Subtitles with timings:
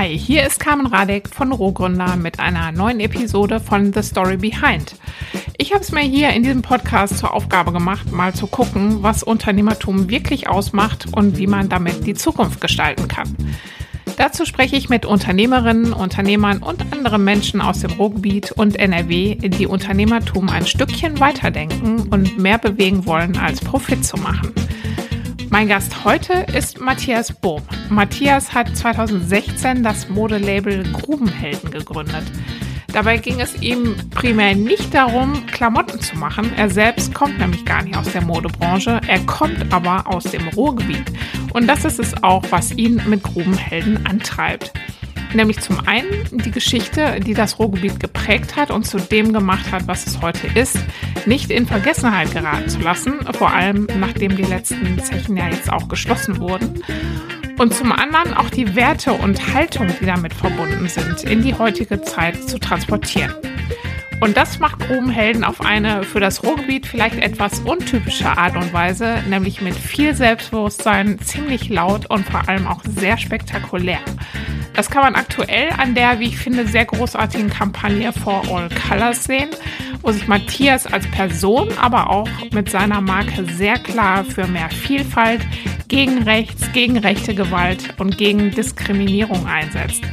[0.00, 4.94] Hi, hier ist Carmen Radek von Rohgründer mit einer neuen Episode von The Story Behind.
[5.58, 9.22] Ich habe es mir hier in diesem Podcast zur Aufgabe gemacht, mal zu gucken, was
[9.22, 13.36] Unternehmertum wirklich ausmacht und wie man damit die Zukunft gestalten kann.
[14.16, 19.66] Dazu spreche ich mit Unternehmerinnen, Unternehmern und anderen Menschen aus dem Ruhrgebiet und NRW, die
[19.66, 24.54] Unternehmertum ein Stückchen weiterdenken und mehr bewegen wollen, als Profit zu machen.
[25.52, 27.62] Mein Gast heute ist Matthias Bohm.
[27.88, 32.22] Matthias hat 2016 das Modelabel Grubenhelden gegründet.
[32.92, 36.52] Dabei ging es ihm primär nicht darum, Klamotten zu machen.
[36.56, 39.00] Er selbst kommt nämlich gar nicht aus der Modebranche.
[39.08, 41.04] Er kommt aber aus dem Ruhrgebiet.
[41.52, 44.72] Und das ist es auch, was ihn mit Grubenhelden antreibt.
[45.32, 49.86] Nämlich zum einen die Geschichte, die das Ruhrgebiet geprägt hat und zu dem gemacht hat,
[49.86, 50.78] was es heute ist,
[51.26, 55.88] nicht in Vergessenheit geraten zu lassen, vor allem nachdem die letzten Zechen ja jetzt auch
[55.88, 56.82] geschlossen wurden.
[57.58, 62.00] Und zum anderen auch die Werte und Haltung, die damit verbunden sind, in die heutige
[62.02, 63.34] Zeit zu transportieren.
[64.20, 69.22] Und das macht Grubenhelden auf eine für das Ruhrgebiet vielleicht etwas untypische Art und Weise,
[69.28, 74.00] nämlich mit viel Selbstbewusstsein, ziemlich laut und vor allem auch sehr spektakulär.
[74.74, 79.24] Das kann man aktuell an der, wie ich finde, sehr großartigen Kampagne For All Colors
[79.24, 79.50] sehen,
[80.02, 85.40] wo sich Matthias als Person, aber auch mit seiner Marke sehr klar für mehr Vielfalt,
[85.88, 90.04] gegen Rechts, gegen rechte Gewalt und gegen Diskriminierung einsetzt.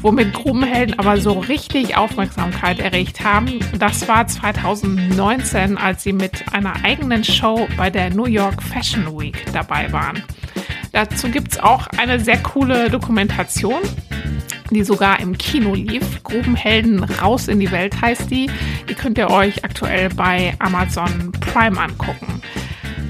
[0.00, 6.84] Womit Grubenhelden aber so richtig Aufmerksamkeit erregt haben, das war 2019, als sie mit einer
[6.84, 10.22] eigenen Show bei der New York Fashion Week dabei waren.
[10.92, 13.80] Dazu gibt es auch eine sehr coole Dokumentation,
[14.70, 16.22] die sogar im Kino lief.
[16.22, 18.50] Grubenhelden raus in die Welt heißt die.
[18.88, 22.42] Die könnt ihr euch aktuell bei Amazon Prime angucken.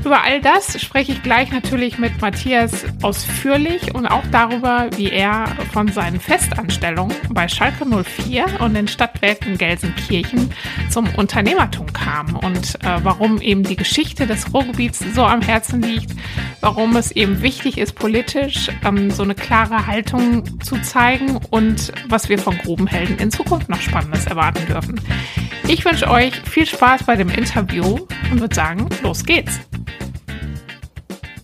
[0.04, 5.46] Über all das spreche ich gleich natürlich mit Matthias ausführlich und auch darüber, wie er
[5.72, 10.50] von seinen Festanstellungen bei Schalke 04 und den Stadtwerken Gelsenkirchen
[10.90, 16.12] zum Unternehmertum kam und äh, warum eben die Geschichte des Ruhrgebiets so am Herzen liegt,
[16.60, 22.28] warum es eben wichtig ist, politisch ähm, so eine klare Haltung zu zeigen und was
[22.28, 25.00] wir von Grubenhelden in Zukunft noch Spannendes erwarten dürfen.
[25.68, 29.60] Ich wünsche euch viel Spaß bei dem Interview und würde sagen, los geht's.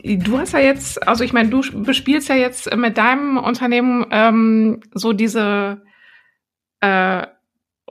[0.03, 4.81] Du hast ja jetzt, also ich meine, du bespielst ja jetzt mit deinem Unternehmen ähm,
[4.93, 5.83] so diese
[6.81, 7.27] äh,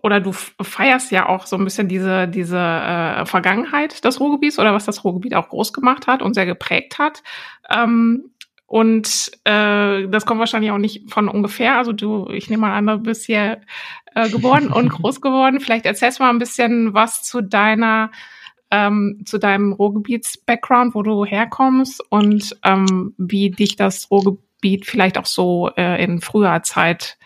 [0.04, 4.74] oder du feierst ja auch so ein bisschen diese diese äh, Vergangenheit des Ruhrgebiets oder
[4.74, 7.24] was das Ruhrgebiet auch groß gemacht hat und sehr geprägt hat.
[7.70, 8.32] Ähm,
[8.68, 11.78] und äh, das kommt wahrscheinlich auch nicht von ungefähr.
[11.78, 13.62] Also du, ich nehme mal an, du bist hier
[14.18, 15.60] äh, geboren und groß geworden.
[15.60, 18.12] Vielleicht erzählst du mal ein bisschen was zu deiner
[18.70, 25.26] ähm, zu deinem Ruhrgebiets-Background, wo du herkommst und ähm, wie dich das Ruhrgebiet vielleicht auch
[25.26, 27.18] so äh, in früher Zeit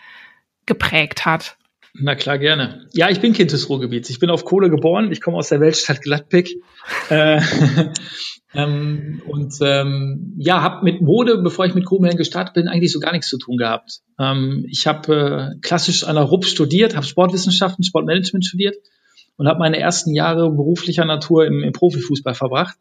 [0.66, 1.56] geprägt hat.
[1.94, 2.86] Na klar, gerne.
[2.92, 4.08] Ja, ich bin Kind des Ruhrgebiets.
[4.08, 5.10] Ich bin auf Kohle geboren.
[5.10, 6.50] Ich komme aus der Weltstadt Gladbeck.
[7.08, 7.40] äh,
[8.54, 13.00] ähm, und ähm, ja, habe mit Mode, bevor ich mit Grubenhelden gestartet bin, eigentlich so
[13.00, 14.00] gar nichts zu tun gehabt.
[14.18, 18.76] Ähm, ich habe äh, klassisch an der RUP studiert, habe Sportwissenschaften, Sportmanagement studiert
[19.36, 22.76] und habe meine ersten Jahre beruflicher Natur im, im Profifußball verbracht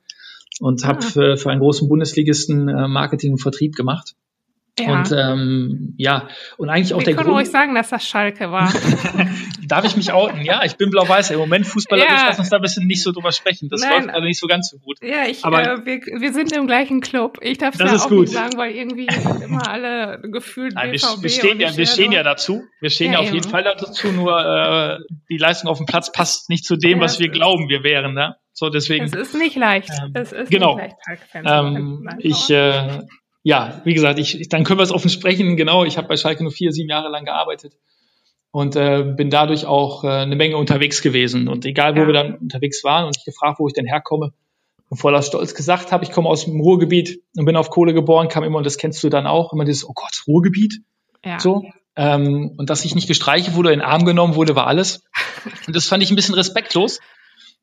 [0.59, 1.01] und habe ah.
[1.01, 4.15] für, für einen großen Bundesligisten äh, Marketing und Vertrieb gemacht.
[4.79, 4.93] Ja.
[4.93, 7.27] Und ähm, ja, und eigentlich auch Wir der Grund.
[7.27, 8.71] Ich ruhig sagen, dass das Schalke war.
[9.67, 10.41] Darf ich mich outen?
[10.41, 11.31] Ja, ich bin blau-weiß.
[11.31, 12.25] Im Moment Fußballer, ja.
[12.27, 13.67] lass uns da ein bisschen nicht so drüber sprechen.
[13.69, 13.91] Das Nein.
[13.91, 14.97] läuft also nicht so ganz so gut.
[15.01, 17.39] Ja, ich, Aber, äh, wir, wir sind im gleichen Club.
[17.41, 18.21] Ich darf es ja auch gut.
[18.21, 19.07] nicht sagen, weil irgendwie
[19.43, 22.63] immer alle gefühlt Nein, BVB wir, stehen ja, wir stehen ja dazu.
[22.79, 24.07] Wir stehen ja, ja auf jeden Fall dazu.
[24.11, 24.99] Nur äh,
[25.29, 28.13] die Leistung auf dem Platz passt nicht zu dem, was wir glauben, wir wären.
[28.13, 28.35] Ne?
[28.53, 29.05] So deswegen.
[29.05, 29.89] Es ist nicht leicht.
[29.89, 30.77] Ähm, es ist genau.
[30.77, 33.01] nicht leicht, ähm, Ich äh,
[33.43, 35.57] ja, wie gesagt, ich, dann können wir es offen sprechen.
[35.57, 37.73] Genau, ich habe bei Schalke nur vier, sieben Jahre lang gearbeitet
[38.51, 41.47] und äh, bin dadurch auch äh, eine Menge unterwegs gewesen.
[41.47, 42.07] Und egal, wo ja.
[42.07, 44.33] wir dann unterwegs waren und ich gefragt, wo ich denn herkomme,
[44.91, 48.27] und voller Stolz gesagt habe, ich komme aus dem Ruhrgebiet und bin auf Kohle geboren,
[48.27, 50.81] kam immer, und das kennst du dann auch, immer dieses, oh Gott, Ruhrgebiet.
[51.23, 51.39] Ja.
[51.39, 51.63] So.
[51.95, 55.03] Ähm, und dass ich nicht gestreichelt wurde, in den Arm genommen wurde, war alles.
[55.67, 56.99] Und das fand ich ein bisschen respektlos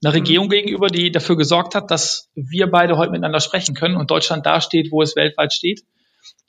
[0.03, 0.19] einer mhm.
[0.19, 4.47] Regierung gegenüber, die dafür gesorgt hat, dass wir beide heute miteinander sprechen können und Deutschland
[4.47, 5.83] da steht, wo es weltweit steht.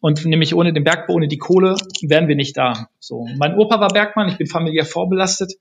[0.02, 2.88] Und nämlich ohne den Bergbau, ohne die Kohle wären wir nicht da.
[3.00, 3.28] So.
[3.38, 5.54] Mein Opa war Bergmann, ich bin familiär vorbelastet.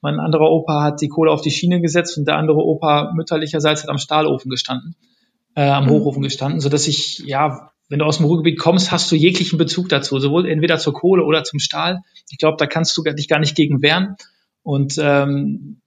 [0.00, 3.82] Mein anderer Opa hat die Kohle auf die Schiene gesetzt und der andere Opa mütterlicherseits
[3.82, 4.96] hat am Stahlofen gestanden,
[5.54, 5.90] äh, am mhm.
[5.90, 9.58] Hochofen gestanden, so dass ich, ja, wenn du aus dem Ruhrgebiet kommst, hast du jeglichen
[9.58, 12.00] Bezug dazu, sowohl entweder zur Kohle oder zum Stahl.
[12.30, 14.16] Ich glaube, da kannst du dich gar nicht gegen wehren.
[14.62, 15.82] Und ähm,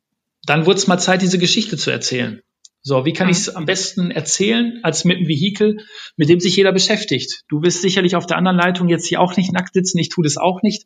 [0.50, 2.42] dann wurde es mal Zeit, diese Geschichte zu erzählen.
[2.82, 5.78] So, wie kann ich es am besten erzählen als mit einem Vehikel,
[6.16, 7.44] mit dem sich jeder beschäftigt?
[7.50, 10.24] Du wirst sicherlich auf der anderen Leitung jetzt hier auch nicht nackt sitzen, ich tue
[10.24, 10.86] das auch nicht.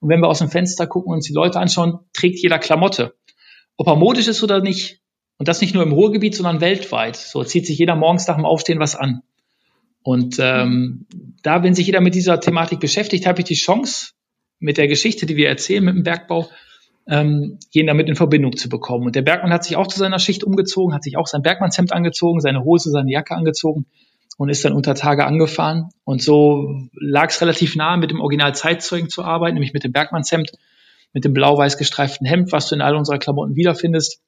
[0.00, 3.14] Und wenn wir aus dem Fenster gucken und uns die Leute anschauen, trägt jeder Klamotte.
[3.76, 5.00] Ob er modisch ist oder nicht.
[5.36, 7.16] Und das nicht nur im Ruhrgebiet, sondern weltweit.
[7.16, 9.22] So zieht sich jeder morgens nach dem Aufstehen was an.
[10.02, 11.06] Und ähm,
[11.42, 14.12] da, wenn sich jeder mit dieser Thematik beschäftigt, habe ich die Chance,
[14.62, 16.48] mit der Geschichte, die wir erzählen mit dem Bergbau,
[17.06, 19.06] ähm, jeden damit in Verbindung zu bekommen.
[19.06, 21.92] Und der Bergmann hat sich auch zu seiner Schicht umgezogen, hat sich auch sein Bergmannshemd
[21.92, 23.86] angezogen, seine Hose, seine Jacke angezogen
[24.38, 25.88] und ist dann unter Tage angefahren.
[26.04, 29.92] Und so lag es relativ nahe, mit dem Original Zeitzeugen zu arbeiten, nämlich mit dem
[29.92, 30.52] Bergmannshemd,
[31.12, 34.20] mit dem blau-weiß gestreiften Hemd, was du in all unserer Klamotten wiederfindest.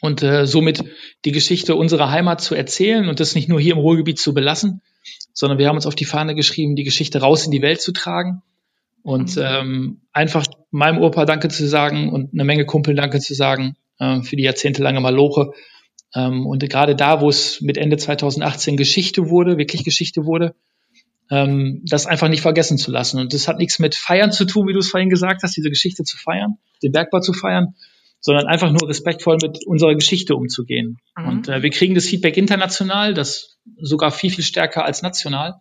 [0.00, 0.84] Und äh, somit
[1.24, 4.82] die Geschichte unserer Heimat zu erzählen und das nicht nur hier im Ruhrgebiet zu belassen,
[5.32, 7.92] sondern wir haben uns auf die Fahne geschrieben, die Geschichte raus in die Welt zu
[7.92, 8.42] tragen
[9.04, 9.42] und mhm.
[9.44, 14.22] ähm, einfach meinem Opa Danke zu sagen und eine Menge Kumpel Danke zu sagen äh,
[14.22, 15.52] für die jahrzehntelange Maloche.
[16.14, 20.54] Ähm, und gerade da, wo es mit Ende 2018 Geschichte wurde, wirklich Geschichte wurde,
[21.30, 23.20] ähm, das einfach nicht vergessen zu lassen.
[23.20, 25.68] Und das hat nichts mit Feiern zu tun, wie du es vorhin gesagt hast, diese
[25.68, 27.74] Geschichte zu feiern, den Bergbau zu feiern,
[28.20, 30.96] sondern einfach nur respektvoll mit unserer Geschichte umzugehen.
[31.14, 31.28] Mhm.
[31.28, 35.60] Und äh, wir kriegen das Feedback international, das sogar viel, viel stärker als national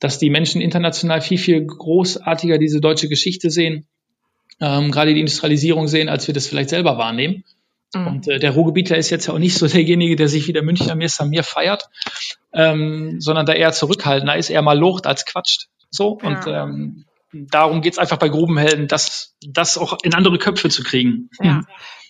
[0.00, 3.86] dass die Menschen international viel, viel großartiger diese deutsche Geschichte sehen,
[4.60, 7.44] ähm, gerade die Industrialisierung sehen, als wir das vielleicht selber wahrnehmen.
[7.94, 8.06] Mhm.
[8.06, 10.62] Und äh, der Ruhrgebietler ist jetzt ja auch nicht so derjenige, der sich wie der
[10.62, 11.24] Münchner Mr.
[11.26, 11.84] mir feiert,
[12.52, 15.68] ähm, sondern da eher zurückhaltender ist, eher mal locht als quatscht.
[15.90, 16.18] So.
[16.22, 16.28] Ja.
[16.28, 17.04] Und ähm,
[17.50, 21.30] darum geht's einfach bei Grubenhelden, das, das auch in andere Köpfe zu kriegen.
[21.40, 21.62] Ja.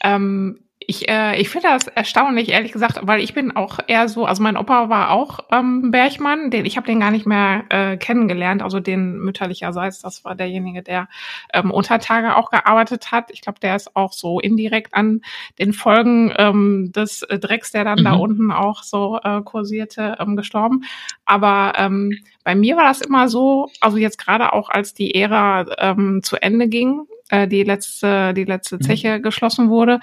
[0.03, 4.25] Ähm, ich, äh, ich finde das erstaunlich, ehrlich gesagt, weil ich bin auch eher so,
[4.25, 7.99] also mein Opa war auch ähm, Bergmann, den, ich habe den gar nicht mehr äh,
[7.99, 11.09] kennengelernt, also den mütterlicherseits, das war derjenige, der
[11.53, 13.31] ähm, unter Tage auch gearbeitet hat.
[13.33, 15.21] Ich glaube, der ist auch so indirekt an
[15.59, 18.05] den Folgen ähm, des Drecks, der dann mhm.
[18.05, 20.85] da unten auch so äh, kursierte, ähm, gestorben.
[21.27, 25.67] Aber ähm, bei mir war das immer so, also jetzt gerade auch als die Ära
[25.77, 28.81] ähm, zu Ende ging, äh, die letzte, die letzte mhm.
[28.81, 29.23] Zeche mhm.
[29.23, 30.01] geschlossen wurde,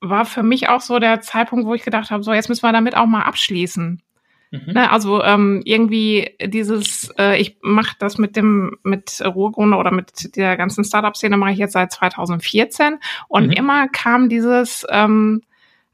[0.00, 2.72] war für mich auch so der Zeitpunkt, wo ich gedacht habe, so jetzt müssen wir
[2.72, 4.02] damit auch mal abschließen.
[4.50, 4.72] Mhm.
[4.72, 10.36] Ne, also ähm, irgendwie dieses, äh, ich mache das mit dem mit Ruhrgrunde oder mit
[10.36, 12.98] der ganzen Startup-Szene mache ich jetzt seit 2014
[13.28, 13.52] und mhm.
[13.52, 15.42] immer kam dieses ähm,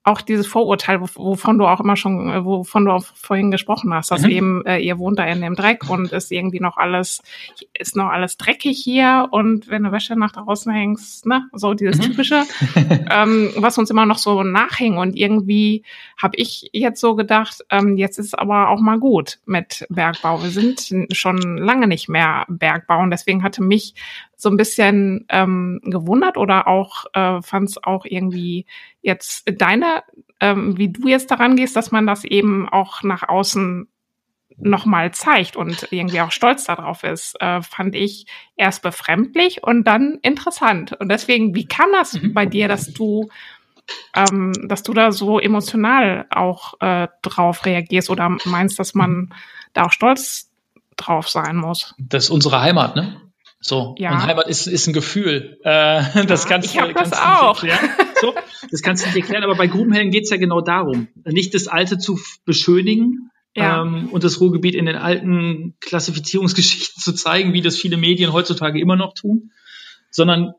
[0.04, 4.10] auch dieses Vorurteil, wovon du auch immer schon, äh, wovon du auch vorhin gesprochen hast,
[4.10, 4.31] dass mhm.
[4.31, 7.22] eben äh, ihr wohnt da in dem Dreck und ist irgendwie noch alles,
[7.72, 11.99] ist noch alles dreckig hier und wenn du Wäsche nach draußen hängst, ne, so dieses
[11.99, 12.02] mhm.
[12.02, 12.43] typische,
[13.10, 15.84] ähm, was uns immer noch so nachhing und irgendwie
[16.20, 20.43] habe ich jetzt so gedacht, ähm, jetzt ist aber auch mal gut mit Bergbau.
[20.43, 23.94] Wir sind schon lange nicht mehr Bergbau und deswegen hatte mich
[24.43, 28.67] so ein bisschen ähm, gewundert oder auch äh, fand es auch irgendwie
[29.00, 30.03] jetzt deine,
[30.41, 33.87] ähm, wie du jetzt daran gehst, dass man das eben auch nach außen
[34.56, 40.19] nochmal zeigt und irgendwie auch stolz darauf ist, äh, fand ich erst befremdlich und dann
[40.23, 40.93] interessant.
[40.99, 42.35] Und deswegen, wie kam das mhm.
[42.35, 43.29] bei dir, dass du,
[44.17, 49.33] ähm, dass du da so emotional auch äh, drauf reagierst oder meinst, dass man
[49.73, 50.50] da auch stolz
[50.97, 51.94] drauf sein muss?
[52.00, 53.21] Das ist unsere Heimat, ne?
[53.64, 54.11] So, ja.
[54.11, 55.59] und Heimat ist, ist ein Gefühl.
[55.62, 57.62] Äh, das ja, kannst, ich du, kannst das auch.
[57.62, 57.97] nicht erklären.
[58.20, 58.35] So,
[58.70, 61.09] das kannst du nicht erklären, aber bei Grubenhelden geht's ja genau darum.
[61.25, 63.82] Nicht das Alte zu beschönigen ja.
[63.82, 68.81] ähm, und das Ruhrgebiet in den alten Klassifizierungsgeschichten zu zeigen, wie das viele Medien heutzutage
[68.81, 69.53] immer noch tun,
[70.10, 70.55] sondern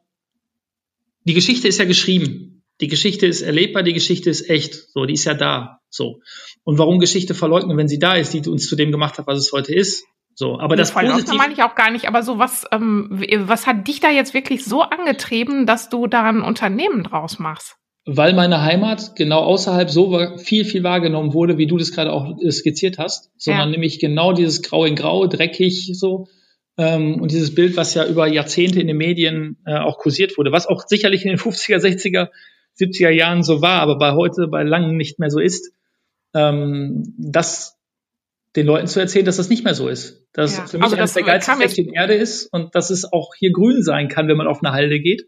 [1.25, 2.63] die Geschichte ist ja geschrieben.
[2.79, 4.75] Die Geschichte ist erlebbar, die Geschichte ist echt.
[4.91, 5.79] So, die ist ja da.
[5.89, 6.21] So.
[6.63, 9.39] Und warum Geschichte verleugnen, wenn sie da ist, die uns zu dem gemacht hat, was
[9.39, 10.05] es heute ist?
[10.35, 12.07] So, aber das, das Positive meine ich auch gar nicht.
[12.07, 16.23] Aber so was, ähm, was hat dich da jetzt wirklich so angetrieben, dass du da
[16.23, 17.75] ein Unternehmen draus machst?
[18.05, 22.35] Weil meine Heimat genau außerhalb so viel, viel wahrgenommen wurde, wie du das gerade auch
[22.49, 23.71] skizziert hast, sondern ja.
[23.71, 26.27] nämlich genau dieses Grau in Grau, dreckig so
[26.77, 30.51] ähm, und dieses Bild, was ja über Jahrzehnte in den Medien äh, auch kursiert wurde,
[30.51, 32.29] was auch sicherlich in den 50er, 60er,
[32.79, 35.71] 70er Jahren so war, aber bei heute bei langem nicht mehr so ist.
[36.33, 37.77] Ähm, das
[38.55, 40.27] den Leuten zu erzählen, dass das nicht mehr so ist.
[40.33, 40.65] Dass ja.
[40.67, 43.81] für mich also eines der geilsten Fleckchen Erde ist und dass es auch hier grün
[43.81, 45.25] sein kann, wenn man auf eine Halde geht.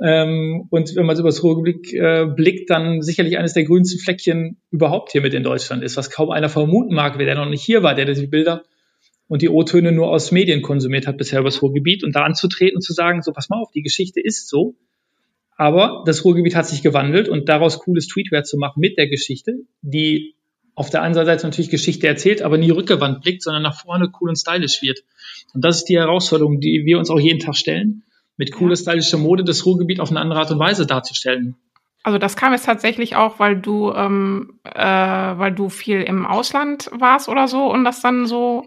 [0.00, 4.58] Ähm, und wenn man über das Ruhrgebiet äh, blickt, dann sicherlich eines der grünsten Fleckchen
[4.70, 7.62] überhaupt hier mit in Deutschland ist, was kaum einer vermuten mag, wer der noch nicht
[7.62, 8.64] hier war, der die Bilder
[9.28, 12.76] und die O-Töne nur aus Medien konsumiert hat bisher über das Ruhrgebiet und da anzutreten
[12.76, 14.74] und zu sagen, so pass mal auf, die Geschichte ist so,
[15.56, 19.60] aber das Ruhrgebiet hat sich gewandelt und daraus cooles Tweetware zu machen mit der Geschichte,
[19.82, 20.34] die
[20.74, 24.30] auf der einen Seite natürlich Geschichte erzählt, aber nie rückgewandt blickt, sondern nach vorne cool
[24.30, 25.00] und stylisch wird.
[25.54, 28.04] Und das ist die Herausforderung, die wir uns auch jeden Tag stellen,
[28.36, 31.56] mit cooler, stylischer Mode das Ruhrgebiet auf eine andere Art und Weise darzustellen.
[32.02, 36.90] Also das kam jetzt tatsächlich auch, weil du, ähm, äh, weil du viel im Ausland
[36.92, 38.64] warst oder so und das dann so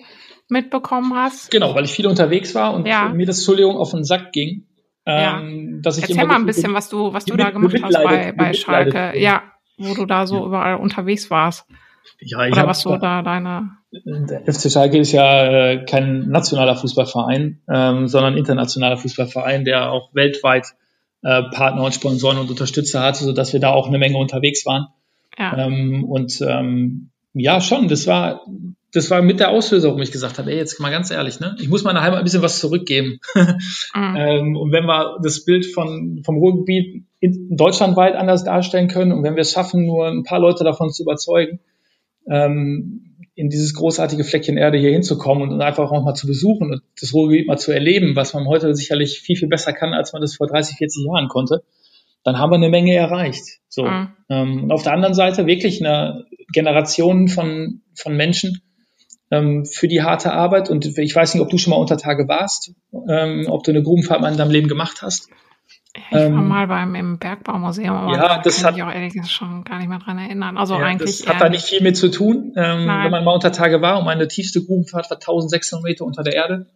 [0.48, 1.52] mitbekommen hast?
[1.52, 3.10] Genau, weil ich viel unterwegs war und ja.
[3.10, 4.68] mir das Entschuldigung auf den Sack ging.
[5.08, 5.82] Ähm, ja.
[5.82, 8.54] dass ich Erzähl mal ein bisschen, was du, was du da gemacht hast bei, bei
[8.54, 9.14] Schalke.
[9.20, 9.44] Ja,
[9.78, 11.68] wo du da so überall unterwegs warst.
[12.20, 13.72] Ja, ich Oder was so da deine.
[13.92, 20.14] Der FC Schalke ist ja äh, kein nationaler Fußballverein, ähm, sondern internationaler Fußballverein, der auch
[20.14, 20.68] weltweit
[21.24, 24.88] äh, Partner und Sponsoren und Unterstützer hatte, sodass wir da auch eine Menge unterwegs waren.
[25.38, 25.58] Ja.
[25.58, 28.46] Ähm, und ähm, ja, schon, das war,
[28.94, 31.56] das war mit der Auslöser, warum ich gesagt habe, ey, jetzt mal ganz ehrlich, ne,
[31.60, 33.20] ich muss meiner Heimat ein bisschen was zurückgeben.
[33.36, 34.16] mhm.
[34.16, 39.24] ähm, und wenn wir das Bild von, vom Ruhrgebiet in, deutschlandweit anders darstellen können und
[39.24, 41.60] wenn wir es schaffen, nur ein paar Leute davon zu überzeugen,
[42.30, 43.06] ähm,
[43.36, 47.14] in dieses großartige Fleckchen Erde hier hinzukommen und einfach auch mal zu besuchen und das
[47.14, 50.36] Ruhrgebiet mal zu erleben, was man heute sicherlich viel, viel besser kann, als man das
[50.36, 51.64] vor 30, 40 Jahren konnte,
[52.24, 53.60] dann haben wir eine Menge erreicht.
[53.68, 53.86] So.
[53.86, 54.08] Mhm.
[54.30, 58.62] Ähm, und auf der anderen Seite wirklich eine Generation von, von Menschen
[59.32, 60.70] ähm, für die harte Arbeit.
[60.70, 62.74] Und ich weiß nicht, ob du schon mal unter Tage warst,
[63.10, 65.30] ähm, ob du eine Grubenfahrt mal in deinem Leben gemacht hast.
[65.96, 69.14] Ich war ähm, mal beim im Bergbaumuseum, aber ja, das kann hat, ich auch ehrlich
[69.14, 70.58] gesagt schon gar nicht mehr dran erinnern.
[70.58, 71.20] Also ja, eigentlich.
[71.20, 74.00] Das hat da nicht viel mit zu tun, ähm, wenn man mal unter Tage war.
[74.00, 76.68] Und meine tiefste Grubenfahrt war 1600 Meter unter der Erde.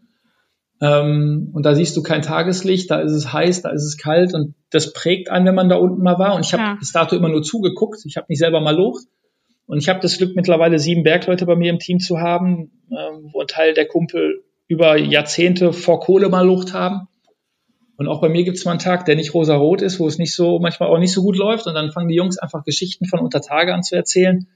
[0.81, 4.33] Ähm, und da siehst du kein Tageslicht, da ist es heiß, da ist es kalt
[4.33, 6.35] und das prägt einen, wenn man da unten mal war.
[6.35, 6.75] Und ich habe ja.
[6.79, 7.99] bis dato immer nur zugeguckt.
[8.05, 9.03] Ich habe nicht selber mal locht.
[9.65, 13.29] Und ich habe das Glück, mittlerweile sieben Bergleute bei mir im Team zu haben, ähm,
[13.33, 17.07] wo ein Teil der Kumpel über Jahrzehnte vor Kohle mal Lucht haben.
[17.99, 20.17] Und auch bei mir gibt es mal einen Tag, der nicht rosa-rot ist, wo es
[20.17, 21.67] nicht so, manchmal auch nicht so gut läuft.
[21.67, 24.47] Und dann fangen die Jungs einfach Geschichten von unter Tage an zu erzählen.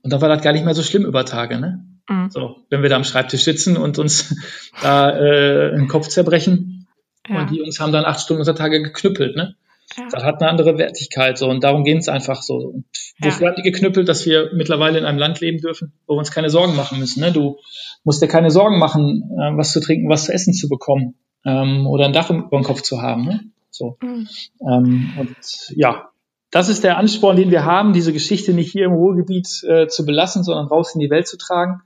[0.00, 1.84] Und dann war das gar nicht mehr so schlimm über Tage, ne?
[2.08, 2.30] Mhm.
[2.30, 4.34] So, wenn wir da am Schreibtisch sitzen und uns
[4.82, 6.88] da äh, den Kopf zerbrechen.
[7.28, 7.42] Ja.
[7.42, 9.54] Und die Jungs haben dann acht Stunden unter Tage geknüppelt, ne?
[9.98, 10.08] Ja.
[10.10, 12.54] Das hat eine andere Wertigkeit so und darum geht es einfach so.
[12.54, 12.86] Und
[13.20, 13.48] wofür ja.
[13.48, 16.48] haben die geknüppelt, dass wir mittlerweile in einem Land leben dürfen, wo wir uns keine
[16.48, 17.20] Sorgen machen müssen.
[17.20, 17.32] Ne?
[17.32, 17.58] Du
[18.02, 21.86] musst dir keine Sorgen machen, äh, was zu trinken, was zu essen zu bekommen ähm,
[21.86, 23.24] oder ein Dach über dem Kopf zu haben.
[23.24, 23.40] Ne?
[23.70, 23.96] So.
[24.02, 24.28] Mhm.
[24.60, 25.36] Ähm, und
[25.74, 26.10] ja,
[26.50, 30.04] das ist der Ansporn, den wir haben, diese Geschichte nicht hier im Ruhrgebiet äh, zu
[30.04, 31.80] belassen, sondern raus in die Welt zu tragen.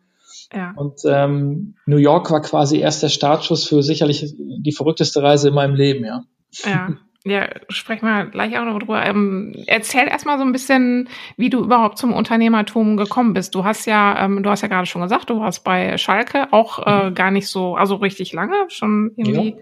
[0.53, 0.73] Ja.
[0.77, 5.55] Und ähm, New York war quasi erst der Startschuss für sicherlich die verrückteste Reise in
[5.55, 6.25] meinem Leben, ja.
[6.65, 6.89] Ja,
[7.27, 9.05] Ja, sprechen wir gleich auch noch drüber.
[9.05, 13.53] Ähm, erzähl erstmal so ein bisschen, wie du überhaupt zum Unternehmertum gekommen bist.
[13.57, 16.87] Du hast ja, ähm, du hast ja gerade schon gesagt, du warst bei Schalke auch
[16.87, 17.15] äh, mhm.
[17.17, 19.57] gar nicht so, also richtig lange, schon irgendwie.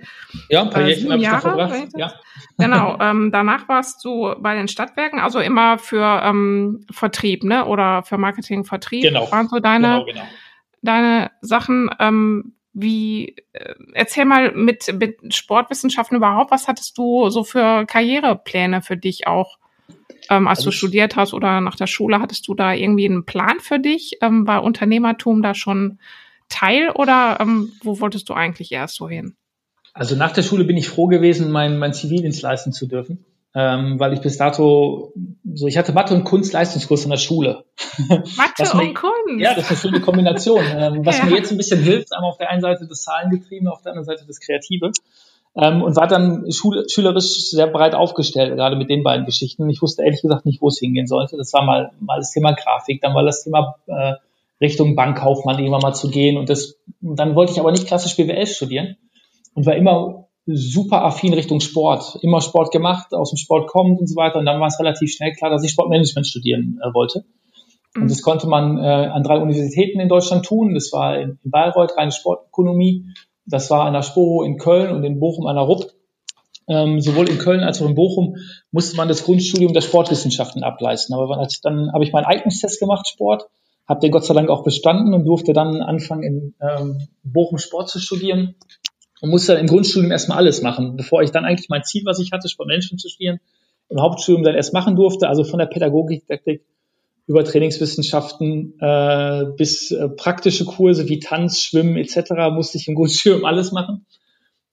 [0.50, 1.88] Ja, ja ein paar äh, Jährchen Jahre verbracht.
[1.96, 2.12] Ja.
[2.58, 2.98] Genau.
[3.00, 7.64] ähm, danach warst du bei den Stadtwerken, also immer für ähm, Vertrieb, ne?
[7.64, 9.04] Oder für Marketing, Vertrieb.
[9.04, 9.32] Genau.
[9.32, 10.24] Waren so deine, genau, genau.
[10.82, 11.88] deine Sachen.
[11.98, 18.82] Ähm, wie, äh, erzähl mal mit, mit Sportwissenschaften überhaupt, was hattest du so für Karrierepläne
[18.82, 19.58] für dich auch?
[20.28, 23.24] Ähm, als also du studiert hast oder nach der Schule, hattest du da irgendwie einen
[23.24, 24.18] Plan für dich?
[24.20, 25.98] Ähm, war Unternehmertum da schon
[26.48, 29.36] Teil oder ähm, wo wolltest du eigentlich erst so hin?
[29.92, 34.00] Also nach der Schule bin ich froh gewesen, mein, mein Zivildienst leisten zu dürfen ähm,
[34.00, 35.12] weil ich bis dato
[35.54, 37.64] so, ich hatte Mathe und Kunst Leistungskurs in der Schule.
[38.08, 39.38] Mathe mir, und Kunst?
[39.38, 40.64] Ja, das ist eine schöne Kombination.
[40.76, 41.26] ähm, was ja.
[41.26, 44.06] mir jetzt ein bisschen hilft, einmal auf der einen Seite das Zahlengetriebe, auf der anderen
[44.06, 44.90] Seite das Kreative.
[45.56, 49.70] Ähm, und war dann schul schülerisch sehr breit aufgestellt, gerade mit den beiden Geschichten.
[49.70, 51.36] Ich wusste ehrlich gesagt nicht, wo es hingehen sollte.
[51.36, 54.14] Das war mal, mal das Thema Grafik, dann war das Thema äh,
[54.60, 56.38] Richtung Bankkaufmann irgendwann mal zu gehen.
[56.38, 58.96] Und das, dann wollte ich aber nicht klassisch BWL studieren
[59.54, 64.06] und war immer super affin Richtung Sport, immer Sport gemacht, aus dem Sport kommt und
[64.06, 64.38] so weiter.
[64.38, 67.24] Und dann war es relativ schnell klar, dass ich Sportmanagement studieren äh, wollte.
[67.96, 70.74] Und das konnte man äh, an drei Universitäten in Deutschland tun.
[70.74, 73.06] Das war in, in Bayreuth reine Sportökonomie.
[73.46, 75.90] Das war an der SPO in Köln und in Bochum an der RUP.
[76.66, 78.36] Ähm, sowohl in Köln als auch in Bochum
[78.72, 81.14] musste man das Grundstudium der Sportwissenschaften ableisten.
[81.14, 83.46] Aber als, dann habe ich meinen Eignungstest gemacht, Sport,
[83.86, 87.90] habe den Gott sei Dank auch bestanden und durfte dann anfangen, in ähm, Bochum Sport
[87.90, 88.56] zu studieren
[89.24, 92.18] und musste dann im Grundstudium erstmal alles machen, bevor ich dann eigentlich mein Ziel, was
[92.18, 93.40] ich hatte, Sportmanagement zu studieren,
[93.88, 96.62] im Hauptstudium dann erst machen durfte, also von der Pädagogik, Taktik
[97.26, 102.32] über Trainingswissenschaften äh, bis äh, praktische Kurse wie Tanz, Schwimmen etc.
[102.52, 104.04] musste ich im Grundstudium alles machen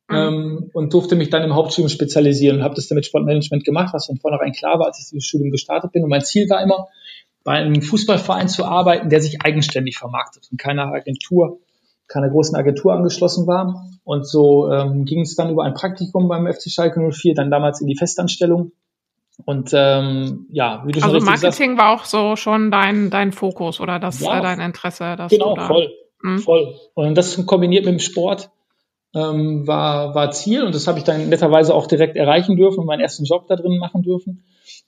[0.10, 0.16] mhm.
[0.18, 3.94] ähm, und durfte mich dann im Hauptstudium spezialisieren und habe das dann mit Sportmanagement gemacht,
[3.94, 6.04] was von vornherein klar war, als ich dieses Studium gestartet bin.
[6.04, 6.90] Und mein Ziel war immer,
[7.46, 11.60] bei einem Fußballverein zu arbeiten, der sich eigenständig vermarktet und keiner Agentur
[12.12, 13.86] keiner großen Agentur angeschlossen war.
[14.04, 17.82] Und so ähm, ging es dann über ein Praktikum beim FC Schalke 04, dann damals
[17.82, 18.72] in die Festanstellung.
[19.46, 23.32] Und ähm, ja, wie du schon also Marketing sagst, war auch so schon dein dein
[23.32, 25.90] Fokus oder das ja, äh, dein Interesse, dass genau da, voll,
[26.22, 26.40] mh?
[26.40, 26.76] voll.
[26.94, 28.52] Und das kombiniert mit dem Sport
[29.16, 32.86] ähm, war war Ziel und das habe ich dann netterweise auch direkt erreichen dürfen und
[32.86, 34.44] meinen ersten Job da drin machen dürfen.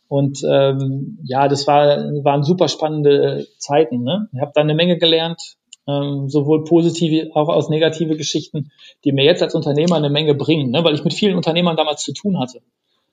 [0.08, 1.88] Und ähm, ja, das war,
[2.24, 4.04] waren super spannende Zeiten.
[4.04, 4.30] Ne?
[4.32, 5.56] Ich habe da eine Menge gelernt,
[5.88, 8.72] ähm, sowohl positive, auch aus negative Geschichten,
[9.04, 10.84] die mir jetzt als Unternehmer eine Menge bringen, ne?
[10.84, 12.62] weil ich mit vielen Unternehmern damals zu tun hatte.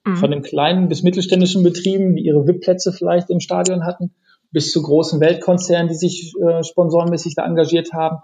[0.05, 0.15] Mhm.
[0.15, 4.13] Von den kleinen bis mittelständischen Betrieben, die ihre VIP-Plätze vielleicht im Stadion hatten,
[4.51, 8.17] bis zu großen Weltkonzernen, die sich äh, sponsorenmäßig da engagiert haben,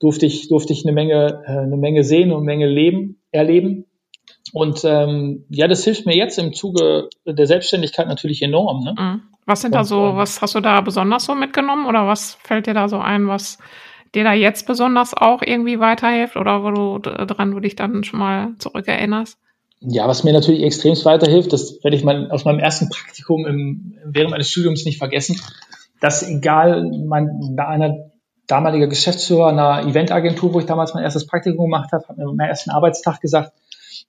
[0.00, 3.86] durfte ich, durfte ich eine Menge, äh, eine Menge sehen und eine Menge leben, erleben.
[4.52, 8.84] Und ähm, ja, das hilft mir jetzt im Zuge der Selbstständigkeit natürlich enorm.
[8.84, 8.94] Ne?
[8.98, 9.22] Mhm.
[9.46, 12.34] Was sind und, da so, ähm, was hast du da besonders so mitgenommen oder was
[12.42, 13.58] fällt dir da so ein, was
[14.14, 18.18] dir da jetzt besonders auch irgendwie weiterhilft oder wo du dran du dich dann schon
[18.18, 19.38] mal zurückerinnerst?
[19.80, 23.98] Ja, was mir natürlich extrem weiterhilft, das werde ich mal aus meinem ersten Praktikum im,
[24.04, 25.40] während meines Studiums nicht vergessen,
[26.00, 28.12] dass egal mein einer
[28.46, 32.38] damaliger Geschäftsführer einer Eventagentur, wo ich damals mein erstes Praktikum gemacht habe, hat mir am
[32.38, 33.52] ersten Arbeitstag gesagt,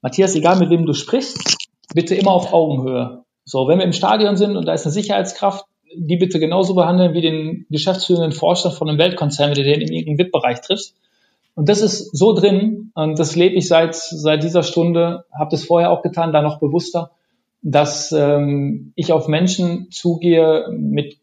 [0.01, 1.57] Matthias, egal mit wem du sprichst,
[1.93, 3.23] bitte immer auf Augenhöhe.
[3.45, 7.13] So, wenn wir im Stadion sind und da ist eine Sicherheitskraft, die bitte genauso behandeln
[7.13, 10.95] wie den geschäftsführenden Vorstand von einem Weltkonzern, wenn du den in irgendeinem VIP-Bereich triffst.
[11.55, 15.65] Und das ist so drin, und das lebe ich seit, seit dieser Stunde, habe das
[15.65, 17.11] vorher auch getan, da noch bewusster,
[17.61, 21.17] dass ähm, ich auf Menschen zugehe mit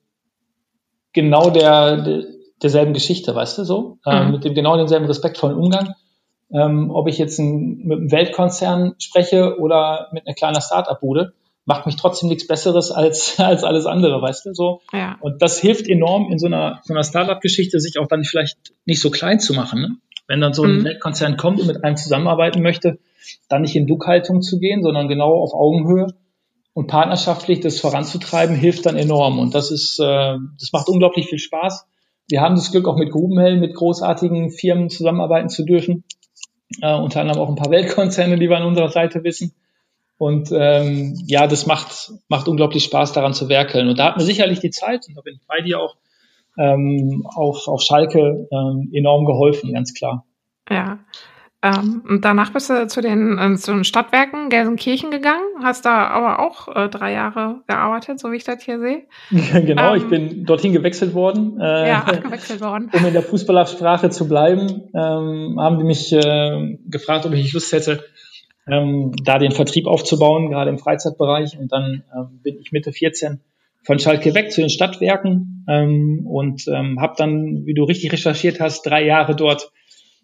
[1.12, 2.24] genau der, der
[2.62, 4.32] derselben Geschichte, weißt du so, äh, mhm.
[4.32, 5.94] mit dem genau denselben respektvollen Umgang.
[6.52, 11.32] Ähm, ob ich jetzt ein, mit einem Weltkonzern spreche oder mit einer kleinen Start-up-Bude,
[11.70, 14.80] macht mich trotzdem nichts Besseres als, als alles andere, weißt du, so.
[14.92, 15.16] Ja.
[15.20, 19.00] Und das hilft enorm in so einer, so einer Startup-Geschichte, sich auch dann vielleicht nicht
[19.00, 19.96] so klein zu machen, ne?
[20.26, 20.84] Wenn dann so ein mhm.
[20.84, 22.98] Weltkonzern kommt und mit einem zusammenarbeiten möchte,
[23.48, 26.08] dann nicht in Duckhaltung zu gehen, sondern genau auf Augenhöhe
[26.72, 29.38] und partnerschaftlich das voranzutreiben, hilft dann enorm.
[29.38, 31.84] Und das ist, äh, das macht unglaublich viel Spaß.
[32.28, 36.04] Wir haben das Glück, auch mit Grubenhellen, mit großartigen Firmen zusammenarbeiten zu dürfen.
[36.80, 39.52] Äh, unter anderem auch ein paar Weltkonzerne, die wir an unserer Seite wissen.
[40.20, 43.88] Und ähm, ja, das macht, macht unglaublich Spaß, daran zu werkeln.
[43.88, 45.96] Und da hat mir sicherlich die Zeit, und da bin ich bei dir auch,
[46.58, 50.26] ähm, auf, auf Schalke ähm, enorm geholfen, ganz klar.
[50.68, 50.98] Ja.
[51.62, 56.08] Ähm, und danach bist du zu den, äh, zu den Stadtwerken Gelsenkirchen gegangen, hast da
[56.08, 59.04] aber auch äh, drei Jahre gearbeitet, so wie ich das hier sehe.
[59.64, 61.58] genau, ich ähm, bin dorthin gewechselt worden.
[61.58, 62.90] Äh, ja, ach, gewechselt worden.
[62.94, 67.72] Um in der Fußballersprache zu bleiben, ähm, haben die mich äh, gefragt, ob ich Lust
[67.72, 68.04] hätte,
[68.70, 71.58] ähm, da den Vertrieb aufzubauen, gerade im Freizeitbereich.
[71.58, 73.40] Und dann ähm, bin ich Mitte 14
[73.84, 78.60] von Schalke weg zu den Stadtwerken ähm, und ähm, habe dann, wie du richtig recherchiert
[78.60, 79.72] hast, drei Jahre dort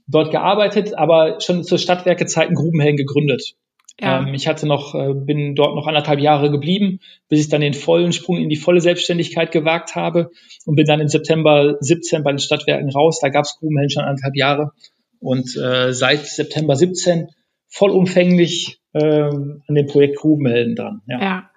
[0.06, 3.54] dort gearbeitet, aber schon zur Stadtwerkezeiten Grubenhelden gegründet.
[4.00, 4.20] Ja.
[4.20, 7.74] Ähm, ich hatte noch, äh, bin dort noch anderthalb Jahre geblieben, bis ich dann den
[7.74, 10.30] vollen Sprung in die volle Selbstständigkeit gewagt habe
[10.66, 13.20] und bin dann im September 17 bei den Stadtwerken raus.
[13.20, 14.72] Da gab es Grubenhelden schon anderthalb Jahre
[15.18, 17.28] und äh, seit September 17
[17.68, 21.02] vollumfänglich äh, an dem Projekt Grubenhelden dran.
[21.06, 21.20] Ja.
[21.20, 21.50] ja.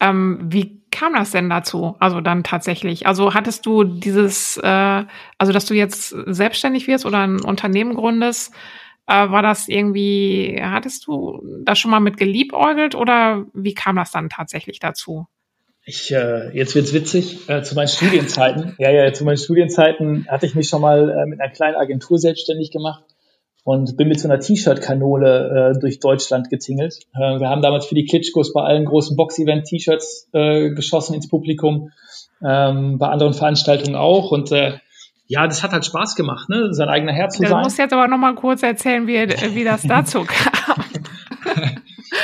[0.00, 1.96] Ähm, wie kam das denn dazu?
[1.98, 3.06] Also dann tatsächlich.
[3.06, 5.04] Also hattest du dieses, äh,
[5.38, 8.54] also dass du jetzt selbstständig wirst oder ein Unternehmen gründest,
[9.06, 14.10] äh, war das irgendwie, hattest du das schon mal mit geliebäugelt oder wie kam das
[14.10, 15.26] dann tatsächlich dazu?
[15.84, 17.48] Ich, äh, jetzt wird's witzig.
[17.48, 21.26] Äh, zu meinen Studienzeiten, ja, ja, zu meinen Studienzeiten hatte ich mich schon mal äh,
[21.26, 23.02] mit einer kleinen Agentur selbstständig gemacht
[23.68, 27.00] und bin mit so einer T-Shirt-Kanone äh, durch Deutschland getingelt.
[27.14, 31.90] Äh, wir haben damals für die Klitschkos bei allen großen Box-Event-T-Shirts äh, geschossen ins Publikum,
[32.42, 34.78] ähm, bei anderen Veranstaltungen auch und äh,
[35.26, 36.72] ja, das hat halt Spaß gemacht, ne?
[36.72, 37.50] sein eigener Herz zu sein.
[37.50, 39.18] Du musst jetzt aber noch mal kurz erzählen, wie,
[39.54, 40.82] wie das dazu kam.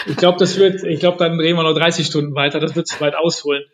[0.07, 2.89] ich glaube, das wird, ich glaube, dann drehen wir noch 30 Stunden weiter, das wird
[2.89, 3.65] zu weit ausholen.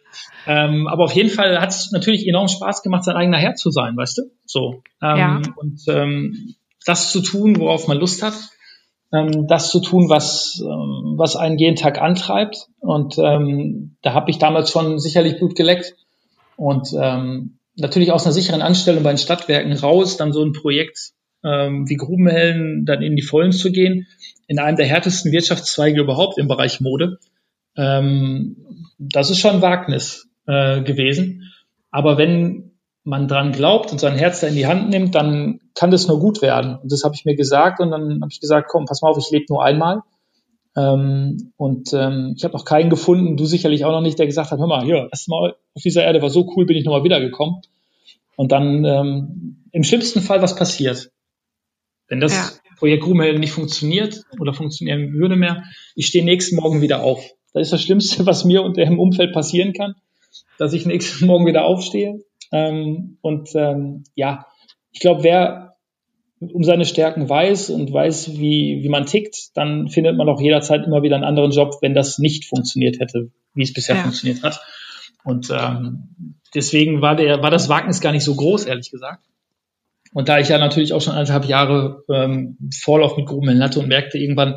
[0.49, 3.71] Ähm, aber auf jeden Fall hat es natürlich enorm Spaß gemacht, sein eigener Herr zu
[3.71, 4.23] sein, weißt du?
[4.45, 4.83] So.
[5.01, 5.43] Ähm, ja.
[5.55, 6.57] Und ähm,
[6.91, 8.35] das zu tun, worauf man Lust hat,
[9.13, 12.67] ähm, das zu tun, was, ähm, was einen jeden Tag antreibt.
[12.81, 15.95] Und ähm, da habe ich damals schon sicherlich Blut geleckt.
[16.57, 21.13] Und ähm, natürlich aus einer sicheren Anstellung bei den Stadtwerken raus, dann so ein Projekt
[21.45, 24.07] ähm, wie Grubenhellen dann in die Vollen zu gehen,
[24.47, 27.19] in einem der härtesten Wirtschaftszweige überhaupt im Bereich Mode.
[27.77, 31.53] Ähm, das ist schon ein Wagnis äh, gewesen.
[31.91, 32.70] Aber wenn
[33.05, 36.21] man dran glaubt und sein Herz da in die Hand nimmt, dann kann das nur
[36.21, 36.77] gut werden.
[36.83, 39.19] Und das habe ich mir gesagt und dann habe ich gesagt, komm, pass mal auf,
[39.19, 40.03] ich lebe nur einmal.
[40.77, 44.51] Ähm, und ähm, ich habe noch keinen gefunden, du sicherlich auch noch nicht, der gesagt
[44.51, 47.63] hat, hör mal, hier, erstmal auf dieser Erde war so cool, bin ich nochmal wiedergekommen.
[48.37, 51.11] Und dann ähm, im schlimmsten Fall was passiert.
[52.09, 52.77] Wenn das ja.
[52.79, 57.25] Projekt Ruhmhelden nicht funktioniert oder funktionieren würde mehr, ich stehe nächsten Morgen wieder auf.
[57.53, 59.95] Das ist das Schlimmste, was mir und dem Umfeld passieren kann,
[60.59, 62.21] dass ich nächsten Morgen wieder aufstehe
[62.53, 64.47] ähm, und ähm, ja,
[64.93, 65.77] ich glaube, wer
[66.41, 70.87] um seine Stärken weiß und weiß, wie, wie man tickt, dann findet man auch jederzeit
[70.87, 73.31] immer wieder einen anderen Job, wenn das nicht funktioniert hätte.
[73.55, 74.03] wie es bisher ja.
[74.03, 74.61] funktioniert hat.
[75.23, 79.23] Und ähm, deswegen war der, war das Wagnis gar nicht so groß, ehrlich gesagt.
[80.13, 83.89] Und da ich ja natürlich auch schon anderthalb Jahre ähm, Vorlauf mit Grubenhellen hatte und
[83.89, 84.57] merkte irgendwann,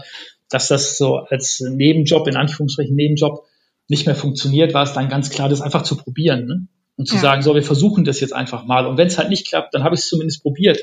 [0.50, 3.46] dass das so als Nebenjob, in Anführungsstrichen Nebenjob,
[3.90, 6.46] nicht mehr funktioniert, war es dann ganz klar, das einfach zu probieren.
[6.46, 6.68] Ne?
[6.96, 7.22] Und zu ja.
[7.22, 8.86] sagen, so, wir versuchen das jetzt einfach mal.
[8.86, 10.80] Und wenn es halt nicht klappt, dann habe ich es zumindest probiert.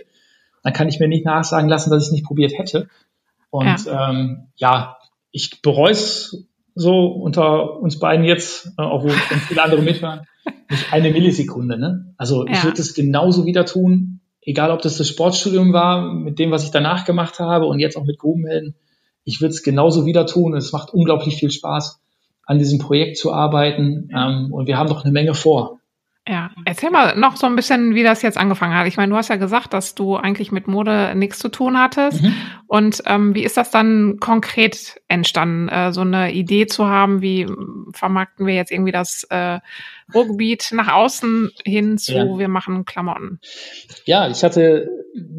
[0.63, 2.89] Dann kann ich mir nicht nachsagen lassen, dass ich es nicht probiert hätte.
[3.51, 4.97] Und ja, ähm, ja
[5.31, 10.27] ich bereue es so unter uns beiden jetzt, äh, auch wo viele andere mithören,
[10.69, 11.79] nicht eine Millisekunde.
[11.79, 12.15] Ne?
[12.17, 12.53] Also ja.
[12.53, 16.65] ich würde es genauso wieder tun, egal ob das das Sportstudium war, mit dem, was
[16.65, 18.75] ich danach gemacht habe und jetzt auch mit Grubenhelden.
[19.25, 20.57] Ich würde es genauso wieder tun.
[20.57, 22.01] Es macht unglaublich viel Spaß,
[22.45, 24.09] an diesem Projekt zu arbeiten.
[24.17, 25.80] Ähm, und wir haben noch eine Menge vor.
[26.29, 28.87] Ja, erzähl mal noch so ein bisschen, wie das jetzt angefangen hat.
[28.87, 32.23] Ich meine, du hast ja gesagt, dass du eigentlich mit Mode nichts zu tun hattest.
[32.23, 32.35] Mhm.
[32.67, 37.47] Und ähm, wie ist das dann konkret entstanden, äh, so eine Idee zu haben, wie
[37.93, 39.61] vermarkten wir jetzt irgendwie das äh,
[40.15, 42.39] Ruhrgebiet nach außen hin zu, ja.
[42.39, 43.41] wir machen Klamotten?
[44.05, 44.91] Ja, ich hatte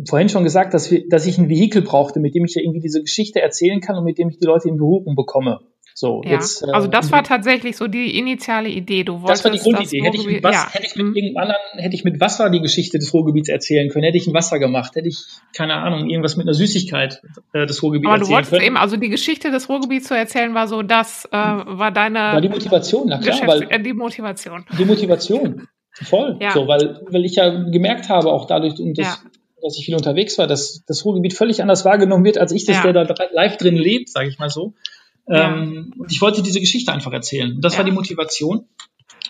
[0.10, 2.82] vorhin schon gesagt, dass, wir, dass ich ein Vehikel brauchte, mit dem ich ja irgendwie
[2.82, 5.60] diese Geschichte erzählen kann und mit dem ich die Leute in Berührung bekomme.
[6.02, 6.32] So, ja.
[6.32, 9.04] jetzt, äh, also das war tatsächlich so die initiale Idee.
[9.04, 10.02] Du wolltest das war die Grundidee.
[10.02, 10.74] Hätte ich, mit was, ja.
[10.74, 11.16] hätte ich mit mhm.
[11.16, 14.34] irgendeinem anderen, hätte ich mit Wasser die Geschichte des Ruhrgebiets erzählen können, hätte ich ein
[14.34, 15.20] Wasser gemacht, hätte ich,
[15.56, 17.22] keine Ahnung, irgendwas mit einer Süßigkeit
[17.54, 18.66] äh, des Ruhrgebiets Aber du wolltest können.
[18.66, 22.42] eben, also die Geschichte des Ruhrgebiets zu erzählen, war so, das äh, war deine War
[22.42, 24.66] die Motivation, na klar, weil, äh, die Motivation.
[24.80, 25.68] Die Motivation.
[25.92, 26.40] Voll.
[26.42, 26.50] Ja.
[26.50, 29.24] So, weil, weil ich ja gemerkt habe, auch dadurch, und das,
[29.62, 32.78] dass ich viel unterwegs war, dass das Ruhrgebiet völlig anders wahrgenommen wird, als ich das,
[32.78, 32.92] ja.
[32.92, 34.74] der da live drin lebt, sage ich mal so.
[35.28, 37.60] Ähm, und ich wollte diese Geschichte einfach erzählen.
[37.62, 37.80] Das ja.
[37.80, 38.66] war die Motivation.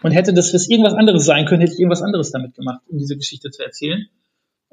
[0.04, 2.98] Und hätte das was irgendwas anderes sein können, hätte ich irgendwas anderes damit gemacht, um
[2.98, 4.08] diese Geschichte zu erzählen.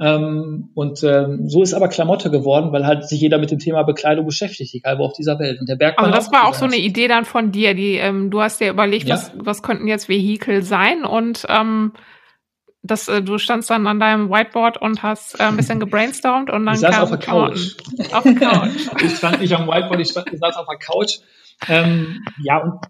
[0.01, 3.83] Ähm, und ähm, so ist aber Klamotte geworden, weil halt sich jeder mit dem Thema
[3.83, 5.61] Bekleidung beschäftigt, egal wo auf dieser Welt.
[5.61, 8.31] Und der Berg Also das war auch so eine Idee dann von dir, die ähm,
[8.31, 9.17] du hast dir überlegt, ja.
[9.17, 11.93] was, was könnten jetzt Vehikel sein und ähm,
[12.83, 16.67] das, äh, du standst dann an deinem Whiteboard und hast äh, ein bisschen gebrainstormt und
[16.67, 17.75] dann ich saß kam auf der Couch.
[18.13, 18.71] Auf der Couch.
[19.03, 21.19] ich stand nicht am Whiteboard, ich, stand, ich saß auf der Couch.
[21.69, 22.81] Ähm, ja, und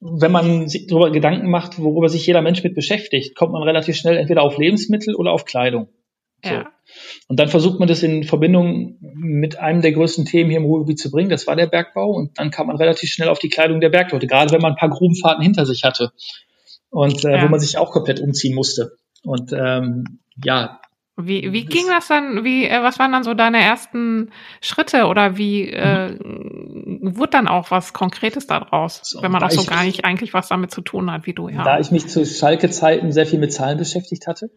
[0.00, 3.96] wenn man sich darüber Gedanken macht, worüber sich jeder Mensch mit beschäftigt, kommt man relativ
[3.96, 5.88] schnell entweder auf Lebensmittel oder auf Kleidung.
[6.44, 6.50] So.
[6.50, 6.70] Ja.
[7.28, 10.98] Und dann versucht man das in Verbindung mit einem der größten Themen hier im Ruhrgebiet
[10.98, 11.30] zu bringen.
[11.30, 12.10] Das war der Bergbau.
[12.10, 14.78] Und dann kam man relativ schnell auf die Kleidung der Bergleute, gerade wenn man ein
[14.78, 16.12] paar Grubenfahrten hinter sich hatte.
[16.90, 17.42] Und äh, ja.
[17.42, 18.96] wo man sich auch komplett umziehen musste.
[19.24, 20.80] Und ähm, ja.
[21.16, 22.42] Wie, wie ging das dann?
[22.42, 27.16] Wie, äh, was waren dann so deine ersten Schritte oder wie äh, mhm.
[27.16, 30.48] wurde dann auch was Konkretes daraus, so, wenn man auch so gar nicht eigentlich was
[30.48, 31.62] damit zu tun hat, wie du ja.
[31.62, 34.50] Da ich mich zu Schalke-Zeiten sehr viel mit Zahlen beschäftigt hatte,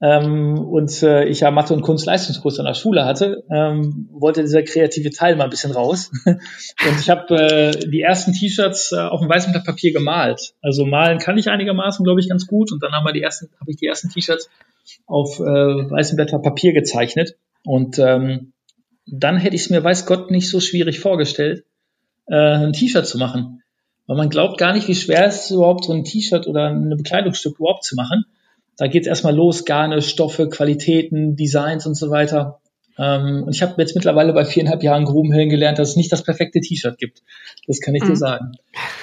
[0.00, 4.62] ähm, und äh, ich ja Mathe- und Kunstleistungskurs an der Schule hatte, ähm, wollte dieser
[4.62, 6.10] kreative Teil mal ein bisschen raus.
[6.26, 10.52] und ich habe äh, die ersten T-Shirts äh, auf einem weißen Blatt Papier gemalt.
[10.60, 12.72] Also malen kann ich einigermaßen, glaube ich, ganz gut.
[12.72, 14.50] Und dann haben wir die ersten, habe ich die ersten T-Shirts
[15.06, 17.36] auf äh, weißem Blatt Papier gezeichnet.
[17.64, 18.52] Und ähm,
[19.06, 21.64] dann hätte ich es mir, weiß Gott, nicht so schwierig vorgestellt,
[22.26, 23.62] äh, ein T-Shirt zu machen.
[24.06, 26.90] Weil man glaubt gar nicht, wie schwer es ist, überhaupt so ein T-Shirt oder ein
[26.90, 28.26] Bekleidungsstück überhaupt zu machen.
[28.76, 32.60] Da geht's erstmal los, Garne, Stoffe, Qualitäten, Designs und so weiter.
[32.98, 36.22] Ähm, und ich habe jetzt mittlerweile bei viereinhalb Jahren Grubenhellen gelernt, dass es nicht das
[36.22, 37.22] perfekte T-Shirt gibt.
[37.66, 38.08] Das kann ich mhm.
[38.08, 38.52] dir sagen.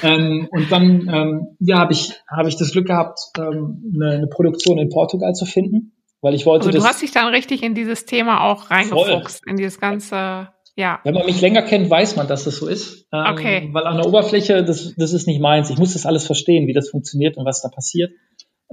[0.01, 4.27] Ähm, und dann ähm, ja, habe ich, hab ich das Glück gehabt, ähm, eine, eine
[4.27, 6.67] Produktion in Portugal zu finden, weil ich wollte.
[6.67, 9.51] Also du hast dich dann richtig in dieses Thema auch reingefuchst, voll.
[9.51, 10.99] in dieses ganze ja.
[11.03, 13.05] Wenn man mich länger kennt, weiß man, dass das so ist.
[13.13, 13.69] Ähm, okay.
[13.73, 15.69] Weil an der Oberfläche, das, das ist nicht meins.
[15.69, 18.11] Ich muss das alles verstehen, wie das funktioniert und was da passiert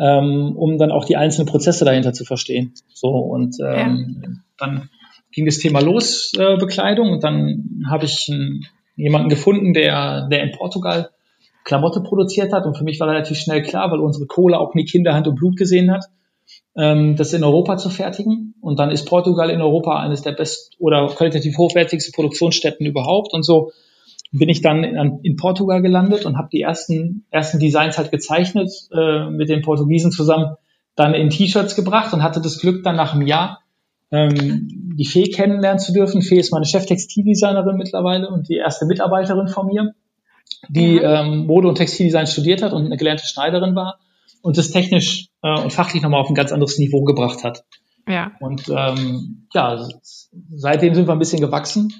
[0.01, 2.73] ähm, um dann auch die einzelnen Prozesse dahinter zu verstehen.
[2.93, 4.29] So und ähm, ja.
[4.59, 4.89] dann
[5.33, 10.43] ging das Thema los, äh, Bekleidung, und dann habe ich einen, jemanden gefunden, der, der
[10.43, 11.11] in Portugal
[11.65, 12.67] Klamotte produziert hat.
[12.67, 15.57] Und für mich war relativ schnell klar, weil unsere Kohle auch nie Kinderhand und Blut
[15.57, 16.07] gesehen hat,
[16.77, 18.55] ähm, das in Europa zu fertigen.
[18.61, 23.33] Und dann ist Portugal in Europa eines der best oder qualitativ hochwertigsten Produktionsstätten überhaupt.
[23.33, 23.73] Und so
[24.33, 28.71] bin ich dann in, in Portugal gelandet und habe die ersten, ersten Designs halt gezeichnet,
[28.93, 30.55] äh, mit den Portugiesen zusammen
[30.95, 33.61] dann in T-Shirts gebracht und hatte das Glück, dann nach einem Jahr
[34.13, 36.23] ähm, die Fee kennenlernen zu dürfen.
[36.23, 39.95] Fee ist meine Cheftextildesignerin mittlerweile und die erste Mitarbeiterin von mir,
[40.69, 41.05] die mhm.
[41.05, 43.99] ähm, Mode- und Textildesign studiert hat und eine gelernte Schneiderin war
[44.43, 47.65] und das technisch äh, und fachlich nochmal auf ein ganz anderes Niveau gebracht hat.
[48.09, 48.33] Ja.
[48.41, 49.89] Und ähm, ja,
[50.55, 51.93] seitdem sind wir ein bisschen gewachsen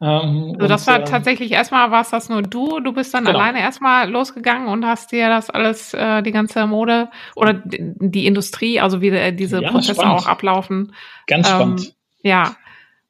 [0.00, 2.80] ähm, also das und, war äh, tatsächlich erstmal war es das nur du.
[2.80, 3.38] Du bist dann genau.
[3.38, 8.78] alleine erstmal losgegangen und hast dir das alles, äh, die ganze Mode oder die Industrie,
[8.80, 10.20] also wie äh, diese ja, Prozesse spannend.
[10.20, 10.92] auch ablaufen.
[11.26, 11.94] Ganz ähm, spannend.
[12.22, 12.56] Ja.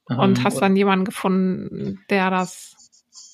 [0.08, 2.76] Und ähm, hast dann jemanden gefunden, der das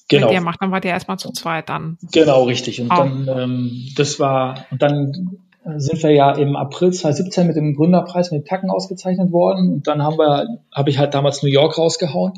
[0.09, 0.29] genau.
[0.29, 0.63] mit dir macht.
[0.63, 1.99] Dann wart ihr erstmal zu zweit dann.
[2.13, 2.81] Genau, richtig.
[2.81, 2.97] Und oh.
[2.97, 5.39] dann, ähm, das war, und dann
[5.77, 9.75] sind wir ja im April 2017 mit dem Gründerpreis mit Tacken ausgezeichnet worden.
[9.75, 12.33] Und dann haben wir, habe ich halt damals New York rausgehauen.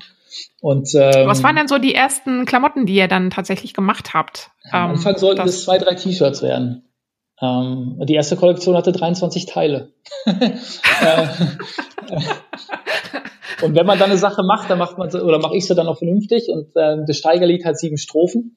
[0.61, 4.51] Und, ähm, Was waren denn so die ersten Klamotten, die ihr dann tatsächlich gemacht habt?
[4.71, 6.89] Am ähm, Anfang sollten es zwei, drei T-Shirts werden.
[7.41, 9.93] Ähm, die erste Kollektion hatte 23 Teile.
[13.63, 15.89] Und wenn man dann eine Sache macht, dann macht man oder mache ich sie dann
[15.89, 16.49] auch vernünftig.
[16.49, 18.57] Und äh, das Steigerlied hat sieben Strophen.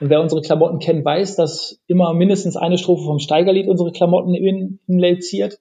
[0.00, 4.34] Und wer unsere Klamotten kennt, weiß, dass immer mindestens eine Strophe vom Steigerlied unsere Klamotten
[4.34, 5.58] in, inlaziert.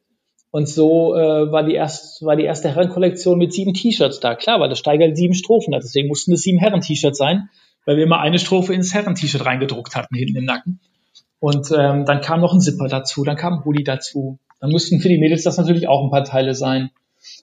[0.53, 4.35] Und so äh, war, die erst, war die erste Herrenkollektion mit sieben T-Shirts da.
[4.35, 5.81] Klar, weil das Steigerlied sieben Strophen hat.
[5.81, 7.49] Deswegen mussten es sieben Herren-T-Shirts sein,
[7.87, 10.79] weil wir immer eine Strophe ins Herren-T-Shirt reingedruckt hatten, hinten im Nacken.
[11.39, 14.37] Und ähm, dann kam noch ein Zipper dazu, dann kam ein Hoodie dazu.
[14.59, 16.91] Dann mussten für die Mädels das natürlich auch ein paar Teile sein.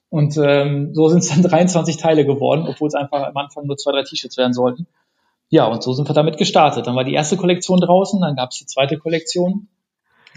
[0.08, 3.76] Und ähm, so sind es dann 23 Teile geworden, obwohl es einfach am Anfang nur
[3.76, 4.86] zwei, drei T-Shirts werden sollten.
[5.48, 6.86] Ja, und so sind wir damit gestartet.
[6.86, 9.66] Dann war die erste Kollektion draußen, dann gab es die zweite Kollektion.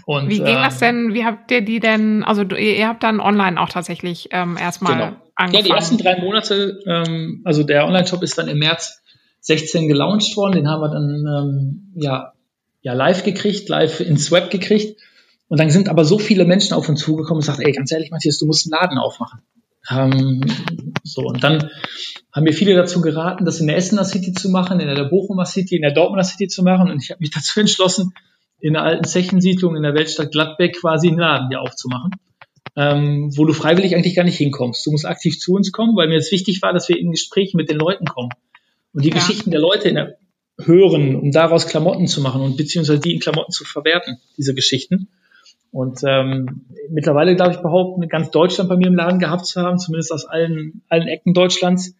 [0.06, 1.14] Und, wie ging ähm, das denn?
[1.14, 2.24] Wie habt ihr die denn?
[2.24, 5.04] Also ihr, ihr habt dann online auch tatsächlich ähm, erstmal genau.
[5.34, 5.54] angefangen.
[5.54, 6.80] Ja, die ersten drei Monate.
[6.86, 9.02] Ähm, also der Online-Shop ist dann im März
[9.40, 10.52] 16 gelauncht worden.
[10.52, 12.34] Den haben wir dann ähm, ja
[12.84, 15.00] ja live gekriegt, live ins Web gekriegt.
[15.48, 18.10] Und dann sind aber so viele Menschen auf uns zugekommen und sagten, ey, ganz ehrlich,
[18.10, 19.40] Matthias, du musst einen Laden aufmachen.
[19.90, 20.42] Ähm,
[21.02, 21.70] so, und dann
[22.32, 25.46] haben mir viele dazu geraten, das in der Essener City zu machen, in der Bochumer
[25.46, 26.90] City, in der Dortmunder City zu machen.
[26.90, 28.12] Und ich habe mich dazu entschlossen,
[28.64, 32.12] in der alten Zechensiedlung in der Weltstadt Gladbeck quasi einen Laden hier aufzumachen,
[32.76, 34.86] ähm, wo du freiwillig eigentlich gar nicht hinkommst.
[34.86, 37.58] Du musst aktiv zu uns kommen, weil mir jetzt wichtig war, dass wir in Gespräche
[37.58, 38.30] mit den Leuten kommen.
[38.94, 39.16] Und die ja.
[39.16, 40.16] Geschichten der Leute der,
[40.58, 45.08] hören, um daraus Klamotten zu machen und beziehungsweise die in Klamotten zu verwerten, diese Geschichten.
[45.70, 49.78] Und ähm, mittlerweile, glaube ich, behaupten, ganz Deutschland bei mir im Laden gehabt zu haben,
[49.78, 51.96] zumindest aus allen, allen Ecken Deutschlands,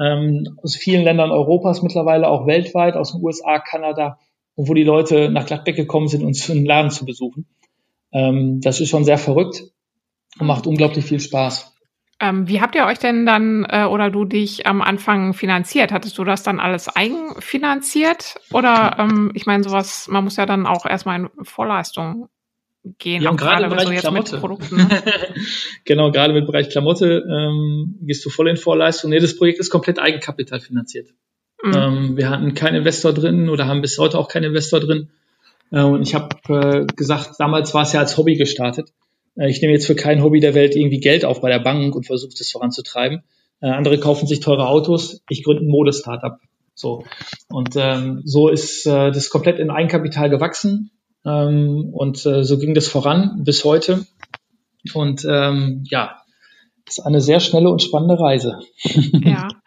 [0.00, 4.18] ähm, aus vielen Ländern Europas mittlerweile, auch weltweit, aus den USA, Kanada,
[4.56, 7.46] und wo die Leute nach Gladbeck gekommen sind, uns einen Laden zu besuchen.
[8.12, 9.62] Ähm, das ist schon sehr verrückt
[10.38, 11.72] und macht unglaublich viel Spaß.
[12.18, 15.92] Ähm, wie habt ihr euch denn dann äh, oder du dich am Anfang finanziert?
[15.92, 18.36] Hattest du das dann alles eigenfinanziert?
[18.52, 22.30] Oder ähm, ich meine, sowas, man muss ja dann auch erstmal in Vorleistung
[22.98, 23.22] gehen.
[23.22, 24.38] Ja, und gerade im Bereich so Klamotte.
[24.38, 24.88] Produkten, ne?
[25.84, 29.10] genau, gerade mit Bereich Klamotte ähm, gehst du voll in Vorleistung.
[29.10, 31.10] Nee, das Projekt ist komplett Eigenkapital finanziert.
[31.66, 31.74] Mhm.
[31.74, 35.08] Ähm, wir hatten keinen Investor drin oder haben bis heute auch keinen Investor drin.
[35.72, 38.90] Äh, und ich habe äh, gesagt, damals war es ja als Hobby gestartet.
[39.36, 41.94] Äh, ich nehme jetzt für kein Hobby der Welt irgendwie Geld auf bei der Bank
[41.96, 43.22] und versuche das voranzutreiben.
[43.60, 45.22] Äh, andere kaufen sich teure Autos.
[45.28, 46.38] Ich gründe ein Modestartup.
[46.74, 47.04] So.
[47.48, 50.90] Und ähm, so ist äh, das komplett in Eigenkapital gewachsen.
[51.24, 54.06] Ähm, und äh, so ging das voran bis heute.
[54.94, 56.22] Und ähm, ja,
[56.84, 58.60] das ist eine sehr schnelle und spannende Reise.
[59.24, 59.48] Ja.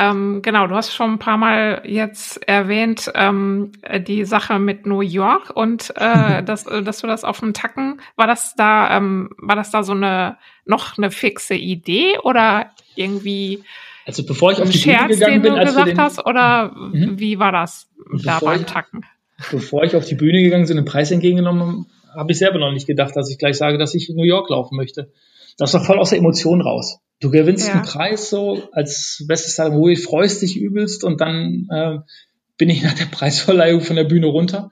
[0.00, 3.72] Ähm, genau, du hast schon ein paar Mal jetzt erwähnt, ähm,
[4.06, 8.00] die Sache mit New York und äh, dass, äh, dass du das auf dem Tacken,
[8.16, 13.62] war das da, ähm, war das da so eine noch eine fixe Idee oder irgendwie
[14.06, 16.72] also bevor ich auf die Scherz, Bühne gegangen den bin, du gesagt den, hast, oder
[16.74, 17.18] mhm.
[17.18, 17.90] wie war das
[18.24, 19.04] da beim Tacken?
[19.50, 22.86] bevor ich auf die Bühne gegangen bin, den Preis entgegengenommen habe ich selber noch nicht
[22.86, 25.12] gedacht, dass ich gleich sage, dass ich in New York laufen möchte.
[25.58, 26.98] Das war voll aus der Emotion raus.
[27.20, 27.74] Du gewinnst ja.
[27.74, 31.98] einen Preis so als bestes wo du freust dich übelst und dann äh,
[32.56, 34.70] bin ich nach der Preisverleihung von der Bühne runter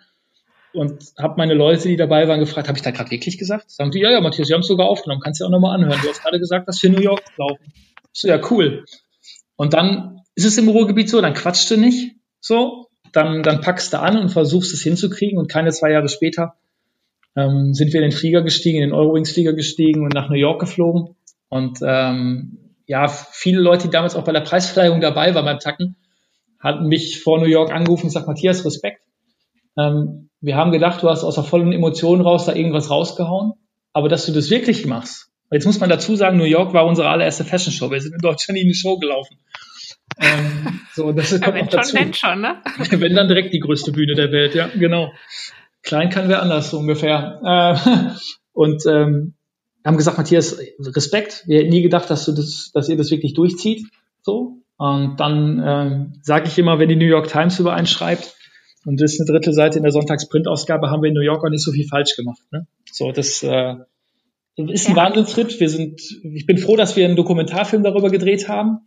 [0.72, 3.70] und habe meine Leute, die dabei waren, gefragt, habe ich da gerade wirklich gesagt?
[3.70, 5.74] Sagen die, ja, ja, Matthias, wir haben es sogar aufgenommen, kannst du ja auch nochmal
[5.74, 5.98] anhören.
[6.02, 7.72] Du hast gerade gesagt, dass wir New York laufen.
[8.12, 8.84] So, ja, cool.
[9.56, 13.92] Und dann ist es im Ruhrgebiet so, dann quatschst du nicht so, dann, dann packst
[13.92, 16.54] du an und versuchst es hinzukriegen und keine zwei Jahre später
[17.36, 20.60] ähm, sind wir in den Flieger gestiegen, in den Eurowings-Flieger gestiegen und nach New York
[20.60, 21.16] geflogen.
[21.48, 25.96] Und ähm, ja, viele Leute, die damals auch bei der Preisverleihung dabei waren beim Tacken,
[26.58, 29.02] hatten mich vor New York angerufen und gesagt, Matthias, Respekt.
[29.76, 33.52] Ähm, wir haben gedacht, du hast aus der vollen Emotion raus da irgendwas rausgehauen,
[33.92, 35.30] aber dass du das wirklich machst.
[35.50, 37.90] Jetzt muss man dazu sagen, New York war unsere allererste Fashion Show.
[37.90, 39.38] Wir sind in Deutschland nie eine Show gelaufen.
[40.20, 41.96] Ähm, so, das kommt ja, wenn dazu.
[41.96, 42.62] schon, wenn schon, ne?
[42.90, 45.12] wenn dann direkt die größte Bühne der Welt, ja, genau.
[45.82, 47.40] Klein kann wer anders, so ungefähr.
[47.44, 48.10] Äh,
[48.52, 49.34] und ähm,
[49.88, 51.44] haben gesagt, Matthias, Respekt.
[51.46, 53.86] Wir hätten nie gedacht, dass du das, dass ihr das wirklich durchzieht.
[54.22, 54.58] So.
[54.76, 58.36] Und dann äh, sage ich immer, wenn die New York Times über einen schreibt,
[58.84, 61.50] und das ist eine dritte Seite in der Sonntagsprintausgabe, haben wir in New York auch
[61.50, 62.40] nicht so viel falsch gemacht.
[62.52, 62.66] Ne?
[62.92, 63.74] So, das äh,
[64.56, 64.96] ist ein ja.
[64.96, 65.58] Wahnsinnsschritt.
[65.58, 68.80] Wir sind, ich bin froh, dass wir einen Dokumentarfilm darüber gedreht haben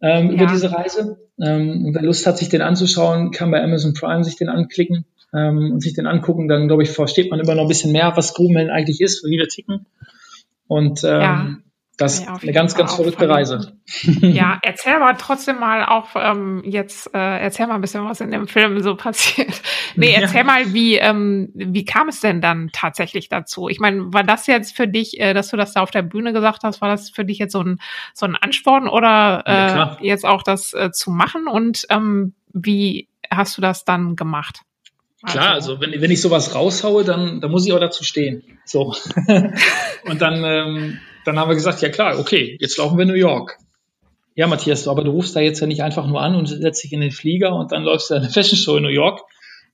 [0.00, 0.32] ähm, ja.
[0.32, 1.18] über diese Reise.
[1.40, 5.04] Ähm, und wer Lust hat, sich den anzuschauen, kann bei Amazon Prime sich den anklicken
[5.32, 6.48] ähm, und sich den angucken.
[6.48, 9.38] Dann, glaube ich, versteht man immer noch ein bisschen mehr, was Grubenhelden eigentlich ist, wie
[9.38, 9.86] wir ticken.
[10.68, 11.56] Und ähm, ja.
[11.98, 13.72] Das ist eine ganz, ganz verrückte Reise.
[14.20, 18.30] Ja, erzähl aber trotzdem mal auch ähm, jetzt, äh, erzähl mal ein bisschen, was in
[18.30, 19.60] dem Film so passiert.
[19.96, 20.44] Nee, erzähl ja.
[20.44, 23.68] mal, wie, ähm, wie kam es denn dann tatsächlich dazu?
[23.68, 26.32] Ich meine, war das jetzt für dich, äh, dass du das da auf der Bühne
[26.32, 27.80] gesagt hast, war das für dich jetzt so ein,
[28.14, 31.48] so ein Ansporn oder äh, ja, jetzt auch das äh, zu machen?
[31.48, 34.60] Und ähm, wie hast du das dann gemacht?
[35.26, 38.44] Klar, also, also wenn, wenn ich sowas raushaue, dann, dann muss ich auch dazu stehen.
[38.64, 38.94] So.
[40.04, 43.58] und dann, ähm, dann haben wir gesagt, ja klar, okay, jetzt laufen wir New York.
[44.36, 46.92] Ja, Matthias, aber du rufst da jetzt ja nicht einfach nur an und setzt dich
[46.92, 49.22] in den Flieger und dann läufst du eine Fashion Show in New York.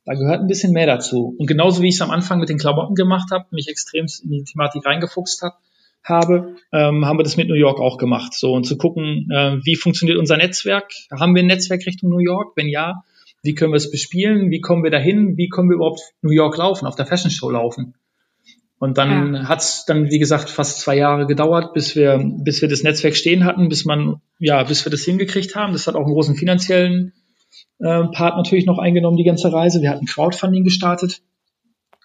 [0.07, 1.35] Da gehört ein bisschen mehr dazu.
[1.39, 4.31] Und genauso wie ich es am Anfang mit den Klamotten gemacht habe, mich extrem in
[4.31, 5.59] die Thematik reingefuchst hab,
[6.03, 8.35] habe, ähm, haben wir das mit New York auch gemacht.
[8.35, 10.93] So und zu gucken, äh, wie funktioniert unser Netzwerk?
[11.11, 12.53] Haben wir ein Netzwerk Richtung New York?
[12.57, 13.03] Wenn ja,
[13.45, 14.51] wie können wir es bespielen?
[14.51, 15.37] Wie kommen wir dahin?
[15.37, 17.95] Wie können wir überhaupt New York laufen, auf der Fashion Show laufen?
[18.79, 19.49] Und dann ja.
[19.49, 23.15] hat es dann, wie gesagt, fast zwei Jahre gedauert, bis wir, bis wir das Netzwerk
[23.15, 25.75] stehen hatten, bis man, ja, bis wir das hingekriegt haben.
[25.75, 27.13] Das hat auch einen großen finanziellen
[27.81, 29.83] äh, Part natürlich noch eingenommen, die ganze Reise.
[29.83, 31.21] Wir hatten Crowdfunding gestartet,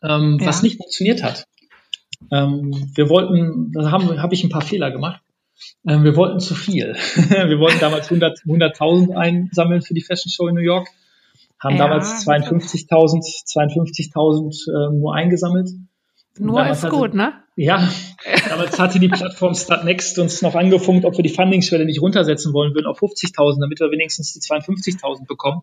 [0.04, 0.48] ähm, ja.
[0.48, 1.46] was nicht funktioniert hat.
[2.34, 5.22] Ähm, wir wollten, da habe hab ich ein paar Fehler gemacht.
[5.88, 6.96] Ähm, wir wollten zu viel.
[7.16, 10.90] wir wollten damals 100.000 100 einsammeln für die Fashion Show in New York
[11.60, 15.70] haben ja, damals 52.000 52.000 äh, nur eingesammelt.
[16.38, 17.34] Nur ist hatte, gut, ne?
[17.56, 17.90] Ja,
[18.50, 22.74] damals hatte die Plattform Startnext uns noch angefunkt, ob wir die Funding-Schwelle nicht runtersetzen wollen
[22.74, 25.62] würden auf 50.000, damit wir wenigstens die 52.000 bekommen.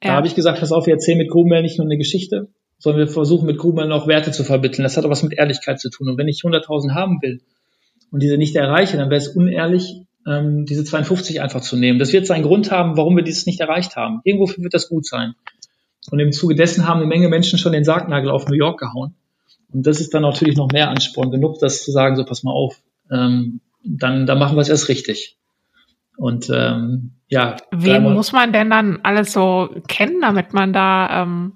[0.00, 3.06] Da habe ich gesagt, pass auf, wir erzählen mit Grumel nicht nur eine Geschichte, sondern
[3.06, 4.82] wir versuchen mit Grumel noch Werte zu vermitteln.
[4.82, 6.08] Das hat auch was mit Ehrlichkeit zu tun.
[6.08, 7.42] Und wenn ich 100.000 haben will
[8.10, 11.98] und diese nicht erreiche, dann wäre es unehrlich, ähm, diese 52 einfach zu nehmen.
[11.98, 14.20] Das wird seinen Grund haben, warum wir dieses nicht erreicht haben.
[14.24, 15.34] Irgendwo wird das gut sein.
[16.10, 19.14] Und im Zuge dessen haben eine Menge Menschen schon den Sargnagel auf New York gehauen.
[19.72, 22.52] Und das ist dann natürlich noch mehr Ansporn genug, das zu sagen, so pass mal
[22.52, 25.36] auf, ähm, dann, dann machen wir es erst richtig.
[26.16, 27.56] Und ähm, ja.
[27.70, 31.54] Wen muss man denn dann alles so kennen, damit man da, ähm,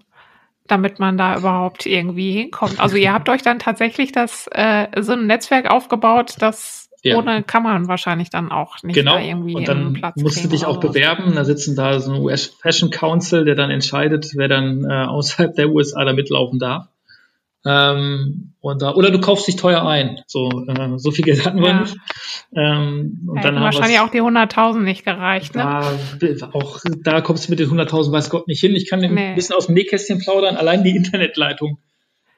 [0.68, 2.78] damit man da überhaupt irgendwie hinkommt?
[2.78, 7.16] Also ihr habt euch dann tatsächlich das äh, so ein Netzwerk aufgebaut, das ja.
[7.16, 9.14] Ohne kann man wahrscheinlich dann auch nicht genau.
[9.14, 11.34] da irgendwie und dann Platz musst du dich auch bewerben.
[11.34, 15.54] Da sitzen da so ein US Fashion Council, der dann entscheidet, wer dann äh, außerhalb
[15.54, 16.86] der USA da mitlaufen darf.
[17.64, 20.20] Ähm, und da, oder du kaufst dich teuer ein.
[20.26, 21.80] So, äh, so viel Geld hatten wir ja.
[21.80, 21.96] nicht.
[22.54, 25.54] Ähm, und ja, dann haben wahrscheinlich auch die 100.000 nicht gereicht.
[25.54, 25.62] Ne?
[25.62, 28.74] Da, auch da kommst du mit den 100.000 weiß Gott nicht hin.
[28.74, 29.06] Ich kann nee.
[29.06, 30.56] ein bisschen aus dem Nähkästchen plaudern.
[30.56, 31.78] Allein die Internetleitung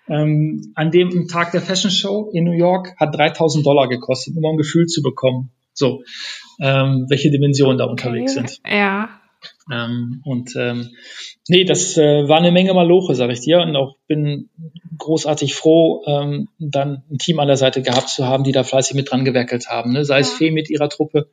[0.09, 4.45] ähm, an dem Tag der Fashion Show in New York hat 3000 Dollar gekostet, um
[4.45, 6.03] ein Gefühl zu bekommen, so,
[6.61, 8.47] ähm, welche Dimensionen da unterwegs okay.
[8.47, 8.61] sind.
[8.71, 9.21] Ja.
[9.71, 10.91] Ähm, und ähm,
[11.49, 13.61] nee, das äh, war eine Menge Maloche, sag ich dir.
[13.61, 14.49] Und auch bin
[14.99, 18.95] großartig froh, ähm, dann ein Team an der Seite gehabt zu haben, die da fleißig
[18.95, 19.93] mit dran gewerkelt haben.
[19.93, 20.05] Ne?
[20.05, 20.21] Sei ja.
[20.21, 21.29] es Fee mit ihrer Truppe,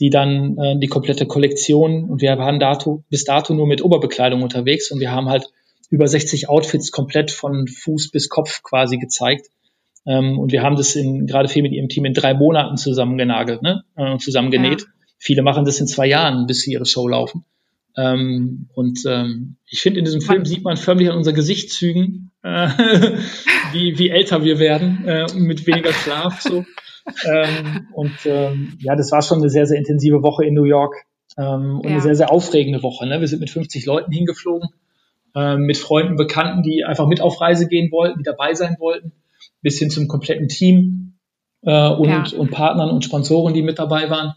[0.00, 4.42] die dann äh, die komplette Kollektion und wir waren dato, bis dato nur mit Oberbekleidung
[4.42, 5.50] unterwegs und wir haben halt
[5.94, 9.46] über 60 Outfits komplett von Fuß bis Kopf quasi gezeigt.
[10.04, 13.62] Ähm, und wir haben das in, gerade viel mit ihrem Team in drei Monaten zusammengenagelt,
[13.62, 13.84] ne?
[13.96, 14.80] Äh, zusammengenäht.
[14.80, 14.86] Ja.
[15.18, 17.44] Viele machen das in zwei Jahren, bis sie ihre Show laufen.
[17.96, 22.68] Ähm, und ähm, ich finde, in diesem Film sieht man förmlich an unseren Gesichtszügen, äh,
[23.72, 26.42] wie, wie älter wir werden, äh, mit weniger Schlaf.
[26.42, 26.64] So.
[27.24, 31.04] ähm, und ähm, ja, das war schon eine sehr, sehr intensive Woche in New York
[31.38, 31.92] ähm, und ja.
[31.92, 33.06] eine sehr, sehr aufregende Woche.
[33.06, 33.20] Ne?
[33.20, 34.70] Wir sind mit 50 Leuten hingeflogen
[35.34, 39.12] äh, mit Freunden, Bekannten, die einfach mit auf Reise gehen wollten, die dabei sein wollten,
[39.62, 41.18] bis hin zum kompletten Team
[41.62, 42.38] äh, und, ja.
[42.38, 44.34] und Partnern und Sponsoren, die mit dabei waren.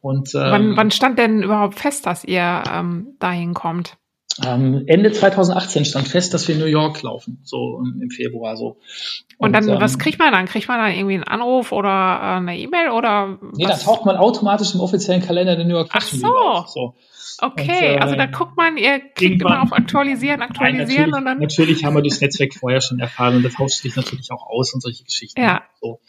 [0.00, 3.96] Und, ähm, wann, wann stand denn überhaupt fest, dass ihr ähm, dahin kommt?
[4.44, 8.78] Ähm, Ende 2018 stand fest, dass wir in New York laufen, so im Februar so.
[9.36, 10.46] Und, und dann, ähm, was kriegt man dann?
[10.46, 13.38] Kriegt man dann irgendwie einen Anruf oder äh, eine E-Mail oder?
[13.52, 13.84] Nee, was?
[13.84, 16.72] taucht man automatisch im offiziellen Kalender der New York Fashion Ach so.
[16.72, 16.94] so.
[17.40, 21.24] Okay, und, äh, also da guckt man, ihr klickt immer auf Aktualisieren, Aktualisieren nein, und
[21.24, 21.38] dann.
[21.38, 24.74] Natürlich haben wir das Netzwerk vorher schon erfahren und das tauscht sich natürlich auch aus
[24.74, 25.40] und solche Geschichten.
[25.40, 25.62] Ja.
[25.80, 26.00] So.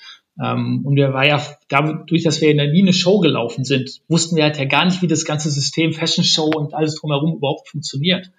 [0.43, 4.01] Ähm, und wir war ja, dadurch, dass wir in der nie eine Show gelaufen sind,
[4.07, 7.35] wussten wir halt ja gar nicht, wie das ganze System Fashion Show und alles drumherum
[7.35, 8.31] überhaupt funktioniert.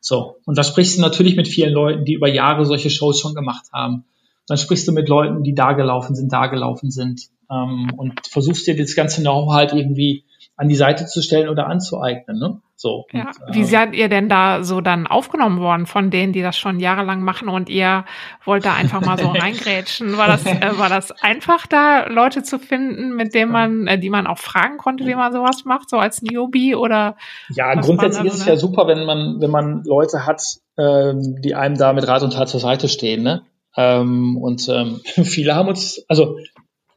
[0.00, 0.36] So.
[0.46, 3.66] Und da sprichst du natürlich mit vielen Leuten, die über Jahre solche Shows schon gemacht
[3.72, 4.04] haben.
[4.46, 8.66] Dann sprichst du mit Leuten, die da gelaufen sind, da gelaufen sind, ähm, und versuchst
[8.66, 10.24] dir das ganze Know-how halt irgendwie
[10.56, 12.38] an die Seite zu stellen oder anzueignen.
[12.38, 12.60] Ne?
[12.76, 13.06] So.
[13.12, 13.30] Ja.
[13.46, 16.56] Und, Wie äh, seid ihr denn da so dann aufgenommen worden von denen, die das
[16.56, 18.04] schon jahrelang machen und ihr
[18.44, 20.16] wollt da einfach mal so reingrätschen?
[20.16, 24.10] War das, äh, war das einfach da Leute zu finden, mit denen man, äh, die
[24.10, 27.16] man auch fragen konnte, wie man sowas macht, so als Newbie oder?
[27.50, 30.42] Ja, grundsätzlich ist es ja super, wenn man, wenn man Leute hat,
[30.78, 33.42] ähm, die einem da mit Rat und Tat zur Seite stehen, ne?
[33.76, 36.38] Ähm, und ähm, viele haben uns, also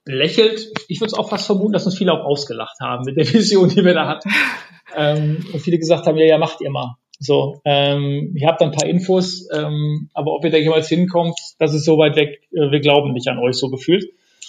[0.08, 0.72] belächelt.
[0.88, 3.70] Ich würde es auch fast vermuten, dass uns viele auch ausgelacht haben mit der Vision,
[3.70, 4.30] die wir da hatten.
[4.96, 6.96] Ähm, und viele gesagt haben, ja, ja, macht ihr mal.
[7.20, 11.38] So, ähm, ich habe da ein paar Infos, ähm, aber ob ihr da jemals hinkommt,
[11.58, 14.06] das ist so weit weg, äh, wir glauben nicht an euch, so gefühlt.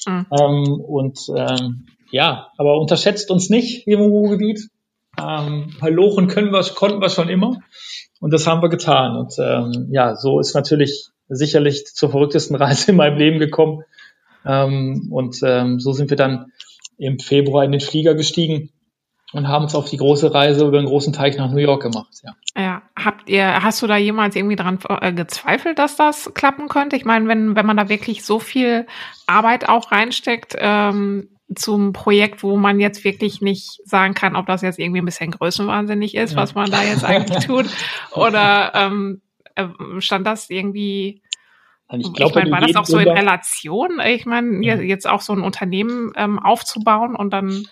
[0.06, 0.26] Mhm.
[0.38, 4.68] Ähm, und ähm, ja, aber unterschätzt uns nicht im Ruhrgebiet.
[5.18, 7.60] Ähm, Hallochen können wir, konnten wir schon immer.
[8.20, 9.16] Und das haben wir getan.
[9.16, 13.82] Und ähm, ja, so ist natürlich sicherlich zur verrücktesten Reise in meinem Leben gekommen.
[14.48, 16.52] Ähm, und ähm, so sind wir dann
[16.96, 18.70] im Februar in den Flieger gestiegen
[19.32, 22.08] und haben uns auf die große Reise über den großen Teich nach New York gemacht.
[22.24, 22.32] Ja.
[22.60, 26.96] ja, habt ihr, hast du da jemals irgendwie dran äh, gezweifelt, dass das klappen könnte?
[26.96, 28.86] Ich meine, wenn, wenn man da wirklich so viel
[29.26, 34.60] Arbeit auch reinsteckt, ähm, zum Projekt, wo man jetzt wirklich nicht sagen kann, ob das
[34.62, 36.36] jetzt irgendwie ein bisschen größenwahnsinnig ist, ja.
[36.36, 37.66] was man da jetzt eigentlich tut.
[38.12, 39.22] Oder ähm,
[39.54, 39.66] äh,
[39.98, 41.22] stand das irgendwie
[41.90, 44.00] ich, glaub, ich meine, war das auch so in Relation?
[44.06, 44.76] Ich meine, ja.
[44.76, 47.66] jetzt auch so ein Unternehmen ähm, aufzubauen und dann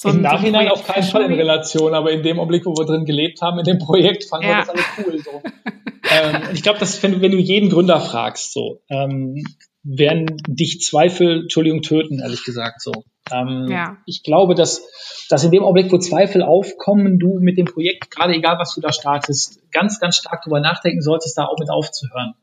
[0.00, 2.86] so Im Nachhinein so auf keinen Fall in Relation, aber in dem Augenblick, wo wir
[2.86, 4.64] drin gelebt haben, in dem Projekt, fanden ja.
[4.66, 5.18] wir das alle cool.
[5.18, 5.42] So.
[6.10, 9.44] ähm, ich glaube, dass wenn, wenn, du jeden Gründer fragst, so, ähm,
[9.82, 12.92] werden dich Zweifel, Entschuldigung, töten, ehrlich gesagt, so.
[13.30, 13.98] Ähm, ja.
[14.06, 14.82] Ich glaube, dass,
[15.28, 18.80] dass in dem Augenblick, wo Zweifel aufkommen, du mit dem Projekt, gerade egal was du
[18.80, 22.34] da startest, ganz, ganz stark drüber nachdenken solltest, da auch mit aufzuhören.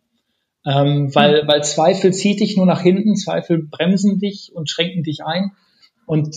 [0.67, 5.23] Ähm, weil, weil Zweifel zieht dich nur nach hinten, Zweifel bremsen dich und schränken dich
[5.23, 5.51] ein.
[6.05, 6.35] Und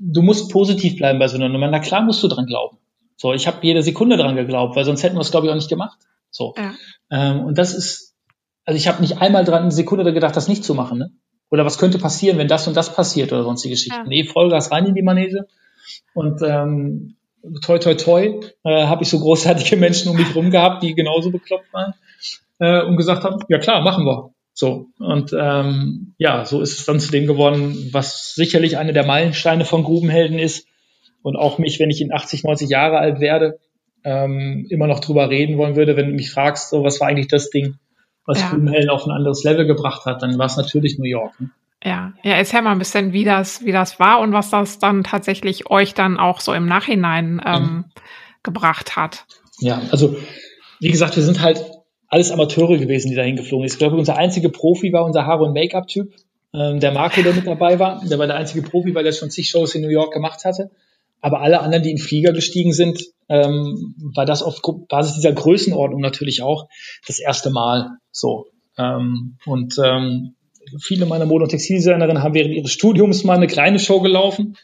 [0.00, 1.68] du musst positiv bleiben bei so einer Nummer.
[1.68, 2.78] Na klar musst du dran glauben.
[3.16, 5.56] So, ich habe jede Sekunde dran geglaubt, weil sonst hätten wir es, glaube ich, auch
[5.56, 5.98] nicht gemacht.
[6.30, 6.54] So.
[6.56, 6.74] Ja.
[7.10, 8.16] Ähm, und das ist,
[8.64, 10.98] also ich habe nicht einmal dran eine Sekunde gedacht, das nicht zu machen.
[10.98, 11.12] Ne?
[11.50, 13.94] Oder was könnte passieren, wenn das und das passiert oder sonstige Geschichten.
[13.94, 14.08] Ja.
[14.08, 15.46] Nee, Vollgas rein in die Manege.
[16.14, 17.16] Und ähm,
[17.62, 21.30] toi toi toi äh, habe ich so großartige Menschen um mich rum gehabt, die genauso
[21.30, 21.94] bekloppt waren
[22.58, 24.30] äh, und gesagt haben, ja klar, machen wir.
[24.54, 29.06] So, und ähm, ja, so ist es dann zu dem geworden, was sicherlich eine der
[29.06, 30.66] Meilensteine von Grubenhelden ist.
[31.22, 33.58] Und auch mich, wenn ich in 80, 90 Jahre alt werde,
[34.04, 37.28] ähm, immer noch drüber reden wollen würde, wenn du mich fragst, so was war eigentlich
[37.28, 37.76] das Ding,
[38.24, 38.50] was ja.
[38.50, 41.40] Grubenhelden auf ein anderes Level gebracht hat, dann war es natürlich New York.
[41.40, 41.50] Ne?
[41.84, 45.04] Ja, ja, erzähl mal ein bisschen, wie das, wie das war und was das dann
[45.04, 47.84] tatsächlich euch dann auch so im Nachhinein ähm, mhm.
[48.42, 49.26] gebracht hat.
[49.60, 50.16] Ja, also
[50.80, 51.64] wie gesagt, wir sind halt
[52.08, 53.74] alles Amateure gewesen, die dahin geflogen ist.
[53.74, 56.12] Ich glaube, unser einziger Profi war unser Haare- und Make-up-Typ,
[56.54, 58.02] ähm, der Marco, der mit dabei war.
[58.04, 60.70] Der war der einzige Profi, weil er schon zig Shows in New York gemacht hatte.
[61.20, 66.00] Aber alle anderen, die in Flieger gestiegen sind, ähm, war das auf Basis dieser Größenordnung
[66.00, 66.68] natürlich auch
[67.06, 68.46] das erste Mal so.
[68.78, 70.36] Ähm, und ähm,
[70.80, 74.56] viele meiner Mode- und Textildesignerinnen haben während ihres Studiums mal eine kleine Show gelaufen.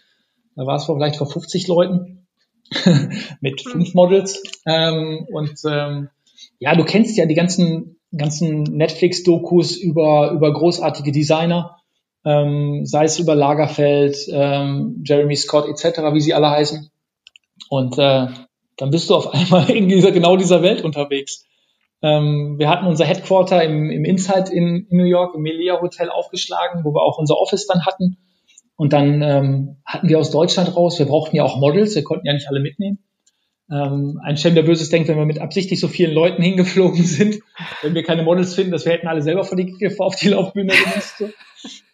[0.56, 2.26] Da war es vielleicht vor 50 Leuten
[3.40, 4.42] mit fünf Models.
[4.66, 6.08] Ähm, und ähm,
[6.64, 11.76] ja, du kennst ja die ganzen, ganzen Netflix-Dokus über, über großartige Designer,
[12.24, 16.90] ähm, sei es über Lagerfeld, ähm, Jeremy Scott etc., wie sie alle heißen.
[17.68, 18.28] Und äh,
[18.78, 21.44] dann bist du auf einmal in dieser, genau dieser Welt unterwegs.
[22.00, 26.08] Ähm, wir hatten unser Headquarter im, im Inside in, in New York, im Melia Hotel
[26.08, 28.16] aufgeschlagen, wo wir auch unser Office dann hatten.
[28.76, 32.26] Und dann ähm, hatten wir aus Deutschland raus, wir brauchten ja auch Models, wir konnten
[32.26, 33.04] ja nicht alle mitnehmen.
[33.70, 37.40] Ähm, ein Schelm, der Böses denkt, wenn wir mit absichtlich so vielen Leuten hingeflogen sind,
[37.82, 40.28] wenn wir keine Models finden, dass wir hätten alle selber vor die GGV auf die
[40.28, 41.24] Laufbühne gemusst.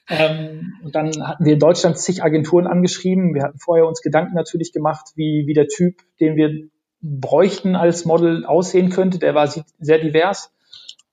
[0.09, 3.35] ähm, und dann hatten wir in Deutschland zig Agenturen angeschrieben.
[3.35, 6.69] Wir hatten vorher uns Gedanken natürlich gemacht, wie, wie der Typ, den wir
[7.03, 9.19] bräuchten als Model aussehen könnte.
[9.19, 10.53] Der war sehr divers.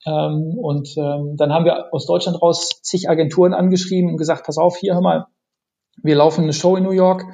[0.06, 4.58] Ähm, und ähm, dann haben wir aus Deutschland raus zig Agenturen angeschrieben und gesagt, pass
[4.58, 5.28] auf, hier hör mal,
[6.02, 7.26] wir laufen eine Show in New York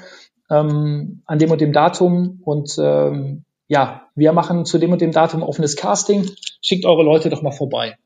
[0.54, 5.12] ähm, an dem und dem Datum und ähm, ja, wir machen zu dem und dem
[5.12, 6.30] Datum offenes Casting.
[6.62, 7.98] Schickt eure Leute doch mal vorbei.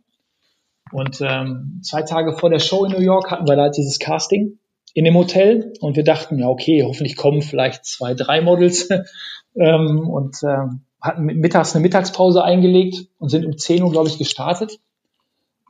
[0.91, 4.59] Und ähm, zwei Tage vor der Show in New York hatten wir da dieses Casting
[4.93, 8.89] in dem Hotel und wir dachten, ja, okay, hoffentlich kommen vielleicht zwei, drei Models
[9.55, 14.17] ähm, und ähm, hatten mittags eine Mittagspause eingelegt und sind um 10 Uhr, glaube ich,
[14.17, 14.79] gestartet.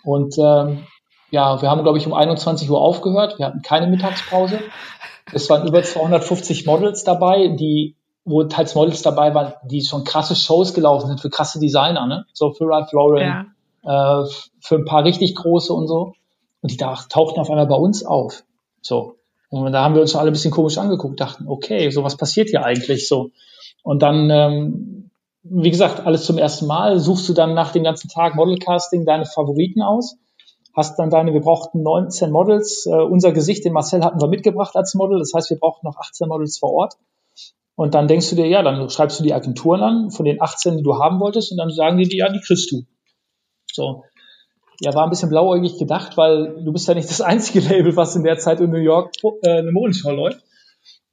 [0.03, 0.83] Und ähm,
[1.31, 3.37] ja, wir haben, glaube ich, um 21 Uhr aufgehört.
[3.37, 4.59] Wir hatten keine Mittagspause.
[5.31, 10.35] Es waren über 250 Models dabei, die, wo teils Models dabei waren, die schon krasse
[10.35, 12.25] Shows gelaufen sind für krasse Designer, ne?
[12.33, 13.47] So für Ralph Lauren,
[13.83, 14.23] ja.
[14.23, 14.27] äh,
[14.59, 16.13] für ein paar richtig große und so.
[16.61, 18.43] Und die tauchten auf einmal bei uns auf.
[18.81, 19.15] So.
[19.49, 22.17] Und da haben wir uns schon alle ein bisschen komisch angeguckt, dachten, okay, so was
[22.17, 23.31] passiert hier eigentlich so.
[23.83, 25.09] Und dann, ähm,
[25.43, 29.25] wie gesagt, alles zum ersten Mal, suchst du dann nach dem ganzen Tag Modelcasting deine
[29.25, 30.17] Favoriten aus
[30.77, 32.85] hast dann deine, wir brauchten 19 Models.
[32.85, 35.19] Äh, unser Gesicht, den Marcel hatten wir mitgebracht als Model.
[35.19, 36.93] Das heißt, wir brauchten noch 18 Models vor Ort.
[37.75, 40.77] Und dann denkst du dir, ja, dann schreibst du die Agenturen an, von den 18,
[40.77, 42.83] die du haben wolltest, und dann sagen die dir, ja, die kriegst du.
[43.71, 44.03] So.
[44.79, 48.15] ja, war ein bisschen blauäugig gedacht, weil du bist ja nicht das einzige Label, was
[48.15, 49.11] in der Zeit in New York
[49.43, 50.43] äh, eine Modenschau läuft.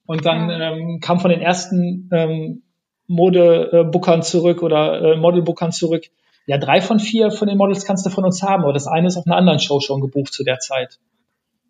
[0.07, 2.63] Und dann ähm, kam von den ersten ähm,
[3.07, 6.05] Modebuckern zurück oder äh, Modelbookern zurück.
[6.47, 9.07] Ja, drei von vier von den Models kannst du von uns haben, aber das eine
[9.07, 10.99] ist auf einer anderen Show schon gebucht zu der Zeit.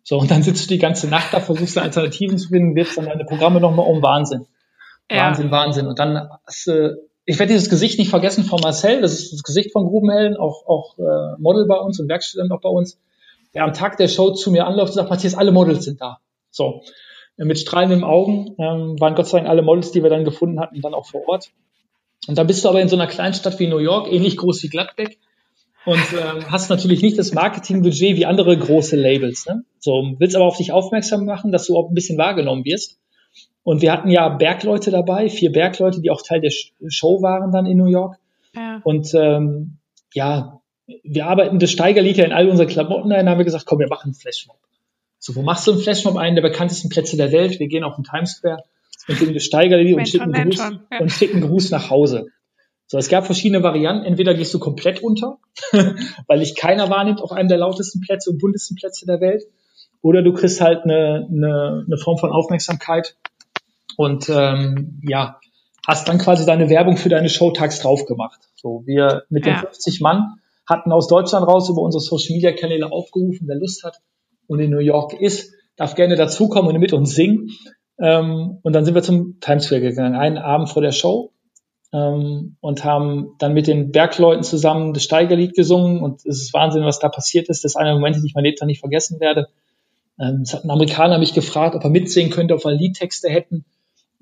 [0.03, 3.05] So, und dann sitzt du die ganze Nacht da, versuchst Alternativen zu finden, wirfst dann
[3.05, 4.45] deine Programme nochmal um Wahnsinn.
[5.09, 5.27] Ja.
[5.27, 5.87] Wahnsinn, Wahnsinn.
[5.87, 9.43] Und dann hast du, ich werde dieses Gesicht nicht vergessen von Marcel, das ist das
[9.43, 12.99] Gesicht von Grubenhelden, auch, auch äh, Model bei uns und Werkstudent auch bei uns,
[13.53, 16.19] der am Tag der Show zu mir anläuft und sagt, Matthias, alle Models sind da.
[16.51, 16.81] So
[17.37, 18.55] mit strahlenden Augen.
[18.57, 21.27] Ähm, waren Gott sei Dank alle Models, die wir dann gefunden hatten, dann auch vor
[21.27, 21.51] Ort.
[22.27, 24.63] Und dann bist du aber in so einer kleinen Stadt wie New York, ähnlich groß
[24.63, 25.19] wie Gladbeck,
[25.85, 29.45] und ähm, hast natürlich nicht das Marketingbudget wie andere große Labels.
[29.45, 29.63] Ne?
[29.79, 32.97] So willst aber auf dich aufmerksam machen, dass du auch ein bisschen wahrgenommen wirst.
[33.63, 36.51] Und wir hatten ja Bergleute dabei, vier Bergleute, die auch Teil der
[36.87, 38.17] Show waren dann in New York.
[38.55, 38.81] Ja.
[38.83, 39.77] Und ähm,
[40.13, 40.61] ja,
[41.03, 43.87] wir arbeiten das Steigerlied ja in all unsere Klamotten ein, haben wir gesagt, komm, wir
[43.87, 44.57] machen einen Flashmob.
[45.19, 46.15] So, wo machst du einen Flashmob?
[46.15, 47.59] Einen der bekanntesten Plätze der Welt.
[47.59, 48.63] Wir gehen auf den Times Square
[49.07, 50.99] und geben das Steigerlied und schicken, Gruß, ja.
[50.99, 52.27] und schicken Gruß nach Hause.
[52.87, 54.05] So, es gab verschiedene Varianten.
[54.05, 55.39] Entweder gehst du komplett unter,
[56.27, 59.43] weil dich keiner wahrnimmt auf einem der lautesten Plätze und buntesten Plätze der Welt.
[60.01, 63.15] Oder du kriegst halt eine, eine, eine Form von Aufmerksamkeit
[63.97, 65.39] und ähm, ja,
[65.87, 68.39] hast dann quasi deine Werbung für deine Showtags drauf gemacht.
[68.55, 70.35] So, wir mit den 50 Mann
[70.67, 73.97] hatten aus Deutschland raus über unsere Social Media Kanäle aufgerufen, wer Lust hat
[74.47, 77.49] und in New York ist, darf gerne dazukommen und mit uns singen.
[77.97, 81.31] Ähm, und dann sind wir zum Times Square gegangen, einen Abend vor der Show
[81.93, 86.83] ähm, und haben dann mit den Bergleuten zusammen das Steigerlied gesungen und es ist Wahnsinn,
[86.83, 87.63] was da passiert ist.
[87.63, 89.47] Das ist einer der Momente, die ich mein Leben nicht vergessen werde.
[90.19, 93.65] Ähm, es hat ein Amerikaner mich gefragt, ob er mitsingen könnte, ob wir Liedtexte hätten.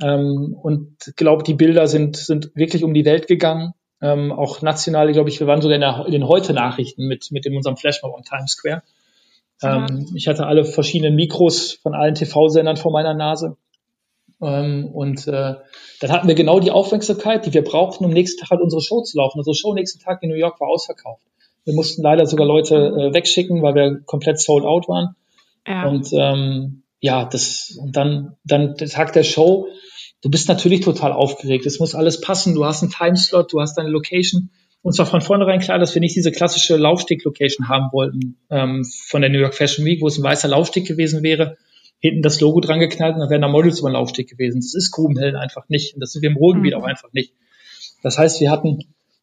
[0.01, 3.73] Ähm, und glaube, die Bilder sind, sind wirklich um die Welt gegangen.
[4.01, 7.45] Ähm, auch nationale, glaube ich, wir waren sogar in, der, in den Heute-Nachrichten mit, mit
[7.45, 8.83] in unserem Flashmob on Times Square.
[9.61, 13.55] Ähm, ich hatte alle verschiedenen Mikros von allen TV-Sendern vor meiner Nase.
[14.43, 15.55] Ähm, und äh,
[15.99, 19.01] dann hatten wir genau die Aufmerksamkeit, die wir brauchten, um nächsten Tag halt unsere Show
[19.01, 19.39] zu laufen.
[19.39, 21.23] Unsere Show nächsten Tag in New York war ausverkauft.
[21.65, 25.15] Wir mussten leider sogar Leute äh, wegschicken, weil wir komplett sold out waren.
[25.65, 25.87] Ja.
[25.87, 29.67] Und ähm, ja, das und dann dann der Tag der Show.
[30.21, 31.65] Du bist natürlich total aufgeregt.
[31.65, 32.55] Es muss alles passen.
[32.55, 34.49] Du hast einen Timeslot, du hast deine Location.
[34.81, 39.21] Uns war von vornherein klar, dass wir nicht diese klassische Laufsteg-Location haben wollten ähm, von
[39.21, 41.57] der New York Fashion Week, wo es ein weißer Laufsteg gewesen wäre,
[42.03, 44.59] hinten das Logo dran geknallt und dann wären da Models über den Laufsteg gewesen.
[44.59, 45.95] Das ist Grubenhellen einfach nicht.
[45.95, 46.81] Und das sind wir im Ruhrgebiet mhm.
[46.81, 47.33] auch einfach nicht.
[48.03, 48.79] Das heißt, wir hatten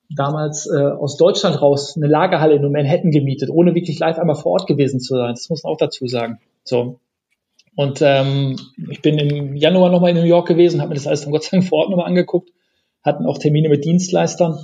[0.08, 4.52] damals äh, aus Deutschland raus eine Lagerhalle in Manhattan gemietet, ohne wirklich live einmal vor
[4.52, 5.34] Ort gewesen zu sein.
[5.34, 6.40] Das muss man auch dazu sagen.
[6.64, 7.00] So.
[7.76, 8.56] Und ähm,
[8.90, 11.44] ich bin im Januar nochmal in New York gewesen, habe mir das alles dann Gott
[11.44, 12.50] sei Dank vor Ort nochmal angeguckt,
[13.02, 14.58] hatten auch Termine mit Dienstleistern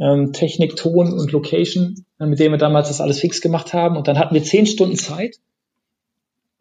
[0.00, 3.96] ähm, Technik, Ton und Location, äh, mit denen wir damals das alles fix gemacht haben.
[3.96, 5.36] Und dann hatten wir zehn Stunden Zeit,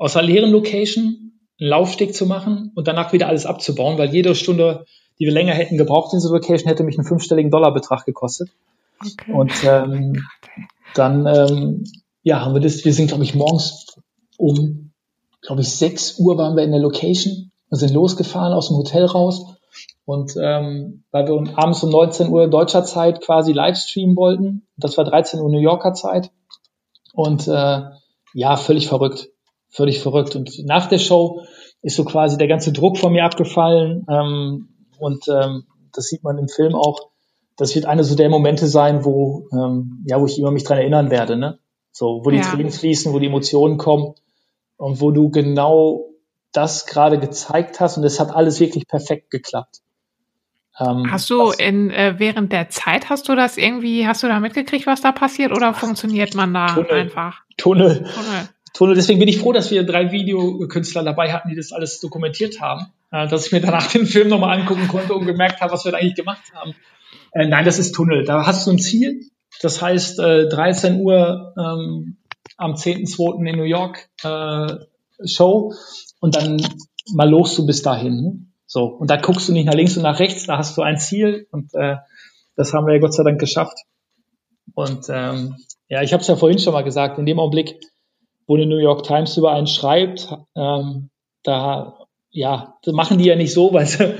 [0.02, 4.34] aus einer leeren Location einen Laufsteg zu machen und danach wieder alles abzubauen, weil jede
[4.34, 4.86] Stunde,
[5.20, 8.50] die wir länger hätten gebraucht in dieser Location, hätte mich einen fünfstelligen Dollarbetrag gekostet.
[9.00, 9.32] Okay.
[9.32, 10.26] Und ähm,
[10.96, 11.84] dann ähm,
[12.24, 13.96] ja, haben wir das, wir sind, glaube ich, morgens
[14.38, 14.92] um,
[15.44, 19.06] glaube ich, 6 Uhr waren wir in der Location und sind losgefahren aus dem Hotel
[19.06, 19.56] raus
[20.06, 25.06] und ähm, weil wir abends um 19 Uhr deutscher Zeit quasi Livestreamen wollten, das war
[25.06, 26.32] 13 Uhr New Yorker Zeit.
[27.14, 27.82] Und äh,
[28.34, 29.30] ja, völlig verrückt.
[29.72, 30.36] Völlig verrückt.
[30.36, 31.42] Und nach der Show
[31.82, 34.06] ist so quasi der ganze Druck von mir abgefallen.
[34.10, 34.70] Ähm,
[35.00, 35.64] und ähm,
[35.94, 37.10] das sieht man im Film auch.
[37.58, 40.78] Das wird eine so der Momente sein, wo, ähm, ja, wo ich immer mich dran
[40.78, 41.60] erinnern werde, ne?
[41.92, 42.44] So, wo die ja.
[42.44, 44.16] Tränen fließen, wo die Emotionen kommen
[44.78, 46.06] und wo du genau
[46.54, 49.82] das gerade gezeigt hast und es hat alles wirklich perfekt geklappt.
[50.80, 54.40] Ähm, hast du in, äh, während der Zeit, hast du das irgendwie, hast du da
[54.40, 57.42] mitgekriegt, was da passiert oder funktioniert man da Tunnel, einfach?
[57.58, 57.98] Tunnel.
[57.98, 58.50] Tunnel.
[58.74, 58.96] Tunnel.
[58.96, 62.88] Deswegen bin ich froh, dass wir drei Videokünstler dabei hatten, die das alles dokumentiert haben,
[63.12, 65.92] äh, dass ich mir danach den Film nochmal angucken konnte und gemerkt habe, was wir
[65.92, 66.74] da eigentlich gemacht haben.
[67.34, 68.24] Äh, nein, das ist Tunnel.
[68.26, 69.22] Da hast du ein Ziel.
[69.62, 72.18] Das heißt, äh, 13 Uhr ähm,
[72.58, 73.46] am 10.2.
[73.46, 74.68] in New York äh,
[75.26, 75.74] Show
[76.20, 76.62] und dann
[77.14, 78.54] mal los du bis dahin.
[78.66, 80.98] So, und da guckst du nicht nach links und nach rechts, da hast du ein
[80.98, 81.98] Ziel und äh,
[82.56, 83.78] das haben wir ja Gott sei Dank geschafft.
[84.74, 85.58] Und ähm,
[85.90, 87.80] ja, ich habe es ja vorhin schon mal gesagt, in dem Augenblick,
[88.48, 91.10] wo die New York Times über einen schreibt, ähm,
[91.44, 91.98] da
[92.32, 94.16] ja, das machen die ja nicht so, weil sie,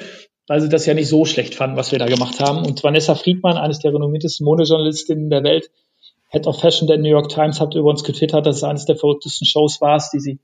[0.48, 2.66] weil sie das ja nicht so schlecht fanden, was wir da gemacht haben.
[2.66, 5.72] Und Vanessa Friedmann, eines der renommiertesten Modejournalistinnen der Welt,
[6.30, 8.98] Head of Fashion der New York Times, hat über uns getwittert, dass es eines der
[8.98, 10.40] verrücktesten Shows war, die sie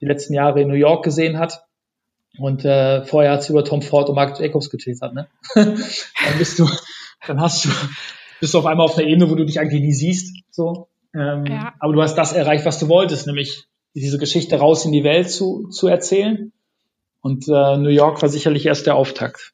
[0.00, 1.64] die letzten Jahre in New York gesehen hat.
[2.38, 5.28] Und äh, vorher hat sie über Tom Ford und Mark Jacobs getwittert, ne?
[5.54, 6.68] dann bist du,
[7.26, 7.68] dann hast du,
[8.40, 10.34] bist du auf einmal auf einer Ebene, wo du dich eigentlich nie siehst.
[10.50, 10.88] So.
[11.14, 11.74] Ähm, ja.
[11.78, 15.30] Aber du hast das erreicht, was du wolltest, nämlich diese Geschichte raus in die Welt
[15.30, 16.52] zu, zu erzählen.
[17.20, 19.52] Und äh, New York war sicherlich erst der Auftakt.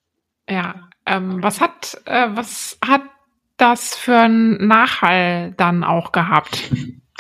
[0.48, 3.02] Ja, ähm, was hat, äh, was hat
[3.56, 6.70] das für einen Nachhall dann auch gehabt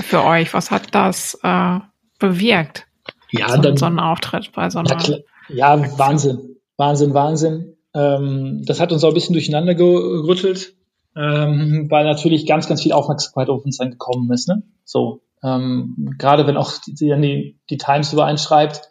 [0.00, 0.54] für euch?
[0.54, 1.78] Was hat das äh,
[2.18, 2.86] bewirkt?
[3.30, 4.98] Ja, so, dann, so ein Auftritt bei so einer.
[4.98, 5.18] Ja,
[5.48, 7.76] ja Wahnsinn, Wahnsinn, Wahnsinn.
[7.94, 10.74] Ähm, das hat uns auch ein bisschen durcheinander gerüttelt,
[11.18, 14.48] ähm, weil natürlich ganz, ganz viel Aufmerksamkeit auf uns dann gekommen ist.
[14.48, 14.62] Ne?
[14.84, 18.82] So, ähm, gerade wenn auch die, die, die Times übereinschreibt.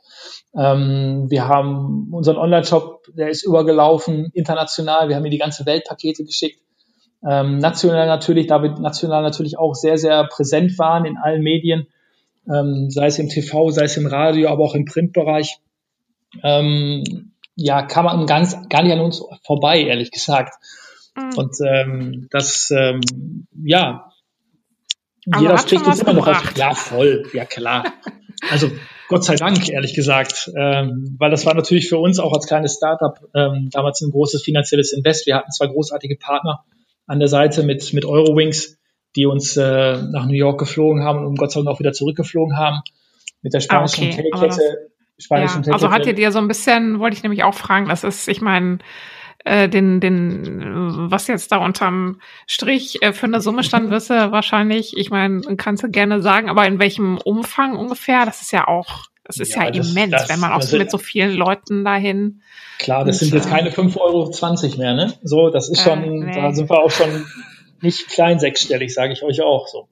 [0.54, 5.08] Ähm, wir haben unseren Online-Shop, der ist übergelaufen, international.
[5.08, 6.60] Wir haben hier die ganze Welt Pakete geschickt.
[7.26, 11.88] Ähm, national natürlich, da wir national natürlich auch sehr, sehr präsent waren in allen Medien,
[12.54, 15.60] ähm, sei es im TV, sei es im Radio, aber auch im Printbereich.
[16.44, 20.54] Ähm, ja, kann man ganz, gar nicht an uns vorbei, ehrlich gesagt.
[21.18, 21.38] Mhm.
[21.38, 23.02] Und ähm, das, ähm,
[23.64, 24.12] ja,
[25.32, 26.58] aber jeder spricht jetzt immer noch auf.
[26.58, 27.86] Ja, voll, ja klar.
[28.52, 28.70] Also
[29.08, 32.76] Gott sei Dank, ehrlich gesagt, ähm, weil das war natürlich für uns auch als kleines
[32.76, 35.26] Startup ähm, damals ein großes finanzielles Invest.
[35.26, 36.64] Wir hatten zwei großartige Partner
[37.08, 38.78] an der Seite mit, mit Eurowings,
[39.16, 42.58] die uns äh, nach New York geflogen haben und Gott sei Dank auch wieder zurückgeflogen
[42.58, 42.82] haben
[43.42, 44.30] mit der spanischen ah, okay.
[44.32, 44.92] Hotelkette.
[45.30, 48.40] Ja, also hattet ihr so ein bisschen, wollte ich nämlich auch fragen, das ist, ich
[48.40, 48.78] meine,
[49.46, 54.32] äh, den, den, was jetzt da unterm Strich äh, für eine Summe stand, wirst du
[54.32, 58.26] wahrscheinlich, ich meine, kannst du gerne sagen, aber in welchem Umfang ungefähr?
[58.26, 60.78] Das ist ja auch, das ist ja, ja das, immens, das, wenn man auch so
[60.78, 62.42] mit so vielen Leuten dahin.
[62.80, 65.14] Klar, das und, sind jetzt keine 5,20 Euro mehr, ne?
[65.24, 66.34] So, das ist schon, äh, nee.
[66.34, 67.26] da sind wir auch schon
[67.82, 69.88] nicht klein sechsstellig, sage ich euch auch so.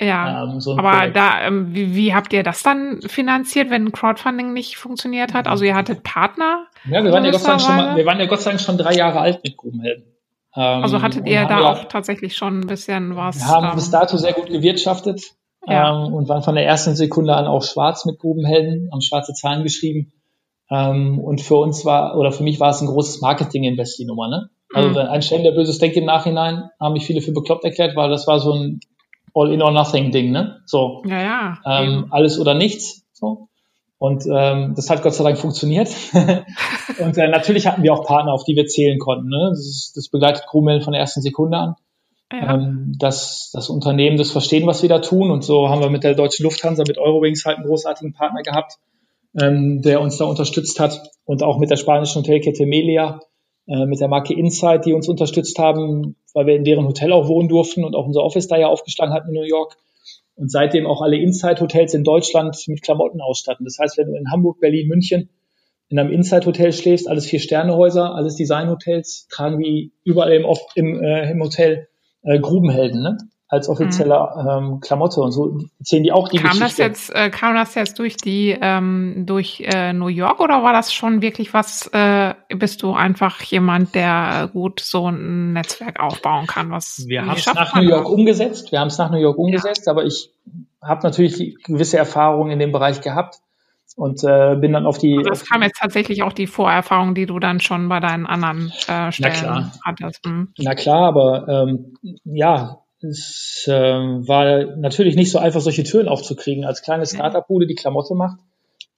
[0.00, 1.16] Ja, ähm, so aber Projekt.
[1.16, 5.46] da, ähm, wie, wie habt ihr das dann finanziert, wenn Crowdfunding nicht funktioniert hat?
[5.46, 6.66] Also ihr hattet Partner?
[6.88, 8.60] Ja, wir waren ja Gott sei Dank schon mal, wir waren ja Gott sei Dank
[8.62, 10.04] schon drei Jahre alt mit Grubenhelden.
[10.56, 13.38] Ähm, also hattet ihr da auch tatsächlich schon ein bisschen was?
[13.38, 15.22] Wir haben ähm, bis dato sehr gut gewirtschaftet
[15.66, 16.06] ja.
[16.06, 19.62] ähm, und waren von der ersten Sekunde an auch schwarz mit Grubenhelden, haben schwarze Zahlen
[19.62, 20.12] geschrieben.
[20.70, 24.28] Ähm, und für uns war, oder für mich war es ein großes Marketing-Invest, die Nummer,
[24.28, 24.50] ne?
[24.72, 24.96] Also mhm.
[24.98, 28.28] ein Stellen der Böses denkt im Nachhinein, haben mich viele für bekloppt erklärt, weil das
[28.28, 28.80] war so ein
[29.34, 30.60] All-in-or-nothing-Ding, ne?
[30.66, 31.02] So.
[31.06, 31.58] Ja, ja.
[31.64, 33.04] Ähm, alles oder nichts.
[33.12, 33.48] So.
[34.00, 35.90] Und ähm, das hat Gott sei Dank funktioniert.
[37.00, 39.28] und äh, natürlich hatten wir auch Partner, auf die wir zählen konnten.
[39.28, 39.48] Ne?
[39.50, 41.74] Das, ist, das begleitet Crewmail von der ersten Sekunde an.
[42.32, 42.54] Ja.
[42.54, 45.30] Ähm, dass das Unternehmen das verstehen, was wir da tun.
[45.30, 48.78] Und so haben wir mit der deutschen Lufthansa, mit Eurowings halt einen großartigen Partner gehabt,
[49.38, 51.02] ähm, der uns da unterstützt hat.
[51.24, 53.20] Und auch mit der spanischen Hotelkette Melia,
[53.66, 57.28] äh, mit der Marke Insight, die uns unterstützt haben, weil wir in deren Hotel auch
[57.28, 59.76] wohnen durften und auch unser Office da ja aufgeschlagen hatten in New York.
[60.36, 63.64] Und seitdem auch alle Inside-Hotels in Deutschland mit Klamotten ausstatten.
[63.64, 65.28] Das heißt, wenn du in Hamburg, Berlin, München
[65.90, 71.30] in einem Inside-Hotel schläfst, alles vier Sterne-Häuser, alles Design-Hotels, tragen wie überall im, im, äh,
[71.30, 71.88] im Hotel
[72.22, 73.02] äh, Grubenhelden.
[73.02, 73.18] Ne?
[73.50, 74.72] Als offizieller mhm.
[74.72, 76.88] ähm, Klamotte und so zählen die auch die kam Geschichte.
[76.88, 80.72] Das jetzt, äh, kam das jetzt durch die ähm, durch äh, New York oder war
[80.72, 81.88] das schon wirklich was?
[81.88, 86.70] Äh, bist du einfach jemand, der gut so ein Netzwerk aufbauen kann?
[86.70, 88.70] Was wir haben es nach New York umgesetzt.
[88.70, 89.92] Wir haben es nach New York umgesetzt, ja.
[89.92, 90.30] aber ich
[90.80, 93.40] habe natürlich gewisse Erfahrungen in dem Bereich gehabt
[93.96, 95.18] und äh, bin dann auf die.
[95.18, 98.72] Also das kam jetzt tatsächlich auch die Vorerfahrung, die du dann schon bei deinen anderen
[98.86, 99.72] äh, Stellen Na klar.
[99.84, 100.24] hattest.
[100.24, 100.52] Hm.
[100.58, 101.94] Na klar, aber ähm,
[102.24, 106.64] ja, es äh, war natürlich nicht so einfach, solche Türen aufzukriegen.
[106.64, 108.38] Als kleine Startup-Bude, die Klamotte macht,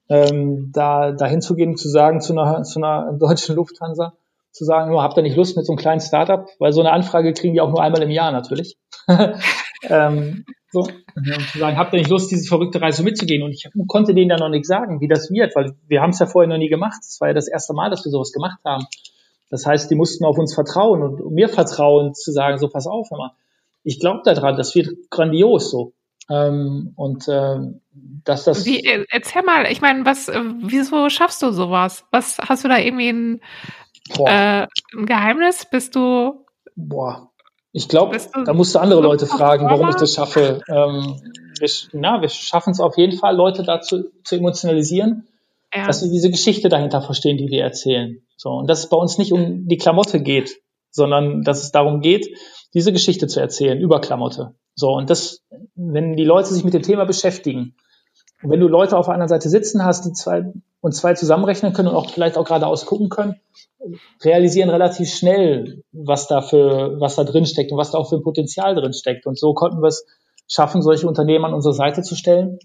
[0.09, 4.15] ähm, da dahin zu gehen, zu sagen zu einer, zu einer deutschen Lufthansa,
[4.51, 6.93] zu sagen, nur habt ihr nicht Lust mit so einem kleinen Startup, weil so eine
[6.93, 8.77] Anfrage kriegen die auch nur einmal im Jahr natürlich.
[9.89, 10.81] ähm, so,
[11.15, 13.43] und zu sagen, habt ihr nicht Lust, diese verrückte Reise mitzugehen?
[13.43, 16.19] Und ich konnte denen ja noch nicht sagen, wie das wird, weil wir haben es
[16.19, 17.01] ja vorher noch nie gemacht.
[17.03, 18.85] Es war ja das erste Mal, dass wir sowas gemacht haben.
[19.51, 23.11] Das heißt, die mussten auf uns vertrauen und mir vertrauen, zu sagen, so pass auf,
[23.11, 23.33] hör mal,
[23.85, 25.93] ich glaube daran, das wird grandios so.
[26.31, 27.57] Ähm, und äh,
[28.25, 28.65] dass das.
[28.65, 32.05] Wie, äh, erzähl mal, ich meine, was, äh, wieso schaffst du sowas?
[32.11, 33.41] Was hast du da irgendwie ein,
[34.19, 34.67] äh,
[34.97, 35.67] ein Geheimnis?
[35.67, 36.45] Bist du.
[36.77, 37.29] Boah.
[37.73, 40.61] Ich glaube, da musst du andere so Leute fragen, warum ich das schaffe.
[40.69, 41.17] Ähm,
[41.59, 45.27] wir, na, wir schaffen es auf jeden Fall, Leute dazu zu emotionalisieren,
[45.75, 45.87] ja.
[45.87, 48.23] dass sie diese Geschichte dahinter verstehen, die wir erzählen.
[48.37, 50.61] So, und dass es bei uns nicht um die Klamotte geht,
[50.91, 52.29] sondern dass es darum geht,
[52.75, 54.55] diese Geschichte zu erzählen über Klamotte.
[54.75, 55.43] So, und das,
[55.75, 57.75] wenn die Leute sich mit dem Thema beschäftigen,
[58.43, 61.73] und wenn du Leute auf der anderen Seite sitzen hast, die zwei und zwei zusammenrechnen
[61.73, 63.37] können und auch vielleicht auch geradeaus gucken können,
[64.25, 68.17] realisieren relativ schnell, was da für, was da drin steckt und was da auch für
[68.17, 69.27] ein Potenzial drin steckt.
[69.27, 70.05] Und so konnten wir es
[70.49, 72.59] schaffen, solche Unternehmen an unsere Seite zu stellen.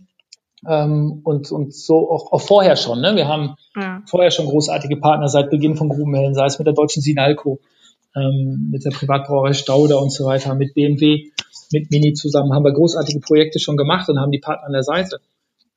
[0.68, 3.00] Ähm, und, und so auch, auch vorher schon.
[3.00, 3.16] Ne?
[3.16, 4.02] Wir haben ja.
[4.10, 7.60] vorher schon großartige Partner seit Beginn von Grubenhellen, sei es mit der deutschen Sinalco,
[8.18, 11.32] ähm, mit der Privatbrauerei Stauder und so weiter, mit BMW.
[11.72, 14.84] mit Mini zusammen haben wir großartige Projekte schon gemacht und haben die Partner an der
[14.84, 15.20] Seite.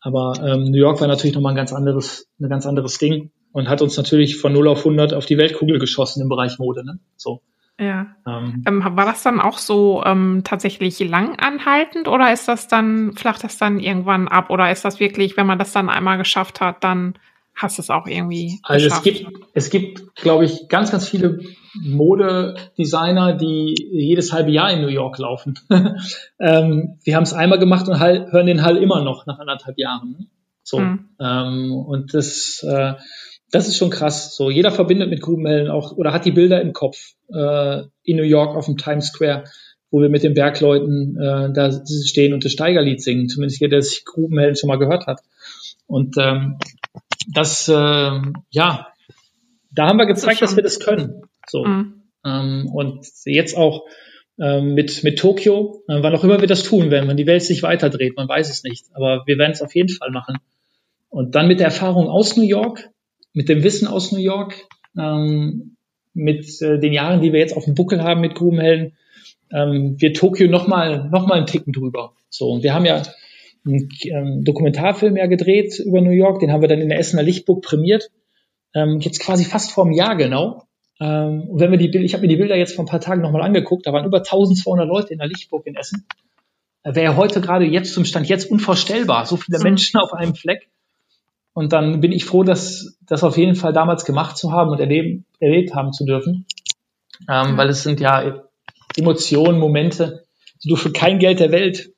[0.00, 3.68] Aber ähm, New York war natürlich nochmal ein ganz anderes, ein ganz anderes Ding und
[3.68, 6.84] hat uns natürlich von 0 auf 100 auf die Weltkugel geschossen im Bereich Mode.
[6.84, 6.98] Ne?
[7.16, 7.42] So.
[7.78, 8.14] Ja.
[8.26, 13.14] Ähm, ähm, war das dann auch so ähm, tatsächlich lang anhaltend oder ist das dann,
[13.14, 16.60] flacht das dann irgendwann ab oder ist das wirklich, wenn man das dann einmal geschafft
[16.60, 17.14] hat, dann
[17.62, 19.06] hast es auch irgendwie Also geschafft?
[19.06, 21.40] es gibt, es gibt, glaube ich, ganz, ganz viele
[21.74, 25.58] Modedesigner, die jedes halbe Jahr in New York laufen.
[26.40, 30.30] ähm, wir haben es einmal gemacht und hören den Hall immer noch nach anderthalb Jahren.
[30.62, 30.80] So.
[30.80, 31.08] Mhm.
[31.20, 32.94] Ähm, und das, äh,
[33.50, 34.34] das ist schon krass.
[34.34, 38.22] So, jeder verbindet mit Grubenhellen auch oder hat die Bilder im Kopf äh, in New
[38.22, 39.44] York auf dem Times Square,
[39.90, 43.28] wo wir mit den Bergleuten äh, da stehen und das Steigerlied singen.
[43.28, 45.20] Zumindest jeder, der sich Grubenhellen schon mal gehört hat.
[45.86, 46.58] Und ähm,
[47.28, 48.88] das, äh, ja,
[49.72, 51.22] da haben wir gezeigt, das dass wir das können.
[51.48, 51.64] So.
[51.64, 52.02] Mhm.
[52.24, 53.86] Ähm, und jetzt auch
[54.38, 57.42] ähm, mit, mit Tokio, äh, wann auch immer wir das tun werden, wenn die Welt
[57.42, 58.86] sich weiterdreht, man weiß es nicht.
[58.94, 60.38] Aber wir werden es auf jeden Fall machen.
[61.08, 62.88] Und dann mit der Erfahrung aus New York,
[63.32, 64.54] mit dem Wissen aus New York,
[64.98, 65.76] ähm,
[66.14, 68.96] mit äh, den Jahren, die wir jetzt auf dem Buckel haben mit Grubenhelden,
[69.52, 72.14] ähm, wird Tokio nochmal noch mal einen Ticken drüber.
[72.28, 73.02] So, und wir haben ja
[73.66, 77.22] einen ähm, Dokumentarfilm ja gedreht über New York, den haben wir dann in der Essener
[77.22, 78.10] Lichtburg prämiert.
[78.74, 80.64] Ähm, jetzt quasi fast vor einem Jahr genau.
[81.00, 83.00] Ähm, und wenn wir die Bilder, ich habe mir die Bilder jetzt vor ein paar
[83.00, 86.06] Tagen nochmal angeguckt, da waren über 1200 Leute in der Lichtburg in Essen.
[86.84, 89.64] Wäre heute gerade jetzt zum Stand jetzt unvorstellbar, so viele mhm.
[89.64, 90.68] Menschen auf einem Fleck.
[91.52, 94.80] Und dann bin ich froh, dass das auf jeden Fall damals gemacht zu haben und
[94.80, 96.46] erleben, erlebt haben zu dürfen.
[97.28, 98.44] Ähm, weil es sind ja
[98.96, 100.24] Emotionen, Momente,
[100.62, 101.92] die du für kein Geld der Welt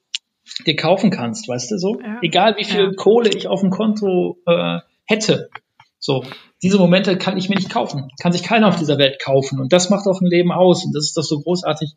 [0.67, 2.01] dir kaufen kannst, weißt du so?
[2.01, 2.19] Ja.
[2.23, 2.93] Egal wie viel ja.
[2.95, 5.49] Kohle ich auf dem Konto äh, hätte.
[5.99, 6.25] So,
[6.63, 8.11] diese Momente kann ich mir nicht kaufen.
[8.21, 9.61] Kann sich keiner auf dieser Welt kaufen.
[9.61, 10.85] Und das macht auch ein Leben aus.
[10.85, 11.93] Und das ist doch so großartig,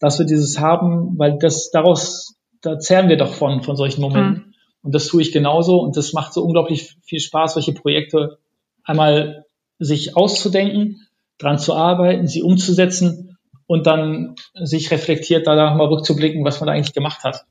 [0.00, 4.46] dass wir dieses haben, weil das daraus, da zehren wir doch von, von solchen Momenten.
[4.46, 4.54] Mhm.
[4.82, 5.80] Und das tue ich genauso.
[5.80, 8.38] Und das macht so unglaublich viel Spaß, solche Projekte
[8.82, 9.44] einmal
[9.78, 11.06] sich auszudenken,
[11.38, 16.74] dran zu arbeiten, sie umzusetzen und dann sich reflektiert danach mal rückzublicken, was man da
[16.74, 17.44] eigentlich gemacht hat.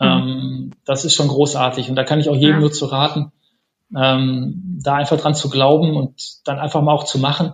[0.00, 0.06] Mhm.
[0.06, 1.88] Ähm, das ist schon großartig.
[1.88, 2.60] Und da kann ich auch jedem ja.
[2.60, 3.32] nur zu raten,
[3.96, 7.52] ähm, da einfach dran zu glauben und dann einfach mal auch zu machen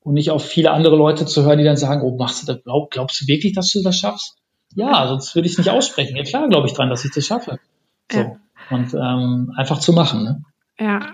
[0.00, 2.62] und nicht auf viele andere Leute zu hören, die dann sagen, oh, machst du das,
[2.62, 4.36] glaub, glaubst du wirklich, dass du das schaffst?
[4.74, 6.16] Ja, sonst würde ich es nicht aussprechen.
[6.16, 7.58] Ja, klar glaube ich dran, dass ich das schaffe.
[8.10, 8.18] So.
[8.18, 8.36] Ja.
[8.70, 10.24] Und ähm, einfach zu machen.
[10.24, 10.42] Ne?
[10.78, 11.12] Ja.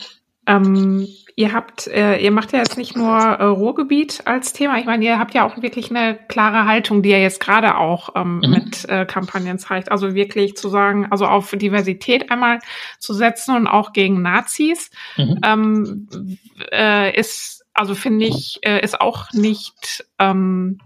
[0.49, 4.77] Ähm, ihr habt, äh, ihr macht ja jetzt nicht nur äh, Ruhrgebiet als Thema.
[4.81, 8.17] Ich meine, ihr habt ja auch wirklich eine klare Haltung, die ihr jetzt gerade auch
[8.17, 8.51] ähm, mhm.
[8.51, 9.93] mit äh, Kampagnen zeigt.
[9.93, 12.59] Also wirklich zu sagen, also auf Diversität einmal
[12.99, 15.39] zu setzen und auch gegen Nazis mhm.
[15.45, 16.09] ähm,
[16.73, 20.81] äh, ist, also finde ich, äh, ist auch nicht ähm,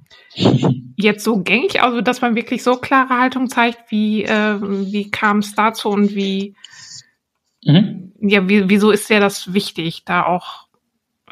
[0.97, 1.81] jetzt so gängig.
[1.81, 3.91] Also dass man wirklich so klare Haltung zeigt.
[3.91, 6.55] Wie äh, wie kam es dazu und wie
[7.65, 10.67] mhm ja, wie, wieso ist dir das wichtig, da auch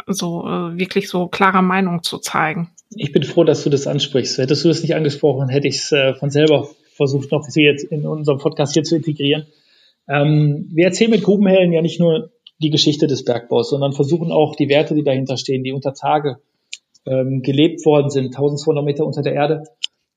[0.06, 2.70] so äh, wirklich so klare Meinung zu zeigen?
[2.94, 4.38] Ich bin froh, dass du das ansprichst.
[4.38, 8.06] Hättest du das nicht angesprochen, hätte ich es äh, von selber versucht, noch jetzt in
[8.06, 9.46] unserem Podcast hier zu integrieren.
[10.08, 14.56] Ähm, wir erzählen mit Grubenhellen ja nicht nur die Geschichte des Bergbaus, sondern versuchen auch
[14.56, 16.38] die Werte, die dahinter stehen, die unter Tage
[17.06, 19.64] ähm, gelebt worden sind, 1200 Meter unter der Erde,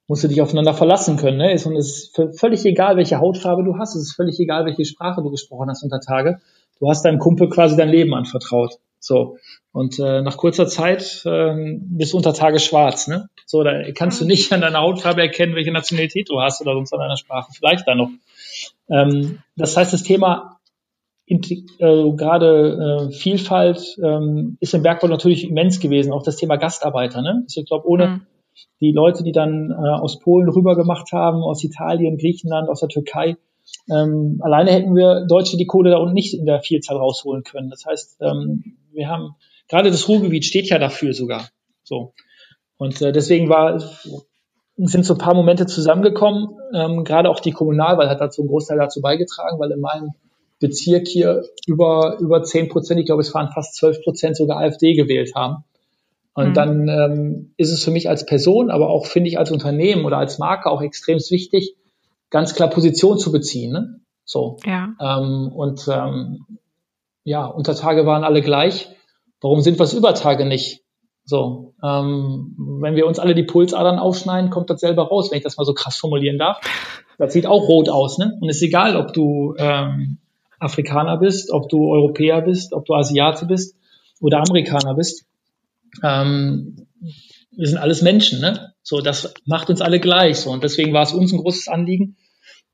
[0.07, 1.37] musst du dich aufeinander verlassen können.
[1.37, 1.51] Ne?
[1.65, 5.21] Und es ist völlig egal, welche Hautfarbe du hast, es ist völlig egal, welche Sprache
[5.21, 6.39] du gesprochen hast unter Tage
[6.83, 8.73] du hast deinem Kumpel quasi dein Leben anvertraut.
[8.99, 9.37] So.
[9.71, 13.29] Und äh, nach kurzer Zeit äh, bist du unter Tage schwarz, ne?
[13.45, 16.93] So, da kannst du nicht an deiner Hautfarbe erkennen, welche Nationalität du hast oder sonst
[16.93, 17.51] an deiner Sprache.
[17.53, 18.09] Vielleicht dann noch.
[18.89, 20.59] Ähm, das heißt, das Thema
[21.27, 21.37] äh,
[21.79, 26.11] gerade äh, Vielfalt ähm, ist im Bergbau natürlich immens gewesen.
[26.11, 27.43] Auch das Thema Gastarbeiter, ne?
[27.43, 28.21] Also ich glaube, ohne mhm.
[28.81, 32.89] Die Leute, die dann äh, aus Polen rüber gemacht haben, aus Italien, Griechenland, aus der
[32.89, 33.37] Türkei,
[33.89, 37.69] ähm, alleine hätten wir Deutsche die Kohle da unten nicht in der Vielzahl rausholen können.
[37.69, 39.35] Das heißt, ähm, wir haben
[39.67, 41.47] gerade das Ruhrgebiet steht ja dafür sogar.
[41.83, 42.13] So
[42.77, 43.79] und äh, deswegen war
[44.75, 46.57] sind so ein paar Momente zusammengekommen.
[46.73, 50.11] Ähm, gerade auch die Kommunalwahl hat dazu einen Großteil dazu beigetragen, weil in meinem
[50.59, 54.93] Bezirk hier über über zehn Prozent, ich glaube, es waren fast zwölf Prozent sogar AfD
[54.93, 55.63] gewählt haben.
[56.33, 56.53] Und mhm.
[56.53, 60.17] dann ähm, ist es für mich als Person, aber auch finde ich als Unternehmen oder
[60.17, 61.75] als Marke auch extrem wichtig,
[62.29, 63.71] ganz klar Position zu beziehen.
[63.71, 63.99] Ne?
[64.25, 64.57] So.
[64.65, 64.93] Ja.
[64.99, 66.45] Ähm, und ähm,
[67.23, 68.89] ja, Untertage waren alle gleich.
[69.41, 70.83] Warum sind wir es Übertage nicht?
[71.25, 75.43] So, ähm, wenn wir uns alle die Pulsadern aufschneiden, kommt das selber raus, wenn ich
[75.43, 76.59] das mal so krass formulieren darf.
[77.17, 78.37] Das sieht auch rot aus, ne?
[78.41, 80.17] Und es ist egal, ob du ähm,
[80.59, 83.77] Afrikaner bist, ob du Europäer bist, ob du Asiate bist
[84.19, 85.25] oder Amerikaner bist.
[86.01, 86.87] Ähm,
[87.55, 88.73] wir sind alles Menschen, ne?
[88.81, 90.37] So, das macht uns alle gleich.
[90.39, 92.17] So, und deswegen war es uns ein großes Anliegen,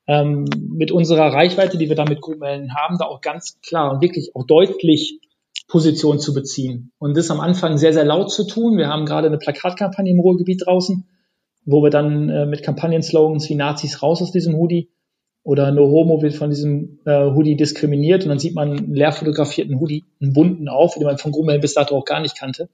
[0.08, 4.02] ähm, mit unserer Reichweite, die wir da mit Gruppellen haben, da auch ganz klar und
[4.02, 5.20] wirklich auch deutlich
[5.68, 6.92] Position zu beziehen.
[6.98, 8.78] Und das am Anfang sehr, sehr laut zu tun.
[8.78, 11.08] Wir haben gerade eine Plakatkampagne im Ruhrgebiet draußen,
[11.66, 14.90] wo wir dann äh, mit Kampagnen-Slogans wie Nazis raus aus diesem Hoodie
[15.44, 19.12] oder No Homo wird von diesem äh, Hoodie diskriminiert und dann sieht man einen leer
[19.12, 22.70] fotografierten Hoodie, einen bunten auf, den man von Grummel bis dato auch gar nicht kannte.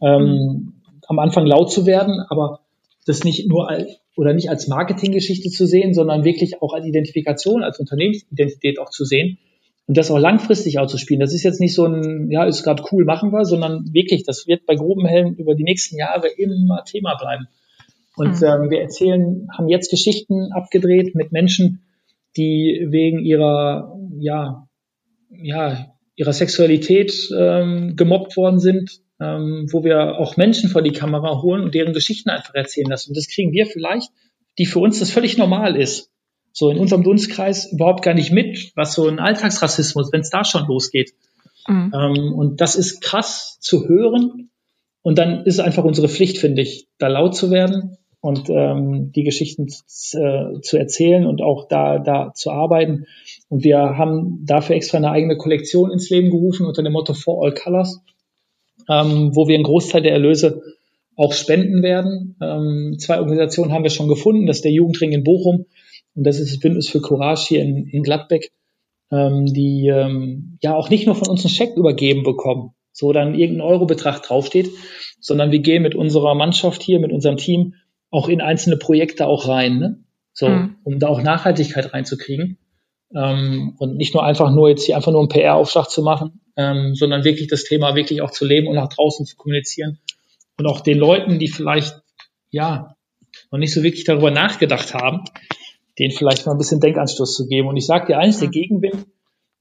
[0.00, 0.72] Ähm, mhm.
[1.08, 2.60] Am Anfang laut zu werden, aber
[3.06, 7.62] das nicht nur als, oder nicht als Marketinggeschichte zu sehen, sondern wirklich auch als Identifikation,
[7.62, 9.38] als Unternehmensidentität auch zu sehen
[9.86, 11.20] und das auch langfristig auszuspielen.
[11.20, 14.46] Das ist jetzt nicht so ein, ja, ist gerade cool, machen wir, sondern wirklich, das
[14.46, 17.46] wird bei Grubenhelden über die nächsten Jahre immer Thema bleiben.
[18.16, 18.46] Und mhm.
[18.46, 21.82] ähm, wir erzählen, haben jetzt Geschichten abgedreht mit Menschen,
[22.36, 24.66] die wegen ihrer, ja,
[25.30, 25.86] ja,
[26.16, 31.62] ihrer Sexualität ähm, gemobbt worden sind, ähm, wo wir auch Menschen vor die Kamera holen
[31.62, 33.10] und deren Geschichten einfach erzählen lassen.
[33.10, 34.10] Und das kriegen wir vielleicht,
[34.58, 36.10] die für uns das völlig normal ist.
[36.52, 40.44] So in unserem Dunstkreis überhaupt gar nicht mit, was so ein Alltagsrassismus, wenn es da
[40.44, 41.12] schon losgeht.
[41.68, 41.92] Mhm.
[41.94, 44.50] Ähm, und das ist krass zu hören.
[45.02, 49.12] Und dann ist es einfach unsere Pflicht, finde ich, da laut zu werden und ähm,
[49.12, 53.06] die Geschichten äh, zu erzählen und auch da, da zu arbeiten.
[53.48, 57.44] Und wir haben dafür extra eine eigene Kollektion ins Leben gerufen unter dem Motto For
[57.44, 58.02] All Colors,
[58.88, 60.62] ähm, wo wir einen Großteil der Erlöse
[61.16, 62.36] auch spenden werden.
[62.42, 64.46] Ähm, zwei Organisationen haben wir schon gefunden.
[64.46, 65.66] Das ist der Jugendring in Bochum
[66.14, 68.52] und das ist das Bündnis für Courage hier in, in Gladbeck,
[69.10, 73.34] ähm, die ähm, ja auch nicht nur von uns einen Scheck übergeben bekommen, so dann
[73.34, 74.70] irgendein Eurobetrag draufsteht,
[75.20, 77.74] sondern wir gehen mit unserer Mannschaft hier, mit unserem Team
[78.10, 80.04] auch in einzelne Projekte auch rein, ne?
[80.32, 80.76] so, mhm.
[80.84, 82.58] um da auch Nachhaltigkeit reinzukriegen.
[83.14, 86.94] Ähm, und nicht nur einfach nur jetzt hier einfach nur einen PR-Aufschlag zu machen, ähm,
[86.94, 89.98] sondern wirklich das Thema wirklich auch zu leben und nach draußen zu kommunizieren.
[90.58, 91.94] Und auch den Leuten, die vielleicht,
[92.50, 92.96] ja,
[93.50, 95.24] noch nicht so wirklich darüber nachgedacht haben,
[95.98, 97.68] denen vielleicht mal ein bisschen Denkanstoß zu geben.
[97.68, 98.48] Und ich sage dir eins, der.
[98.48, 99.06] Gegenwind,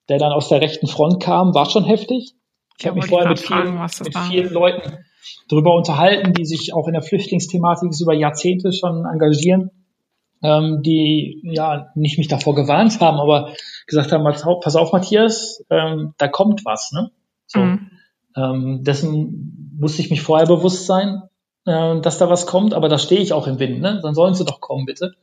[0.09, 2.33] der dann aus der rechten Front kam, war schon heftig.
[2.77, 5.05] Ich habe mich vorher mit vielen, mit vielen Leuten
[5.47, 9.71] darüber unterhalten, die sich auch in der Flüchtlingsthematik über Jahrzehnte schon engagieren,
[10.43, 13.53] ähm, die ja nicht mich davor gewarnt haben, aber
[13.87, 16.91] gesagt haben, pass auf, Matthias, ähm, da kommt was.
[16.91, 17.11] Ne?
[17.47, 17.59] So.
[17.59, 17.91] Mhm.
[18.35, 21.23] Ähm, dessen musste ich mich vorher bewusst sein,
[21.65, 23.81] äh, dass da was kommt, aber da stehe ich auch im Wind.
[23.81, 23.99] Ne?
[24.01, 25.13] Dann sollen sie doch kommen, bitte.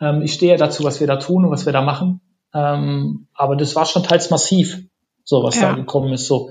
[0.00, 2.20] Ähm, ich stehe dazu, was wir da tun und was wir da machen.
[2.52, 4.82] Ähm, aber das war schon teils massiv,
[5.24, 5.70] so was ja.
[5.70, 6.26] da gekommen ist.
[6.26, 6.50] So.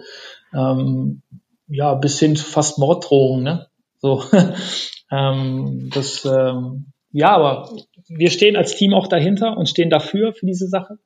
[0.53, 1.21] Ähm,
[1.67, 3.67] ja, bis hin fast Morddrohungen, ne?
[3.99, 4.23] So,
[5.11, 7.69] ähm, das, ähm, ja, aber
[8.09, 10.97] wir stehen als Team auch dahinter und stehen dafür für diese Sache.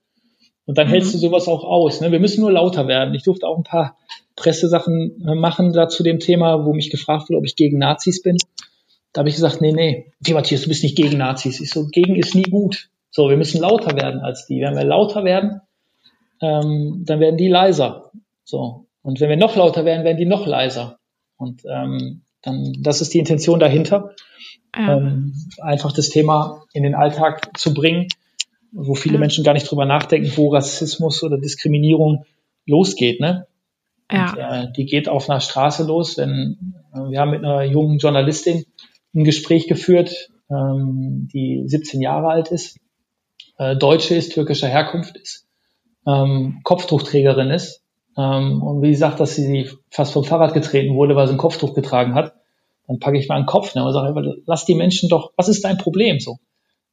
[0.65, 0.91] Und dann mhm.
[0.91, 2.01] hältst du sowas auch aus.
[2.01, 2.11] Ne?
[2.11, 3.13] Wir müssen nur lauter werden.
[3.13, 3.97] Ich durfte auch ein paar
[4.35, 8.21] Pressesachen äh, machen da zu dem Thema, wo mich gefragt wurde, ob ich gegen Nazis
[8.21, 8.37] bin.
[9.11, 11.61] Da habe ich gesagt, nee, nee, okay, Matthias, du bist nicht gegen Nazis.
[11.61, 12.89] Ich so, gegen ist nie gut.
[13.11, 14.61] So, wir müssen lauter werden als die.
[14.61, 15.61] Wenn wir lauter werden,
[16.41, 18.11] ähm, dann werden die leiser.
[18.43, 20.97] So, und wenn wir noch lauter werden, werden die noch leiser.
[21.37, 24.15] Und ähm, dann, das ist die Intention dahinter,
[24.75, 24.97] ja.
[24.97, 28.07] ähm, einfach das Thema in den Alltag zu bringen,
[28.71, 29.19] wo viele ja.
[29.19, 32.25] Menschen gar nicht drüber nachdenken, wo Rassismus oder Diskriminierung
[32.65, 33.19] losgeht.
[33.19, 33.47] Ne?
[34.11, 34.31] Ja.
[34.31, 36.17] Und, äh, die geht auf einer Straße los.
[36.17, 38.65] Wenn äh, wir haben mit einer jungen Journalistin
[39.15, 42.79] ein Gespräch geführt, ähm, die 17 Jahre alt ist,
[43.57, 45.47] äh, Deutsche ist, türkischer Herkunft ist,
[46.07, 47.83] ähm, Kopftuchträgerin ist
[48.17, 51.37] ähm, und wie sie sagt, dass sie fast vom Fahrrad getreten wurde, weil sie ein
[51.39, 52.33] Kopftuch getragen hat,
[52.87, 55.63] dann packe ich mal einen Kopf ne, und sage, lass die Menschen doch, was ist
[55.63, 56.37] dein Problem so?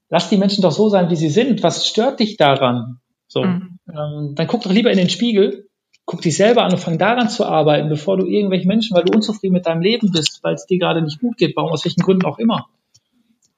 [0.09, 1.62] Lass die Menschen doch so sein, wie sie sind.
[1.62, 3.01] Was stört dich daran?
[3.28, 3.78] So, mhm.
[3.88, 5.68] ähm, dann guck doch lieber in den Spiegel,
[6.05, 9.14] guck dich selber an und fang daran zu arbeiten, bevor du irgendwelche Menschen, weil du
[9.14, 12.03] unzufrieden mit deinem Leben bist, weil es dir gerade nicht gut geht, warum aus welchen
[12.03, 12.66] Gründen auch immer.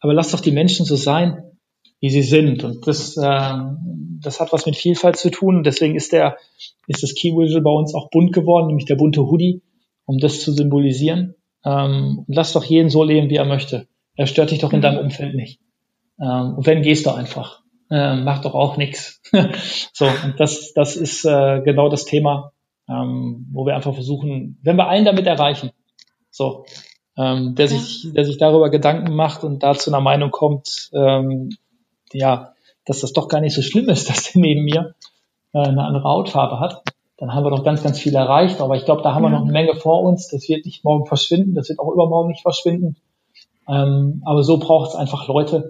[0.01, 1.45] Aber lass doch die Menschen so sein,
[2.01, 2.65] wie sie sind.
[2.65, 3.59] Und das, äh,
[4.21, 5.63] das hat was mit Vielfalt zu tun.
[5.63, 6.37] Deswegen ist der,
[6.87, 9.63] ist das Key Visual bei uns auch bunt geworden, nämlich der bunte Hoodie,
[10.05, 11.35] um das zu symbolisieren.
[11.65, 13.87] Ähm, und lass doch jeden so leben, wie er möchte.
[14.17, 15.61] Er stört dich doch in deinem Umfeld nicht.
[16.21, 17.63] Ähm, und wenn, gehst du einfach.
[17.91, 19.21] Äh, mach doch auch nichts.
[19.93, 22.53] so, und das, das ist äh, genau das Thema,
[22.89, 25.71] ähm, wo wir einfach versuchen, wenn wir einen damit erreichen,
[26.31, 26.65] so,
[27.17, 31.51] ähm, der sich, der sich darüber Gedanken macht und da zu einer Meinung kommt, ähm,
[32.13, 32.55] ja,
[32.85, 34.95] dass das doch gar nicht so schlimm ist, dass der neben mir
[35.53, 36.83] äh, eine andere Hautfarbe hat,
[37.23, 38.61] dann haben wir doch ganz, ganz viel erreicht.
[38.61, 39.31] Aber ich glaube, da haben ja.
[39.31, 40.27] wir noch eine Menge vor uns.
[40.27, 42.97] Das wird nicht morgen verschwinden, das wird auch übermorgen nicht verschwinden.
[43.69, 45.69] Ähm, aber so braucht es einfach Leute,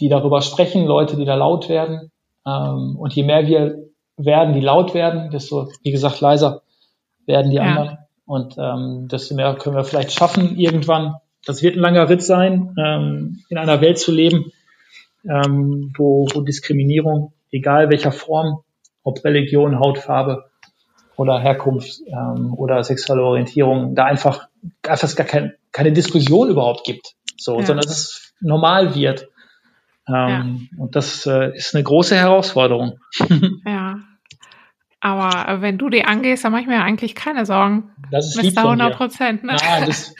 [0.00, 2.10] die darüber sprechen, Leute, die da laut werden.
[2.44, 3.84] Ähm, und je mehr wir
[4.16, 6.62] werden, die laut werden, desto, wie gesagt, leiser
[7.24, 7.62] werden die ja.
[7.62, 7.98] anderen.
[8.26, 12.74] Und ähm, desto mehr können wir vielleicht schaffen, irgendwann das wird ein langer Ritt sein,
[12.76, 14.50] ähm, in einer Welt zu leben,
[15.24, 18.64] ähm, wo, wo Diskriminierung, egal welcher Form,
[19.04, 20.49] ob Religion, Hautfarbe
[21.20, 24.48] oder Herkunft ähm, oder sexuelle Orientierung, da einfach,
[24.88, 27.66] einfach gar kein, keine Diskussion überhaupt gibt, so, ja.
[27.66, 29.28] sondern dass es normal wird.
[30.08, 30.14] Ähm,
[30.72, 30.82] ja.
[30.82, 33.00] Und das äh, ist eine große Herausforderung.
[33.66, 33.98] ja.
[35.00, 37.90] Aber äh, wenn du die angehst, dann mache ich mir eigentlich keine Sorgen.
[38.10, 39.56] Das ist lieb 100 Prozent, ne?
[39.60, 40.14] Ja, das,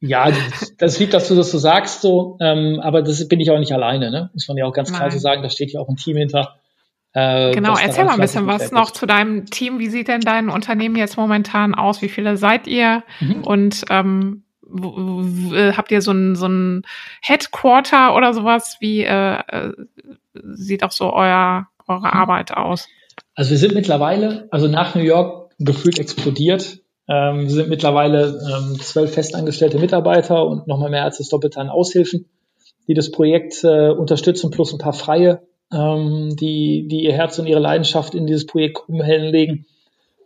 [0.00, 3.40] ja, das, das ist lieb, dass du das so sagst, so, ähm, aber das bin
[3.40, 4.28] ich auch nicht alleine, ne?
[4.34, 5.12] Muss man ja auch ganz klar Nein.
[5.12, 6.56] so sagen, da steht ja auch ein Team hinter.
[7.16, 9.78] Äh, genau, erzähl mal ein bisschen was noch zu deinem Team.
[9.78, 12.02] Wie sieht denn dein Unternehmen jetzt momentan aus?
[12.02, 13.04] Wie viele seid ihr?
[13.20, 13.42] Mhm.
[13.42, 16.82] Und ähm, habt ihr so ein, so ein
[17.22, 18.76] Headquarter oder sowas?
[18.80, 19.72] Wie äh, äh,
[20.34, 22.04] sieht auch so euer, eure mhm.
[22.12, 22.86] Arbeit aus?
[23.34, 26.80] Also wir sind mittlerweile, also nach New York gefühlt explodiert.
[27.08, 31.70] Ähm, wir sind mittlerweile ähm, zwölf festangestellte Mitarbeiter und nochmal mehr als das Doppelte an
[31.70, 32.28] Aushilfen,
[32.88, 35.40] die das Projekt äh, unterstützen, plus ein paar Freie,
[35.72, 39.66] ähm, die, die ihr Herz und ihre Leidenschaft in dieses Projekt umlegen.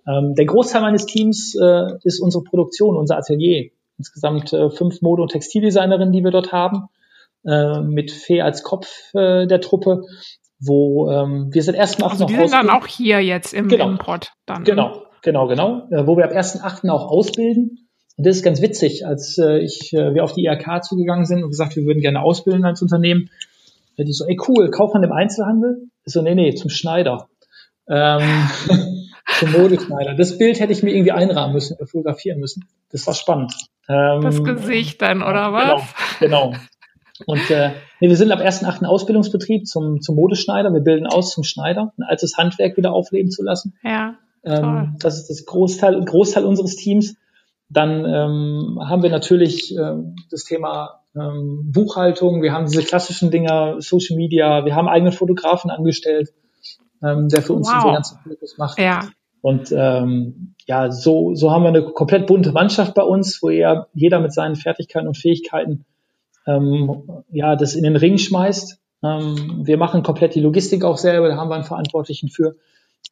[0.07, 3.71] Ähm, der Großteil meines Teams äh, ist unsere Produktion, unser Atelier.
[3.99, 6.89] Insgesamt äh, fünf Mode- und Textildesignerinnen, die wir dort haben,
[7.45, 10.05] äh, mit Fee als Kopf äh, der Truppe
[10.61, 13.89] wo ähm, wir sind erst also noch Die sind dann auch hier jetzt im genau.
[13.89, 14.65] Import dann.
[14.65, 15.89] Genau, genau, genau.
[15.91, 16.89] Äh, wo wir ab 1.8.
[16.91, 17.89] auch ausbilden.
[18.17, 21.43] Und das ist ganz witzig, als äh, ich, äh, wir auf die IRK zugegangen sind
[21.43, 23.31] und gesagt, wir würden gerne ausbilden als Unternehmen.
[24.01, 25.89] Äh, die so, ey cool, kauf man im Einzelhandel?
[26.05, 27.29] Ich so, nee, nee, zum Schneider.
[27.89, 28.23] Ähm,
[29.39, 30.15] zum Modeschneider.
[30.15, 32.65] Das Bild hätte ich mir irgendwie einrahmen müssen, fotografieren müssen.
[32.91, 33.55] Das war spannend.
[33.89, 35.83] Ähm, das Gesicht dann, oder was?
[36.21, 36.59] Genau, genau.
[37.27, 38.85] Und äh, nee, wir sind ab 1.8.
[38.85, 40.73] Ausbildungsbetrieb zum, zum Modeschneider.
[40.73, 43.75] Wir bilden aus zum Schneider, ein altes Handwerk wieder aufleben zu lassen.
[43.83, 44.15] Ja.
[44.43, 47.17] Ähm, das ist das Großteil, Großteil unseres Teams.
[47.69, 53.77] Dann ähm, haben wir natürlich ähm, das Thema ähm, Buchhaltung, wir haben diese klassischen Dinger,
[53.81, 56.33] Social Media, wir haben eigene Fotografen angestellt,
[57.03, 57.83] ähm, der für uns wow.
[57.83, 58.79] diese ganzen Fotos macht.
[58.79, 59.09] Ja.
[59.43, 63.89] Und ähm, ja, so, so haben wir eine komplett bunte Mannschaft bei uns, wo eher
[63.95, 65.85] jeder mit seinen Fertigkeiten und Fähigkeiten
[66.47, 68.79] ähm, ja, das in den Ring schmeißt.
[69.03, 72.57] Ähm, wir machen komplett die Logistik auch selber, da haben wir einen Verantwortlichen für.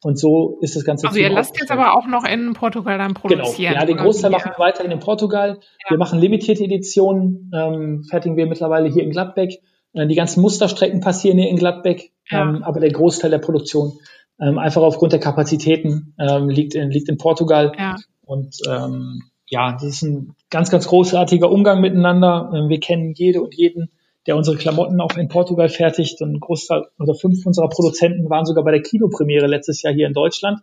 [0.01, 1.07] Und so ist das Ganze.
[1.07, 3.19] Also ihr lasst jetzt aber auch noch in Portugal dann genau.
[3.19, 3.73] produzieren.
[3.73, 3.81] Genau.
[3.81, 5.59] Ja, den Großteil machen wir weiterhin in Portugal.
[5.59, 5.89] Ja.
[5.89, 9.59] Wir machen limitierte Editionen, ähm, fertigen wir mittlerweile hier in Gladbeck.
[9.93, 12.43] Äh, die ganzen Musterstrecken passieren hier in Gladbeck, ja.
[12.43, 13.99] ähm, aber der Großteil der Produktion
[14.39, 17.73] ähm, einfach aufgrund der Kapazitäten ähm, liegt, in, liegt in Portugal.
[17.77, 17.95] Ja.
[18.21, 22.51] Und ähm, ja, das ist ein ganz, ganz großartiger Umgang miteinander.
[22.55, 23.91] Ähm, wir kennen jede und jeden,
[24.27, 26.21] der unsere Klamotten auch in Portugal fertigt.
[26.21, 30.07] Und ein Großteil oder fünf unserer Produzenten waren sogar bei der Kinopremiere letztes Jahr hier
[30.07, 30.59] in Deutschland,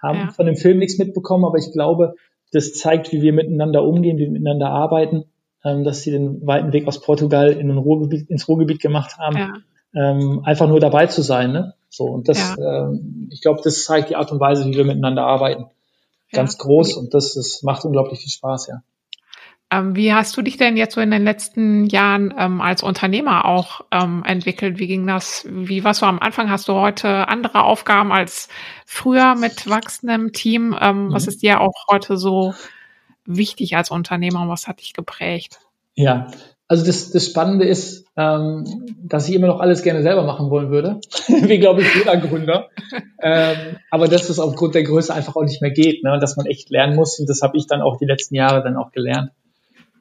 [0.00, 0.30] haben ja.
[0.30, 2.14] von dem Film nichts mitbekommen, aber ich glaube,
[2.52, 5.24] das zeigt, wie wir miteinander umgehen, wie wir miteinander arbeiten,
[5.64, 9.52] ähm, dass sie den weiten Weg aus Portugal in Ruhrgebiet, ins Ruhrgebiet gemacht haben, ja.
[9.94, 11.52] ähm, einfach nur dabei zu sein.
[11.52, 11.74] Ne?
[11.88, 12.88] So und das, ja.
[12.88, 15.66] ähm, ich glaube, das zeigt die Art und Weise, wie wir miteinander arbeiten
[16.32, 18.82] ganz groß und das, das macht unglaublich viel Spaß, ja.
[19.72, 23.46] Ähm, wie hast du dich denn jetzt so in den letzten Jahren ähm, als Unternehmer
[23.46, 24.78] auch ähm, entwickelt?
[24.78, 25.44] Wie ging das?
[25.48, 26.50] Wie warst du am Anfang?
[26.50, 28.48] Hast du heute andere Aufgaben als
[28.84, 30.76] früher mit wachsendem Team?
[30.80, 31.12] Ähm, mhm.
[31.12, 32.54] Was ist dir auch heute so
[33.24, 35.58] wichtig als Unternehmer und was hat dich geprägt?
[35.96, 36.28] Ja,
[36.68, 38.64] also das, das Spannende ist, ähm,
[39.02, 42.68] dass ich immer noch alles gerne selber machen wollen würde, wie glaube ich jeder Gründer.
[43.20, 46.12] ähm, aber dass es aufgrund der Größe einfach auch nicht mehr geht, ne?
[46.12, 47.18] und dass man echt lernen muss.
[47.18, 49.30] Und das habe ich dann auch die letzten Jahre dann auch gelernt.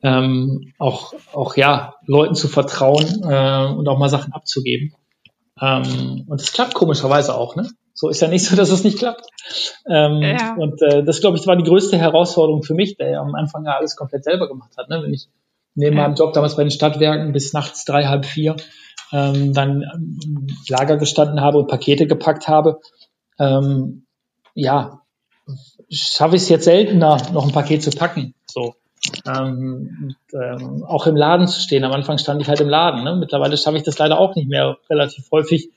[0.05, 4.93] Ähm, auch, auch ja, Leuten zu vertrauen äh, und auch mal Sachen abzugeben.
[5.59, 7.67] Ähm, und das klappt komischerweise auch, ne?
[7.93, 9.25] So ist ja nicht so, dass es nicht klappt.
[9.89, 10.53] Ähm, ja.
[10.57, 13.65] Und äh, das, glaube ich, war die größte Herausforderung für mich, der ja am Anfang
[13.65, 14.89] ja alles komplett selber gemacht hat.
[14.89, 15.01] Ne?
[15.01, 15.27] Wenn ich
[15.73, 18.57] neben meinem Job damals bei den Stadtwerken bis nachts drei, halb vier
[19.11, 22.79] ähm, dann im Lager gestanden habe und Pakete gepackt habe.
[23.39, 24.05] Ähm,
[24.53, 25.01] ja,
[25.89, 28.35] schaffe ich es jetzt seltener, noch ein Paket zu packen.
[28.45, 28.75] So.
[29.27, 31.83] Ähm, ähm, auch im Laden zu stehen.
[31.83, 33.03] Am Anfang stand ich halt im Laden.
[33.03, 33.15] Ne?
[33.15, 35.69] Mittlerweile schaffe ich das leider auch nicht mehr, relativ häufig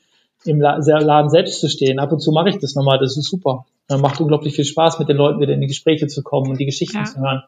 [0.44, 1.98] im Laden selbst zu stehen.
[1.98, 3.66] Ab und zu mache ich das nochmal, das ist super.
[3.88, 6.66] Macht unglaublich viel Spaß, mit den Leuten wieder in die Gespräche zu kommen und die
[6.66, 7.04] Geschichten ja.
[7.04, 7.42] zu hören.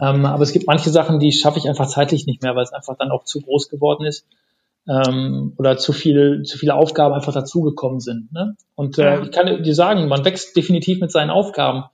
[0.00, 2.72] Ähm, aber es gibt manche Sachen, die schaffe ich einfach zeitlich nicht mehr, weil es
[2.72, 4.26] einfach dann auch zu groß geworden ist
[4.88, 8.32] ähm, oder zu viel, zu viele Aufgaben einfach dazugekommen sind.
[8.32, 8.56] Ne?
[8.74, 11.84] Und äh, ich kann dir sagen, man wächst definitiv mit seinen Aufgaben.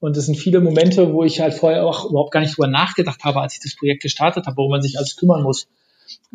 [0.00, 3.24] Und es sind viele Momente, wo ich halt vorher auch überhaupt gar nicht drüber nachgedacht
[3.24, 5.66] habe, als ich das Projekt gestartet habe, worum man sich alles kümmern muss,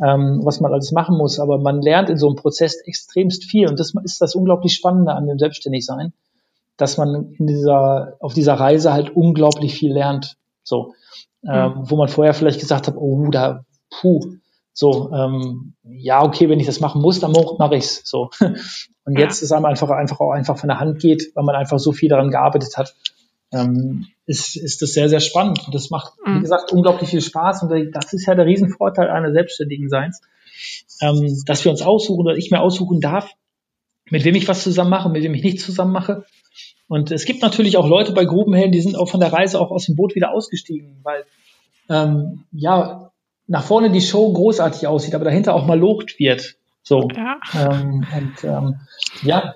[0.04, 1.40] ähm, was man alles machen muss.
[1.40, 3.68] Aber man lernt in so einem Prozess extremst viel.
[3.68, 6.14] Und das ist das unglaublich Spannende an dem Selbstständigsein,
[6.78, 10.36] dass man in dieser, auf dieser Reise halt unglaublich viel lernt.
[10.64, 10.94] So.
[11.48, 14.20] ähm, wo man vorher vielleicht gesagt hat, oh, da, puh,
[14.74, 18.02] so, ähm, ja, okay, wenn ich das machen muss, dann mache ich's.
[18.06, 18.30] So.
[19.06, 21.80] Und jetzt ist einem einfach, einfach auch einfach von der Hand geht, weil man einfach
[21.80, 22.96] so viel daran gearbeitet hat,
[23.52, 25.62] ähm, ist, ist das sehr, sehr spannend.
[25.66, 26.38] Und das macht, mhm.
[26.38, 27.64] wie gesagt, unglaublich viel Spaß.
[27.64, 30.22] Und das ist ja der Riesenvorteil einer selbstständigen Seins,
[31.02, 33.32] ähm, dass wir uns aussuchen oder ich mir aussuchen darf,
[34.10, 36.26] mit wem ich was zusammen mache, mit wem ich nicht zusammen mache.
[36.88, 39.70] Und es gibt natürlich auch Leute bei Grubenhelden, die sind auch von der Reise auch
[39.70, 41.24] aus dem Boot wieder ausgestiegen, weil
[41.88, 43.12] ähm, ja
[43.46, 46.56] nach vorne die Show großartig aussieht, aber dahinter auch mal locht wird.
[46.84, 47.08] So.
[47.16, 47.40] Ja.
[47.54, 48.76] Ähm, und ähm,
[49.22, 49.56] ja,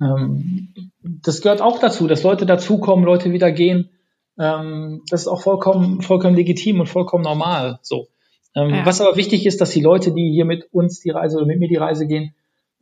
[0.00, 0.68] ähm,
[1.02, 3.90] das gehört auch dazu, dass Leute dazukommen, Leute wieder gehen.
[4.38, 7.78] Ähm, das ist auch vollkommen, vollkommen legitim und vollkommen normal.
[7.82, 8.08] So.
[8.54, 8.86] Ähm, ja.
[8.86, 11.58] Was aber wichtig ist, dass die Leute, die hier mit uns die Reise oder mit
[11.58, 12.34] mir die Reise gehen,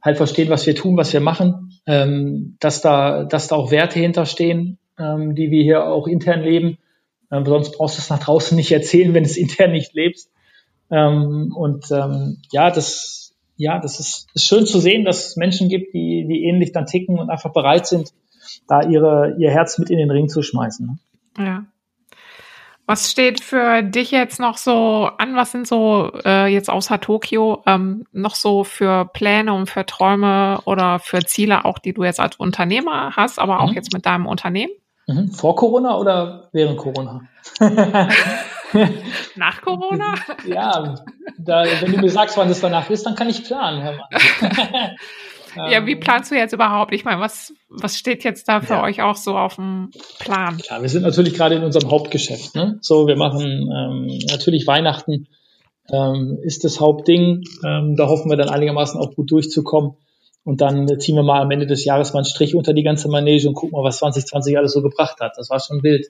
[0.02, 4.00] halt verstehen, was wir tun, was wir machen, ähm, dass da, dass da auch Werte
[4.00, 6.78] hinterstehen, ähm, die wir hier auch intern leben.
[7.30, 10.30] Ähm, sonst brauchst du es nach draußen nicht erzählen, wenn du es intern nicht lebst.
[10.90, 13.21] Ähm, und ähm, ja, das,
[13.62, 16.86] ja, das ist, ist schön zu sehen, dass es Menschen gibt, die, die ähnlich dann
[16.86, 18.12] ticken und einfach bereit sind,
[18.66, 20.98] da ihre, ihr Herz mit in den Ring zu schmeißen.
[21.38, 21.44] Ne?
[21.44, 21.64] Ja.
[22.86, 25.36] Was steht für dich jetzt noch so an?
[25.36, 30.60] Was sind so äh, jetzt außer Tokio ähm, noch so für Pläne und für Träume
[30.64, 33.76] oder für Ziele auch, die du jetzt als Unternehmer hast, aber auch mhm.
[33.76, 34.72] jetzt mit deinem Unternehmen?
[35.06, 35.30] Mhm.
[35.30, 37.22] Vor Corona oder während Corona?
[39.36, 40.14] Nach Corona?
[40.46, 40.94] ja,
[41.38, 44.90] da, wenn du mir sagst, wann das danach ist, dann kann ich planen, Herr Mann.
[45.70, 46.92] ja, wie planst du jetzt überhaupt?
[46.94, 48.82] Ich meine, was, was steht jetzt da für ja.
[48.82, 50.60] euch auch so auf dem Plan?
[50.68, 52.54] Ja, wir sind natürlich gerade in unserem Hauptgeschäft.
[52.54, 52.78] Ne?
[52.80, 55.28] So, wir machen ähm, natürlich Weihnachten
[55.90, 57.44] ähm, ist das Hauptding.
[57.64, 59.92] Ähm, da hoffen wir dann einigermaßen auch gut durchzukommen.
[60.44, 63.08] Und dann ziehen wir mal am Ende des Jahres mal einen Strich unter die ganze
[63.08, 65.32] Manege und gucken mal, was 2020 alles so gebracht hat.
[65.36, 66.08] Das war schon wild.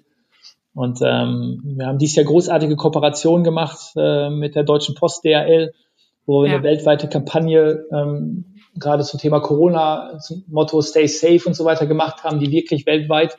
[0.75, 5.73] Und ähm, wir haben dieses Jahr großartige Kooperationen gemacht äh, mit der Deutschen Post DRL,
[6.25, 6.55] wo wir ja.
[6.57, 11.87] eine weltweite Kampagne ähm, gerade zum Thema Corona, zum Motto Stay Safe und so weiter
[11.87, 13.37] gemacht haben, die wirklich weltweit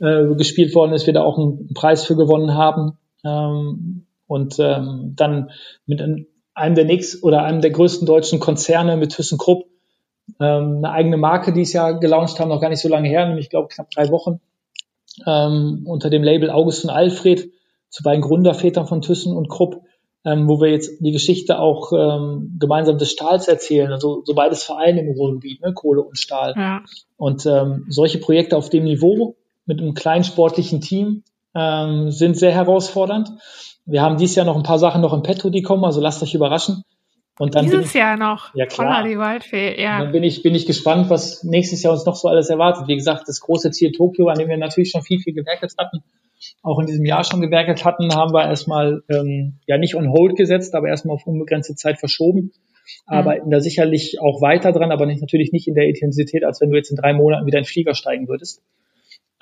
[0.00, 2.98] äh, gespielt worden ist, wir da auch einen Preis für gewonnen haben.
[3.24, 5.50] Ähm, und ähm, dann
[5.86, 9.66] mit einem der nächsten oder einem der größten deutschen Konzerne mit ThyssenKrupp
[10.40, 13.26] ähm, eine eigene Marke, die es ja gelauncht haben, noch gar nicht so lange her,
[13.26, 14.40] nämlich ich glaube knapp drei Wochen
[15.26, 17.50] ähm, unter dem Label August und Alfred
[17.88, 19.82] zu beiden Gründervätern von Thyssen und Krupp,
[20.24, 24.64] ähm, wo wir jetzt die Geschichte auch ähm, gemeinsam des Stahls erzählen, also so beides
[24.64, 26.54] Vereine im Ruhrgebiet, ne, Kohle und Stahl.
[26.56, 26.82] Ja.
[27.16, 31.22] Und ähm, solche Projekte auf dem Niveau mit einem kleinen sportlichen Team
[31.54, 33.30] ähm, sind sehr herausfordernd.
[33.84, 36.22] Wir haben dieses Jahr noch ein paar Sachen noch im Petto, die kommen, also lasst
[36.22, 36.82] euch überraschen.
[37.38, 38.54] Und dann Dieses ich, Jahr noch.
[38.54, 39.04] Ja, klar.
[39.04, 39.98] die Waldfee, ja.
[39.98, 42.88] Und dann bin ich, bin ich gespannt, was nächstes Jahr uns noch so alles erwartet.
[42.88, 46.02] Wie gesagt, das große Ziel Tokio, an dem wir natürlich schon viel, viel gewerkelt hatten,
[46.62, 50.36] auch in diesem Jahr schon gewerkelt hatten, haben wir erstmal, ähm, ja, nicht on hold
[50.36, 52.52] gesetzt, aber erstmal auf unbegrenzte Zeit verschoben.
[53.04, 53.50] Arbeiten mhm.
[53.50, 56.76] da sicherlich auch weiter dran, aber nicht, natürlich nicht in der Intensität, als wenn du
[56.76, 58.62] jetzt in drei Monaten wieder in den Flieger steigen würdest.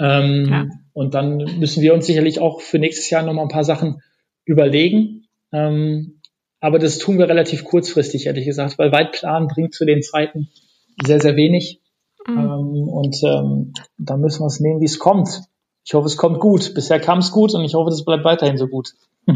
[0.00, 0.66] Ähm, ja.
[0.92, 4.02] Und dann müssen wir uns sicherlich auch für nächstes Jahr nochmal ein paar Sachen
[4.44, 5.26] überlegen.
[5.52, 6.20] Ähm,
[6.64, 10.48] aber das tun wir relativ kurzfristig, ehrlich gesagt, weil Weitplan bringt zu den Zeiten
[11.04, 11.82] sehr, sehr wenig.
[12.26, 12.38] Mhm.
[12.38, 15.42] Ähm, und ähm, da müssen wir es nehmen, wie es kommt.
[15.84, 16.72] Ich hoffe, es kommt gut.
[16.74, 18.94] Bisher kam es gut und ich hoffe, es bleibt weiterhin so gut.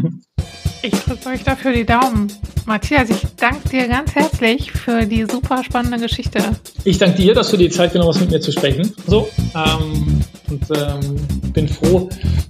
[0.81, 2.31] Ich drücke euch dafür die Daumen.
[2.65, 6.39] Matthias, ich danke dir ganz herzlich für die super spannende Geschichte.
[6.85, 8.89] Ich danke dir, dass du die Zeit genommen hast, mit mir zu sprechen.
[9.05, 12.09] So, ähm, und ähm, bin froh,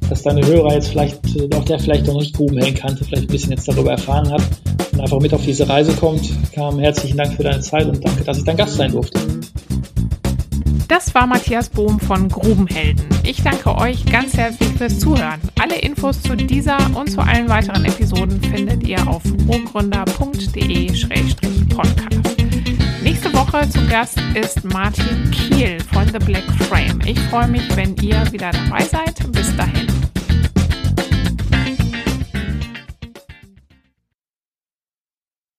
[0.10, 3.28] dass deine Hörer jetzt vielleicht, äh, auch der vielleicht noch nicht Grubenhellen kannte, vielleicht ein
[3.28, 4.42] bisschen jetzt darüber erfahren hat
[4.92, 6.30] und einfach mit auf diese Reise kommt.
[6.54, 9.20] Kam herzlichen Dank für deine Zeit und danke, dass ich dein Gast sein durfte.
[10.90, 13.06] Das war Matthias Bohm von Grubenhelden.
[13.24, 15.40] Ich danke euch ganz herzlich fürs Zuhören.
[15.62, 22.39] Alle Infos zu dieser und zu allen weiteren Episoden findet ihr auf rohgründer.de-podcast.
[23.02, 27.00] Nächste Woche zu Gast ist Martin Kiel von The Black Frame.
[27.06, 29.32] Ich freue mich, wenn ihr wieder dabei seid.
[29.32, 29.88] Bis dahin.